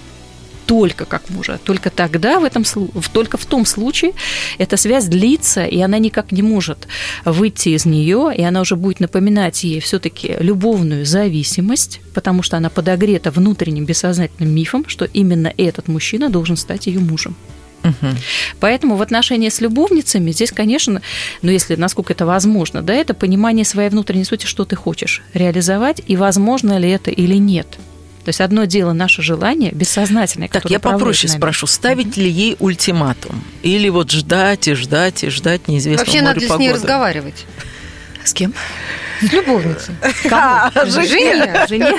только 0.67 1.05
как 1.05 1.31
мужа. 1.31 1.61
Только 1.63 1.91
тогда, 1.91 2.41
в 2.41 2.45
этом, 2.45 2.65
только 3.13 3.37
в 3.37 3.47
том 3.47 3.67
случае, 3.67 4.13
эта 4.59 4.77
связь 4.77 5.07
длится, 5.07 5.65
и 5.65 5.81
она 5.81 5.99
никак 5.99 6.33
не 6.33 6.43
может 6.43 6.89
выйти 7.25 7.71
из 7.71 7.87
нее, 7.87 8.33
и 8.37 8.43
она 8.43 8.61
уже 8.61 8.77
будет 8.77 9.01
напоминать 9.01 9.65
ей 9.65 9.81
все-таки 9.81 10.37
любовную 10.41 11.05
зависимость, 11.05 12.01
потому 12.15 12.43
что 12.43 12.57
она 12.57 12.71
подогрета 12.71 13.31
внутренним 13.31 13.85
бессознательным 13.85 14.55
мифом, 14.55 14.85
что 14.89 15.05
именно 15.05 15.53
этот 15.57 15.89
мужчина 15.89 16.31
должен 16.31 16.57
стать 16.57 16.87
ее 16.87 17.01
мужем. 17.01 17.37
Угу. 17.85 18.17
Поэтому 18.61 18.97
в 18.97 19.03
отношении 19.03 19.51
с 19.51 19.61
любовницами 19.61 20.31
здесь, 20.33 20.51
конечно, 20.51 21.03
ну 21.43 21.51
если 21.51 21.77
насколько 21.77 22.13
это 22.13 22.27
возможно, 22.27 22.83
да, 22.83 22.95
это 22.95 23.15
понимание 23.15 23.65
своей 23.65 23.91
внутренней 23.91 24.25
сути, 24.25 24.47
что 24.47 24.65
ты 24.65 24.75
хочешь 24.75 25.23
реализовать, 25.35 26.01
и 26.07 26.17
возможно 26.17 26.79
ли 26.79 26.91
это 26.91 27.11
или 27.11 27.37
нет. 27.37 27.67
То 28.25 28.31
есть 28.31 28.41
одно 28.41 28.65
дело 28.65 28.95
наше 28.95 29.21
желание 29.21 29.71
бессознательное. 29.73 30.49
Так, 30.49 30.71
я 30.71 30.81
попроще 30.81 31.29
нами. 31.29 31.39
спрошу, 31.39 31.67
ставить 31.67 32.17
ли 32.17 32.29
ей 32.29 32.57
ультиматум? 32.59 33.45
Или 33.63 33.91
вот 33.91 34.11
ждать 34.11 34.67
и 34.67 34.73
ждать 34.75 35.25
и 35.25 35.29
ждать 35.29 35.69
неизвестного 35.69 36.07
Вообще 36.07 36.23
надо 36.23 36.41
погоды? 36.41 36.57
с 36.57 36.59
ней 36.59 36.73
разговаривать. 36.73 37.45
С 38.25 38.33
кем? 38.33 38.55
С 39.29 39.33
любовницей. 39.33 39.95
Кому? 40.29 40.91
Жене. 40.91 41.67
Жене. 41.69 41.95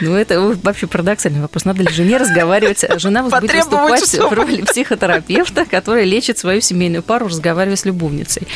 Ну, 0.00 0.14
это 0.14 0.40
вообще 0.62 0.86
парадоксальный 0.86 1.40
вопрос. 1.40 1.64
Надо 1.64 1.82
ли 1.82 1.88
жене 1.92 2.16
разговаривать? 2.16 2.84
Жена 2.98 3.22
будет 3.22 3.42
выступать 3.42 4.14
в 4.14 4.32
роли 4.32 4.62
психотерапевта, 4.62 5.64
который 5.64 6.04
лечит 6.04 6.38
свою 6.38 6.60
семейную 6.60 7.02
пару, 7.02 7.28
разговаривая 7.28 7.76
с 7.76 7.84
любовницей. 7.84 8.46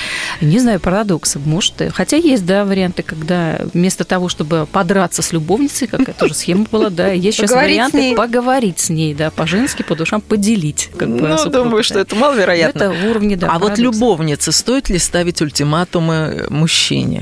Не 0.41 0.59
знаю, 0.59 0.81
парадокс. 0.81 1.37
Может, 1.45 1.75
хотя 1.93 2.17
есть, 2.17 2.45
да, 2.47 2.65
варианты, 2.65 3.03
когда 3.03 3.61
вместо 3.73 4.05
того, 4.05 4.29
чтобы 4.29 4.67
подраться 4.71 5.23
с 5.23 5.33
любовницей, 5.33 5.89
какая 5.89 6.15
тоже 6.15 6.35
схема 6.35 6.67
была, 6.71 6.91
да, 6.91 7.09
есть 7.09 7.39
сейчас 7.39 7.53
варианты 7.53 8.15
поговорить 8.15 8.79
с 8.79 8.91
ней, 8.91 9.15
да, 9.15 9.31
по-женски, 9.31 9.83
по 9.83 9.95
душам, 9.95 10.21
поделить. 10.21 10.91
Ну, 11.01 11.51
думаю, 11.51 11.83
что 11.83 12.01
это 12.01 12.15
маловероятно. 12.17 12.79
Это 12.79 12.93
в 12.93 13.11
уровне, 13.11 13.37
да, 13.37 13.49
А 13.51 13.59
вот 13.59 13.79
любовнице 13.79 14.53
стоит 14.53 14.89
ли 14.89 14.99
ставить 14.99 15.41
ультиматумы 15.41 16.47
мужчине? 16.51 17.16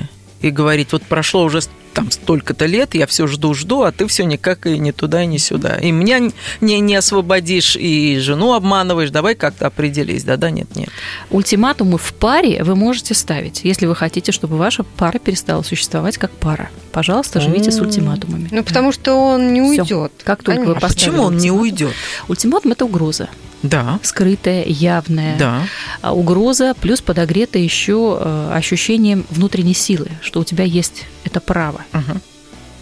И 0.44 0.50
говорить, 0.50 0.92
вот 0.92 1.02
прошло 1.02 1.44
уже 1.44 1.60
там 1.94 2.10
столько-то 2.10 2.66
лет, 2.66 2.94
я 2.94 3.06
все 3.06 3.26
жду-жду, 3.26 3.82
а 3.82 3.92
ты 3.92 4.06
все 4.06 4.24
никак 4.24 4.66
и 4.66 4.78
не 4.78 4.92
туда, 4.92 5.22
и 5.22 5.26
не 5.26 5.38
сюда. 5.38 5.76
И 5.76 5.90
меня 5.92 6.20
не, 6.60 6.80
не 6.80 6.96
освободишь, 6.96 7.76
и 7.76 8.18
жену 8.18 8.52
обманываешь, 8.52 9.10
давай 9.10 9.34
как-то 9.34 9.66
определись. 9.66 10.24
Да-да, 10.24 10.50
нет, 10.50 10.74
нет. 10.76 10.88
Ультиматумы 11.30 11.96
в 11.96 12.12
паре 12.14 12.62
вы 12.64 12.74
можете 12.74 13.14
ставить, 13.14 13.60
если 13.64 13.86
вы 13.86 13.94
хотите, 13.94 14.32
чтобы 14.32 14.56
ваша 14.56 14.82
пара 14.82 15.18
перестала 15.18 15.62
существовать 15.62 16.18
как 16.18 16.32
пара. 16.32 16.68
Пожалуйста, 16.92 17.40
живите 17.40 17.70
с 17.70 17.80
ультиматумами. 17.80 18.48
Ну, 18.50 18.64
потому 18.64 18.92
что 18.92 19.14
он 19.14 19.52
не 19.52 19.62
уйдет. 19.62 20.12
Как 20.24 20.42
только 20.42 20.60
Конечно. 20.60 20.74
вы 20.74 20.80
поставите 20.80 21.06
Почему 21.06 21.22
он 21.22 21.36
не 21.36 21.50
уйдет? 21.50 21.94
Ультиматум– 22.28 22.72
это 22.72 22.84
угроза 22.84 23.28
да. 23.64 23.98
скрытая, 24.02 24.64
явная 24.66 25.38
да. 25.38 25.62
А 26.02 26.14
угроза, 26.14 26.74
плюс 26.80 27.00
подогрета 27.00 27.58
еще 27.58 28.18
э, 28.20 28.50
ощущением 28.54 29.24
внутренней 29.30 29.74
силы, 29.74 30.08
что 30.20 30.40
у 30.40 30.44
тебя 30.44 30.64
есть 30.64 31.04
это 31.24 31.40
право. 31.40 31.83
Угу. 31.92 32.20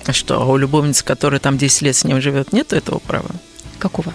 А 0.07 0.13
что, 0.13 0.43
а 0.43 0.45
у 0.47 0.57
любовницы, 0.57 1.05
которая 1.05 1.41
там 1.41 1.59
10 1.59 1.83
лет 1.83 1.97
с 1.97 2.05
ним 2.05 2.21
живет, 2.21 2.53
нет 2.53 2.73
этого 2.73 2.99
права? 2.99 3.31
Какого? 3.79 4.13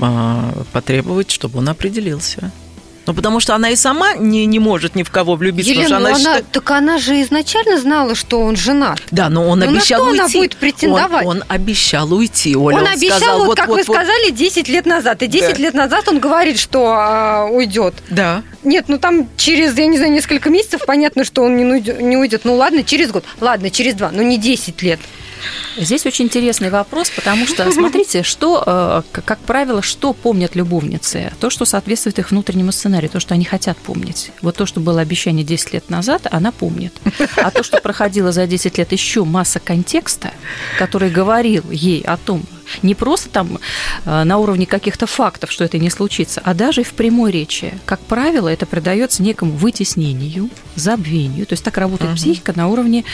А, 0.00 0.64
потребовать, 0.72 1.30
чтобы 1.30 1.58
он 1.58 1.68
определился. 1.68 2.50
Ну, 3.10 3.14
потому 3.14 3.40
что 3.40 3.56
она 3.56 3.70
и 3.70 3.74
сама 3.74 4.14
не, 4.14 4.46
не 4.46 4.60
может 4.60 4.94
ни 4.94 5.02
в 5.02 5.10
кого 5.10 5.34
влюбиться. 5.34 5.72
Елена, 5.72 5.96
она, 5.96 6.10
она, 6.10 6.18
считает... 6.18 6.44
так 6.52 6.70
она 6.70 6.96
же 6.98 7.20
изначально 7.22 7.80
знала, 7.80 8.14
что 8.14 8.40
он 8.40 8.54
женат. 8.54 9.02
Да, 9.10 9.28
но 9.28 9.48
он 9.48 9.58
но 9.58 9.66
ну, 9.66 9.72
обещал 9.72 10.04
на 10.04 10.14
что 10.14 10.22
уйти. 10.22 10.36
она 10.36 10.42
будет 10.42 10.56
претендовать? 10.56 11.26
Он, 11.26 11.38
он 11.38 11.44
обещал 11.48 12.14
уйти. 12.14 12.54
Оля, 12.54 12.76
он, 12.76 12.82
он 12.82 12.88
обещал, 12.88 13.18
сказал, 13.18 13.38
вот, 13.38 13.46
вот 13.48 13.56
как 13.56 13.66
вот, 13.66 13.78
вы 13.78 13.82
вот. 13.84 13.96
сказали, 13.96 14.30
10 14.30 14.68
лет 14.68 14.86
назад. 14.86 15.24
И 15.24 15.26
10 15.26 15.56
да. 15.56 15.60
лет 15.60 15.74
назад 15.74 16.06
он 16.06 16.20
говорит, 16.20 16.56
что 16.56 16.94
а, 16.96 17.46
уйдет. 17.46 17.94
Да. 18.10 18.44
Нет, 18.62 18.84
ну 18.86 18.96
там 19.00 19.28
через, 19.36 19.76
я 19.76 19.86
не 19.86 19.96
знаю, 19.96 20.12
несколько 20.12 20.48
месяцев 20.48 20.82
понятно, 20.86 21.24
что 21.24 21.42
он 21.42 21.56
не 21.56 21.64
уйдет. 21.64 22.00
Не 22.00 22.16
уйдет. 22.16 22.42
Ну 22.44 22.54
ладно, 22.54 22.84
через 22.84 23.10
год. 23.10 23.24
Ладно, 23.40 23.70
через 23.70 23.94
два. 23.94 24.12
Но 24.12 24.22
не 24.22 24.38
10 24.38 24.80
лет. 24.82 25.00
Здесь 25.76 26.06
очень 26.06 26.26
интересный 26.26 26.70
вопрос, 26.70 27.10
потому 27.10 27.46
что, 27.46 27.70
смотрите, 27.72 28.22
что, 28.22 28.62
э, 28.66 29.20
как 29.24 29.38
правило, 29.40 29.82
что 29.82 30.12
помнят 30.12 30.54
любовницы? 30.56 31.32
То, 31.40 31.50
что 31.50 31.64
соответствует 31.64 32.18
их 32.18 32.30
внутреннему 32.30 32.72
сценарию, 32.72 33.10
то, 33.10 33.20
что 33.20 33.34
они 33.34 33.44
хотят 33.44 33.76
помнить. 33.78 34.30
Вот 34.42 34.56
то, 34.56 34.66
что 34.66 34.80
было 34.80 35.00
обещание 35.00 35.44
10 35.44 35.72
лет 35.72 35.90
назад, 35.90 36.26
она 36.30 36.52
помнит. 36.52 36.92
А 37.36 37.50
то, 37.50 37.62
что 37.62 37.80
проходило 37.80 38.32
за 38.32 38.46
10 38.46 38.78
лет, 38.78 38.92
еще 38.92 39.24
масса 39.24 39.60
контекста, 39.60 40.32
который 40.78 41.10
говорил 41.10 41.70
ей 41.70 42.02
о 42.02 42.16
том, 42.16 42.44
не 42.82 42.94
просто 42.94 43.28
там 43.28 43.58
э, 44.04 44.24
на 44.24 44.38
уровне 44.38 44.66
каких-то 44.66 45.06
фактов, 45.06 45.50
что 45.50 45.64
это 45.64 45.78
не 45.78 45.90
случится, 45.90 46.40
а 46.44 46.54
даже 46.54 46.82
и 46.82 46.84
в 46.84 46.92
прямой 46.92 47.30
речи. 47.30 47.74
Как 47.84 48.00
правило, 48.00 48.48
это 48.48 48.66
придается 48.66 49.22
некому 49.22 49.52
вытеснению, 49.52 50.50
забвению. 50.76 51.46
То 51.46 51.54
есть 51.54 51.64
так 51.64 51.76
работает 51.78 52.12
uh-huh. 52.12 52.16
психика 52.16 52.52
на 52.56 52.68
уровне 52.68 53.04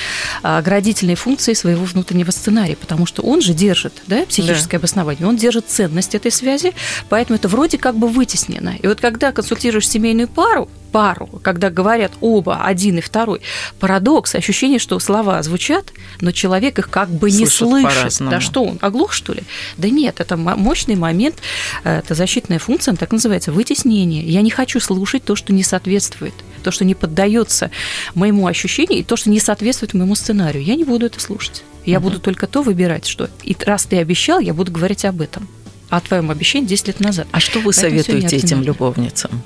а, 0.43 0.59
оградительной 0.59 1.15
функции 1.15 1.55
своего 1.55 1.85
внутреннего 1.85 2.31
сценария, 2.31 2.77
потому 2.77 3.07
что 3.07 3.23
он 3.23 3.41
же 3.41 3.55
держит 3.55 3.95
да, 4.07 4.25
психическое 4.27 4.77
да. 4.77 4.79
обоснование, 4.79 5.27
он 5.27 5.37
держит 5.37 5.69
ценность 5.69 6.15
этой 6.15 6.31
связи, 6.31 6.73
поэтому 7.09 7.37
это 7.37 7.49
вроде 7.49 7.79
как 7.79 7.97
бы 7.97 8.09
вытеснено. 8.09 8.75
И 8.81 8.87
вот 8.87 9.01
когда 9.01 9.33
консультируешь 9.33 9.89
семейную 9.89 10.29
пару, 10.29 10.69
пару, 10.97 11.27
когда 11.43 11.69
говорят 11.69 12.13
оба, 12.23 12.65
один 12.65 12.97
и 12.97 13.01
второй, 13.03 13.43
парадокс, 13.81 14.35
ощущение, 14.35 14.79
что 14.79 14.99
слова 14.99 15.43
звучат, 15.43 15.93
но 16.23 16.33
человек 16.33 16.79
их 16.79 16.89
как 16.89 17.11
бы 17.11 17.31
не 17.31 17.45
слышит. 17.45 18.17
Да 18.21 18.41
что 18.41 18.65
он, 18.65 18.79
оглух, 18.81 19.13
что 19.13 19.35
ли? 19.35 19.43
Да 19.77 19.91
нет, 19.91 20.21
это 20.21 20.39
мощный 20.39 20.97
момент, 20.97 21.37
э, 21.85 21.99
это 21.99 22.15
защитная 22.15 22.59
функция, 22.59 22.97
так 22.97 23.13
называется, 23.13 23.53
вытеснение. 23.53 24.23
Я 24.23 24.41
не 24.41 24.49
хочу 24.49 24.81
слушать 24.81 25.23
то, 25.23 25.37
что 25.37 25.53
не 25.53 25.63
соответствует, 25.63 26.33
то, 26.63 26.71
что 26.71 26.87
не 26.87 26.95
поддается 26.95 27.71
моему 28.15 28.47
ощущению, 28.47 29.01
и 29.01 29.03
то, 29.03 29.17
что 29.17 29.29
не 29.29 29.39
соответствует 29.39 29.93
моему 29.93 30.15
сценарию. 30.15 30.65
Я 30.65 30.77
не 30.77 30.85
буду 30.85 31.05
это 31.05 31.21
слушать. 31.21 31.63
Я 31.85 31.99
угу. 31.99 32.09
буду 32.09 32.21
только 32.21 32.47
то 32.47 32.63
выбирать, 32.63 33.07
что 33.07 33.29
и 33.43 33.55
раз 33.67 33.85
ты 33.85 33.99
обещал, 33.99 34.41
я 34.41 34.55
буду 34.55 34.73
говорить 34.73 35.05
об 35.05 35.21
этом. 35.21 35.47
О 35.91 36.01
твоем 36.01 36.31
обещании 36.31 36.67
10 36.67 36.87
лет 36.87 37.01
назад. 37.01 37.27
А 37.33 37.39
что 37.39 37.59
вы 37.59 37.73
Поэтому 37.73 38.03
советуете 38.03 38.37
этим 38.37 38.63
любовницам? 38.63 39.43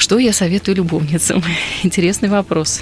Что 0.00 0.18
я 0.18 0.32
советую 0.32 0.76
любовницам? 0.76 1.44
Интересный 1.82 2.30
вопрос. 2.30 2.80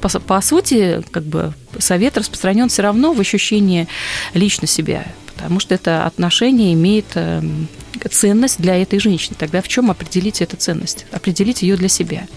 По, 0.00 0.08
по 0.20 0.40
сути, 0.40 1.02
как 1.10 1.24
бы 1.24 1.52
совет 1.80 2.16
распространен 2.16 2.68
все 2.68 2.82
равно 2.82 3.12
в 3.12 3.20
ощущении 3.20 3.88
лично 4.32 4.68
себя, 4.68 5.04
потому 5.34 5.58
что 5.58 5.74
это 5.74 6.06
отношение 6.06 6.72
имеет 6.74 7.06
эм, 7.16 7.66
ценность 8.12 8.60
для 8.60 8.80
этой 8.80 9.00
женщины. 9.00 9.34
Тогда 9.36 9.60
в 9.60 9.66
чем 9.66 9.90
определить 9.90 10.40
эту 10.40 10.56
ценность? 10.56 11.04
Определить 11.10 11.62
ее 11.62 11.76
для 11.76 11.88
себя. 11.88 12.28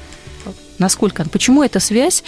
Насколько, 0.79 1.29
почему 1.29 1.63
эта 1.63 1.79
связь 1.79 2.23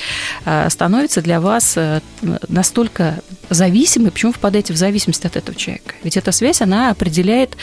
э, 0.46 0.70
становится 0.70 1.24
для 1.24 1.42
вас 1.42 1.78
э, 1.78 2.02
настолько 2.48 3.22
зависимой, 3.50 4.12
почему 4.12 4.34
вы 4.34 4.38
впадаете 4.38 4.72
в 4.72 4.78
зависимость 4.78 5.26
от 5.26 5.36
этого 5.36 5.58
человека? 5.58 5.96
Ведь 6.04 6.16
эта 6.16 6.32
связь, 6.32 6.62
она 6.62 6.92
определяет 6.92 7.58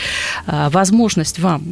э, 0.48 0.68
возможность 0.70 1.38
вам 1.38 1.62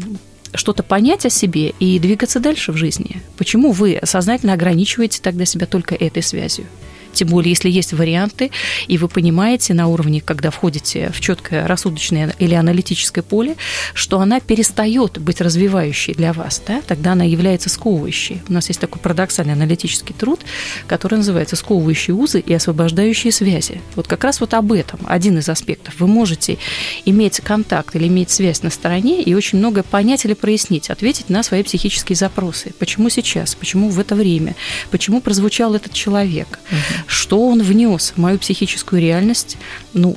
что-то 0.54 0.82
понять 0.82 1.26
о 1.26 1.30
себе 1.30 1.70
и 1.78 1.98
двигаться 1.98 2.40
дальше 2.40 2.72
в 2.72 2.76
жизни? 2.76 3.22
Почему 3.36 3.72
вы 3.72 4.00
сознательно 4.04 4.52
ограничиваете 4.52 5.20
тогда 5.22 5.44
себя 5.44 5.66
только 5.66 5.94
этой 5.94 6.22
связью? 6.22 6.66
Тем 7.12 7.28
более, 7.28 7.50
если 7.50 7.70
есть 7.70 7.92
варианты, 7.92 8.50
и 8.88 8.98
вы 8.98 9.08
понимаете 9.08 9.74
на 9.74 9.86
уровне, 9.88 10.20
когда 10.20 10.50
входите 10.50 11.10
в 11.12 11.20
четкое 11.20 11.66
рассудочное 11.66 12.34
или 12.38 12.54
аналитическое 12.54 13.22
поле, 13.22 13.56
что 13.94 14.20
она 14.20 14.40
перестает 14.40 15.18
быть 15.18 15.40
развивающей 15.40 16.14
для 16.14 16.32
вас, 16.32 16.62
да? 16.66 16.82
тогда 16.86 17.12
она 17.12 17.24
является 17.24 17.68
сковывающей. 17.68 18.42
У 18.48 18.52
нас 18.52 18.68
есть 18.68 18.80
такой 18.80 19.00
парадоксальный 19.00 19.52
аналитический 19.52 20.14
труд, 20.14 20.40
который 20.86 21.16
называется 21.16 21.56
«Сковывающие 21.56 22.14
узы 22.14 22.40
и 22.40 22.52
освобождающие 22.54 23.32
связи». 23.32 23.80
Вот 23.94 24.06
как 24.06 24.24
раз 24.24 24.40
вот 24.40 24.54
об 24.54 24.72
этом 24.72 25.00
один 25.06 25.38
из 25.38 25.48
аспектов. 25.48 25.94
Вы 25.98 26.06
можете 26.06 26.58
иметь 27.04 27.40
контакт 27.40 27.94
или 27.96 28.08
иметь 28.08 28.30
связь 28.30 28.62
на 28.62 28.70
стороне 28.70 29.22
и 29.22 29.34
очень 29.34 29.58
многое 29.58 29.82
понять 29.82 30.24
или 30.24 30.34
прояснить, 30.34 30.90
ответить 30.90 31.28
на 31.28 31.42
свои 31.42 31.62
психические 31.62 32.16
запросы. 32.16 32.72
Почему 32.78 33.10
сейчас? 33.10 33.54
Почему 33.54 33.90
в 33.90 34.00
это 34.00 34.14
время? 34.14 34.54
Почему 34.90 35.20
прозвучал 35.20 35.74
этот 35.74 35.92
человек? 35.92 36.58
Угу 36.70 37.01
что 37.06 37.48
он 37.48 37.62
внес 37.62 38.12
в 38.16 38.20
мою 38.20 38.38
психическую 38.38 39.00
реальность, 39.00 39.56
ну, 39.92 40.16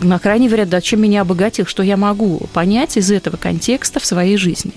на 0.00 0.18
крайний 0.18 0.48
вариант, 0.48 0.70
да, 0.70 0.80
чем 0.80 1.02
меня 1.02 1.22
обогатил, 1.22 1.66
что 1.66 1.82
я 1.82 1.96
могу 1.96 2.38
понять 2.52 2.96
из 2.96 3.10
этого 3.10 3.36
контекста 3.36 4.00
в 4.00 4.06
своей 4.06 4.36
жизни. 4.36 4.72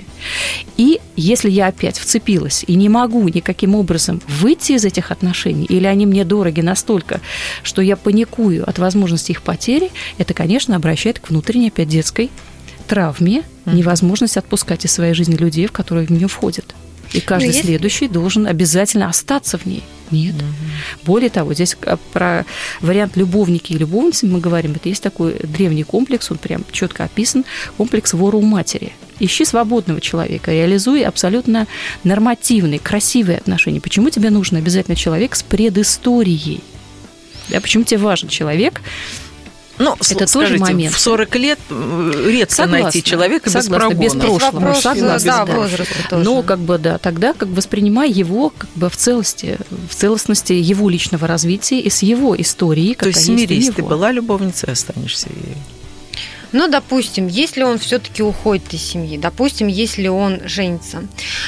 И 0.77 0.99
если 1.15 1.49
я 1.49 1.67
опять 1.67 1.97
вцепилась 1.97 2.63
и 2.67 2.75
не 2.75 2.89
могу 2.89 3.27
никаким 3.27 3.75
образом 3.75 4.21
выйти 4.27 4.73
из 4.73 4.85
этих 4.85 5.11
отношений, 5.11 5.65
или 5.65 5.85
они 5.85 6.05
мне 6.05 6.25
дороги 6.25 6.61
настолько, 6.61 7.21
что 7.63 7.81
я 7.81 7.95
паникую 7.95 8.67
от 8.67 8.79
возможности 8.79 9.31
их 9.31 9.41
потери, 9.41 9.91
это, 10.17 10.33
конечно, 10.33 10.75
обращает 10.75 11.19
к 11.19 11.29
внутренней 11.29 11.69
опять 11.69 11.87
детской 11.87 12.29
травме, 12.87 13.43
невозможность 13.65 14.37
отпускать 14.37 14.83
из 14.85 14.91
своей 14.91 15.13
жизни 15.13 15.35
людей, 15.35 15.67
в 15.67 15.71
которые 15.71 16.07
в 16.07 16.09
нее 16.09 16.27
входят. 16.27 16.73
И 17.13 17.21
каждый 17.21 17.47
есть... 17.47 17.61
следующий 17.61 18.07
должен 18.07 18.45
обязательно 18.47 19.07
остаться 19.07 19.57
в 19.57 19.65
ней. 19.65 19.83
Нет. 20.11 20.35
Угу. 20.35 21.05
Более 21.05 21.29
того, 21.29 21.53
здесь 21.53 21.75
про 22.13 22.45
вариант 22.81 23.15
любовники 23.15 23.73
и 23.73 23.77
любовницы 23.77 24.25
мы 24.25 24.39
говорим. 24.39 24.73
Это 24.73 24.89
есть 24.89 25.03
такой 25.03 25.35
древний 25.43 25.83
комплекс, 25.83 26.31
он 26.31 26.37
прям 26.37 26.65
четко 26.71 27.03
описан, 27.03 27.45
комплекс 27.77 28.13
вора 28.13 28.37
у 28.37 28.41
матери. 28.41 28.93
Ищи 29.19 29.43
свободного 29.45 29.99
человека, 29.99 30.51
реализуй 30.51 31.03
абсолютно 31.03 31.67
нормативные, 32.03 32.79
красивые 32.79 33.37
отношения. 33.37 33.81
Почему 33.81 34.09
тебе 34.09 34.29
нужен 34.29 34.57
обязательно 34.57 34.95
человек 34.95 35.35
с 35.35 35.43
предысторией? 35.43 36.63
Да, 37.49 37.59
почему 37.59 37.83
тебе 37.83 37.99
важен 37.99 38.29
человек, 38.29 38.81
ну, 39.79 39.93
это 39.93 40.03
скажите, 40.03 40.33
тоже 40.33 40.57
момент. 40.57 40.93
В 40.93 40.99
40 40.99 41.35
лет 41.35 41.59
э, 41.69 42.23
редко 42.27 42.53
согласна, 42.53 42.83
найти 42.83 43.03
человека 43.03 43.49
согласна, 43.49 43.69
без 43.69 43.79
прогона. 43.79 44.03
без 44.03 44.13
прошлого. 44.13 44.59
Вопрос, 44.59 44.81
согласна, 44.81 45.31
да, 45.31 45.45
да. 45.45 45.55
возраста 45.55 45.95
тоже. 46.09 46.23
Но 46.23 46.43
как 46.43 46.59
бы 46.59 46.77
да, 46.77 46.97
тогда 46.97 47.33
как 47.33 47.47
бы 47.47 47.55
воспринимай 47.55 48.11
его 48.11 48.49
как 48.49 48.69
бы 48.75 48.89
в 48.89 48.97
целости, 48.97 49.57
в 49.89 49.95
целостности 49.95 50.53
его 50.53 50.89
личного 50.89 51.27
развития 51.27 51.79
и 51.79 51.89
с 51.89 52.03
его 52.03 52.39
историей. 52.39 52.93
То 52.95 53.07
есть 53.07 53.25
смирись, 53.25 53.69
ты 53.69 53.81
была 53.81 54.11
любовницей, 54.11 54.73
останешься 54.73 55.29
ею. 55.29 55.57
Но, 56.51 56.67
допустим, 56.67 57.27
если 57.27 57.63
он 57.63 57.77
все-таки 57.77 58.23
уходит 58.23 58.73
из 58.73 58.81
семьи, 58.81 59.17
допустим, 59.17 59.67
если 59.67 60.07
он 60.07 60.41
женится, 60.47 61.03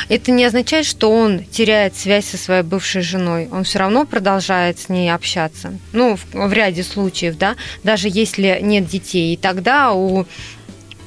это 0.09 0.31
не 0.31 0.45
означает, 0.45 0.85
что 0.85 1.11
он 1.11 1.43
теряет 1.45 1.95
связь 1.95 2.25
со 2.25 2.37
своей 2.37 2.63
бывшей 2.63 3.01
женой. 3.01 3.49
Он 3.51 3.63
все 3.63 3.79
равно 3.79 4.05
продолжает 4.05 4.79
с 4.79 4.89
ней 4.89 5.13
общаться. 5.13 5.73
Ну, 5.93 6.15
в, 6.15 6.25
в 6.33 6.53
ряде 6.53 6.83
случаев, 6.83 7.37
да, 7.37 7.55
даже 7.83 8.09
если 8.09 8.59
нет 8.61 8.87
детей. 8.87 9.33
И 9.33 9.37
тогда 9.37 9.93
у 9.93 10.25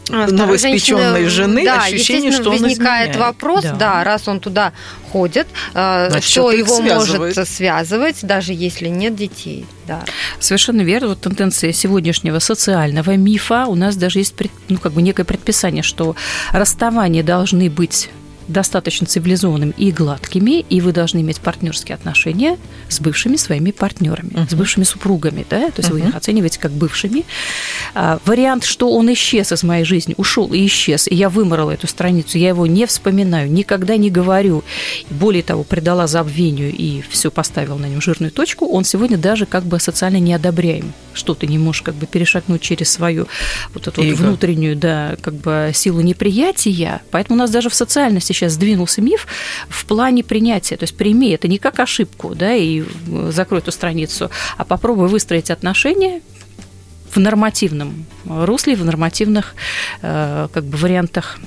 новоиспеченной 0.08 1.26
жены 1.26 1.64
да, 1.64 1.84
ощущение, 1.84 2.32
что 2.32 2.50
он 2.50 2.58
возникает 2.58 3.10
изменяет. 3.10 3.16
вопрос, 3.16 3.62
да. 3.62 3.74
да, 3.74 4.04
раз 4.04 4.28
он 4.28 4.40
туда 4.40 4.72
ходит, 5.10 5.46
э, 5.74 6.08
Значит, 6.10 6.30
что 6.30 6.50
его 6.50 6.76
связывает. 6.76 7.36
может 7.36 7.48
связывать, 7.48 8.18
даже 8.22 8.52
если 8.52 8.88
нет 8.88 9.14
детей. 9.14 9.66
Да. 9.86 10.02
Совершенно 10.40 10.82
верно. 10.82 11.08
Вот 11.08 11.20
тенденция 11.20 11.72
сегодняшнего 11.72 12.38
социального 12.38 13.16
мифа 13.16 13.66
у 13.66 13.74
нас 13.74 13.96
даже 13.96 14.18
есть 14.18 14.34
ну, 14.68 14.78
как 14.78 14.92
бы 14.92 15.02
некое 15.02 15.24
предписание, 15.24 15.82
что 15.82 16.16
расставания 16.52 17.22
должны 17.22 17.70
быть 17.70 18.10
достаточно 18.48 19.06
цивилизованными 19.06 19.74
и 19.76 19.90
гладкими, 19.90 20.60
и 20.60 20.80
вы 20.80 20.92
должны 20.92 21.20
иметь 21.20 21.40
партнерские 21.40 21.94
отношения 21.94 22.58
с 22.88 23.00
бывшими 23.00 23.36
своими 23.36 23.70
партнерами, 23.70 24.30
uh-huh. 24.30 24.50
с 24.50 24.54
бывшими 24.54 24.84
супругами, 24.84 25.46
да, 25.48 25.70
то 25.70 25.80
есть 25.80 25.90
uh-huh. 25.90 25.92
вы 25.92 26.00
их 26.08 26.14
оцениваете 26.14 26.58
как 26.58 26.72
бывшими. 26.72 27.24
А, 27.94 28.18
вариант, 28.24 28.64
что 28.64 28.90
он 28.90 29.12
исчез 29.12 29.52
из 29.52 29.62
моей 29.62 29.84
жизни, 29.84 30.14
ушел 30.16 30.52
и 30.52 30.66
исчез, 30.66 31.08
и 31.08 31.14
я 31.14 31.28
выморала 31.28 31.70
эту 31.70 31.86
страницу, 31.86 32.38
я 32.38 32.48
его 32.48 32.66
не 32.66 32.86
вспоминаю, 32.86 33.50
никогда 33.50 33.96
не 33.96 34.10
говорю, 34.10 34.64
более 35.10 35.42
того, 35.42 35.64
предала 35.64 36.06
забвению 36.06 36.72
и 36.72 37.02
все 37.08 37.30
поставила 37.30 37.78
на 37.78 37.86
нем 37.86 38.00
жирную 38.00 38.30
точку, 38.30 38.66
он 38.66 38.84
сегодня 38.84 39.16
даже 39.16 39.46
как 39.46 39.64
бы 39.64 39.80
социально 39.80 40.18
неодобряем. 40.18 40.92
Что 41.14 41.34
ты 41.34 41.46
не 41.46 41.58
можешь 41.58 41.82
как 41.82 41.94
бы 41.94 42.06
перешагнуть 42.06 42.60
через 42.60 42.90
свою 42.90 43.28
вот 43.72 43.86
эту 43.86 44.02
вот 44.02 44.14
внутреннюю, 44.14 44.76
да, 44.76 45.16
как 45.22 45.34
бы 45.34 45.70
силу 45.72 46.00
неприятия, 46.00 47.02
поэтому 47.10 47.36
у 47.36 47.38
нас 47.38 47.50
даже 47.50 47.70
в 47.70 47.74
социальности 47.74 48.32
сейчас 48.34 48.52
сдвинулся 48.52 49.00
миф 49.00 49.26
в 49.68 49.86
плане 49.86 50.22
принятия. 50.22 50.76
То 50.76 50.84
есть 50.84 50.96
прими 50.96 51.30
это 51.30 51.48
не 51.48 51.58
как 51.58 51.80
ошибку, 51.80 52.34
да, 52.34 52.54
и 52.54 52.84
закрой 53.30 53.60
эту 53.60 53.72
страницу, 53.72 54.30
а 54.56 54.64
попробуй 54.64 55.08
выстроить 55.08 55.50
отношения 55.50 56.20
в 57.14 57.18
нормативном 57.18 58.06
русле, 58.24 58.74
в 58.74 58.84
нормативных 58.84 59.54
э, 60.02 60.48
как 60.52 60.64
бы, 60.64 60.76
вариантах 60.76 61.38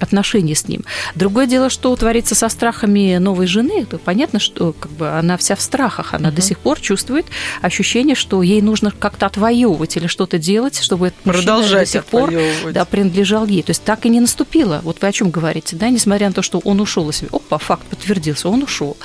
отношения 0.00 0.54
с 0.54 0.68
ним. 0.68 0.84
Другое 1.14 1.46
дело, 1.46 1.70
что 1.70 1.94
творится 1.96 2.34
со 2.34 2.48
страхами 2.48 3.16
новой 3.18 3.46
жены. 3.46 3.86
Понятно, 4.04 4.38
что 4.38 4.74
как 4.78 4.90
бы 4.92 5.10
она 5.10 5.36
вся 5.36 5.56
в 5.56 5.60
страхах, 5.60 6.14
она 6.14 6.28
угу. 6.28 6.36
до 6.36 6.42
сих 6.42 6.58
пор 6.58 6.80
чувствует 6.80 7.26
ощущение, 7.62 8.14
что 8.14 8.42
ей 8.42 8.60
нужно 8.62 8.90
как-то 8.90 9.26
отвоевывать 9.26 9.96
или 9.96 10.06
что-то 10.06 10.38
делать, 10.38 10.80
чтобы 10.80 11.08
этот 11.08 11.20
Продолжать 11.20 11.80
до 11.80 11.86
сих 11.86 12.04
пор 12.04 12.32
да, 12.72 12.84
принадлежал 12.84 13.46
ей. 13.46 13.62
То 13.62 13.70
есть 13.70 13.82
так 13.84 14.06
и 14.06 14.08
не 14.08 14.20
наступило. 14.20 14.80
Вот 14.82 15.00
вы 15.00 15.08
о 15.08 15.12
чем 15.12 15.30
говорите, 15.30 15.76
да, 15.76 15.88
несмотря 15.90 16.28
на 16.28 16.32
то, 16.32 16.42
что 16.42 16.58
он 16.58 16.80
ушел 16.80 17.08
из 17.10 17.22
опа, 17.32 17.58
факт 17.58 17.86
подтвердился, 17.86 18.48
он 18.48 18.62
ушел. 18.62 18.96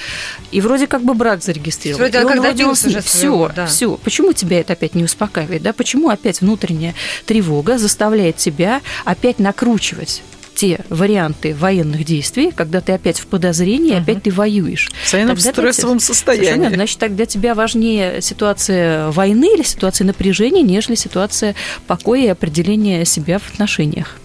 И 0.52 0.62
вроде 0.62 0.88
как 0.88 1.04
бы 1.04 1.14
брак 1.14 1.44
зарегистрирован. 1.44 2.02
Вроде, 2.02 2.20
и 2.20 2.24
он 2.24 2.42
вроде 2.42 2.66
он 2.66 2.76
все, 2.76 3.02
своего, 3.02 3.50
да. 3.56 3.66
все. 3.66 3.98
Почему 3.98 4.34
тебя 4.34 4.60
это 4.60 4.74
опять 4.74 4.96
не 4.96 5.04
успокаивает, 5.04 5.62
да? 5.62 5.74
Почему 5.74 6.10
опять 6.10 6.42
внутренняя 6.42 6.96
тревога 7.26 7.78
заставляет 7.78 8.38
тебя 8.38 8.82
опять 9.06 9.40
накручивать? 9.40 10.24
Те 10.60 10.82
варианты 10.90 11.56
военных 11.56 12.04
действий, 12.04 12.52
когда 12.54 12.82
ты 12.82 12.92
опять 12.92 13.18
в 13.18 13.28
подозрении, 13.28 13.94
угу. 13.94 14.02
опять 14.02 14.24
ты 14.24 14.30
воюешь. 14.30 14.92
В 15.06 15.40
стрессовом 15.40 16.02
состоянии. 16.02 16.68
Значит, 16.76 17.00
тогда 17.00 17.26
тебя 17.26 17.56
важнее 17.56 18.22
ситуация 18.22 19.10
войны 19.12 19.54
или 19.56 19.64
ситуация 19.64 20.04
напряжения, 20.04 20.62
нежели 20.62 20.96
ситуация 20.96 21.56
покоя 21.88 22.24
и 22.24 22.28
определения 22.28 23.06
себя 23.06 23.40
в 23.40 23.50
отношениях. 23.54 24.18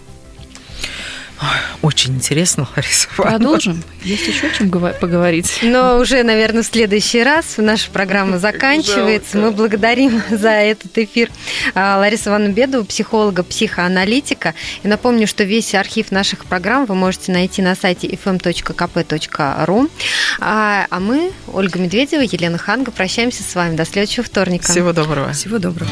Очень 1.81 2.15
интересно, 2.15 2.67
Лариса. 2.75 3.07
Продолжим. 3.15 3.83
Есть 4.03 4.27
еще 4.27 4.47
о 4.47 4.49
чем 4.51 4.69
поговорить. 4.69 5.59
Но 5.61 5.97
уже, 5.97 6.23
наверное, 6.23 6.63
в 6.63 6.65
следующий 6.65 7.23
раз 7.23 7.55
наша 7.57 7.91
программа 7.91 8.39
заканчивается. 8.39 9.37
Мы 9.37 9.51
благодарим 9.51 10.21
за 10.29 10.49
этот 10.49 10.97
эфир 10.97 11.29
а, 11.73 11.97
Ларису 11.97 12.29
Ивановну 12.29 12.53
Бедову, 12.53 12.85
психолога, 12.85 13.43
психоаналитика. 13.43 14.53
И 14.83 14.87
напомню, 14.87 15.27
что 15.27 15.43
весь 15.43 15.75
архив 15.75 16.11
наших 16.11 16.45
программ 16.45 16.85
вы 16.85 16.95
можете 16.95 17.31
найти 17.31 17.61
на 17.61 17.75
сайте 17.75 18.07
fm.kp.ru. 18.07 19.91
А, 20.39 20.87
а 20.89 20.99
мы, 20.99 21.31
Ольга 21.51 21.79
Медведева, 21.79 22.21
Елена 22.21 22.57
Ханга, 22.57 22.91
прощаемся 22.91 23.43
с 23.43 23.55
вами. 23.55 23.75
До 23.75 23.85
следующего 23.85 24.23
вторника. 24.23 24.71
Всего 24.71 24.93
доброго. 24.93 25.33
Всего 25.33 25.57
доброго. 25.59 25.89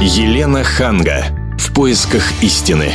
Елена 0.00 0.62
Ханга. 0.62 1.24
В 1.58 1.72
поисках 1.72 2.22
истины. 2.42 2.92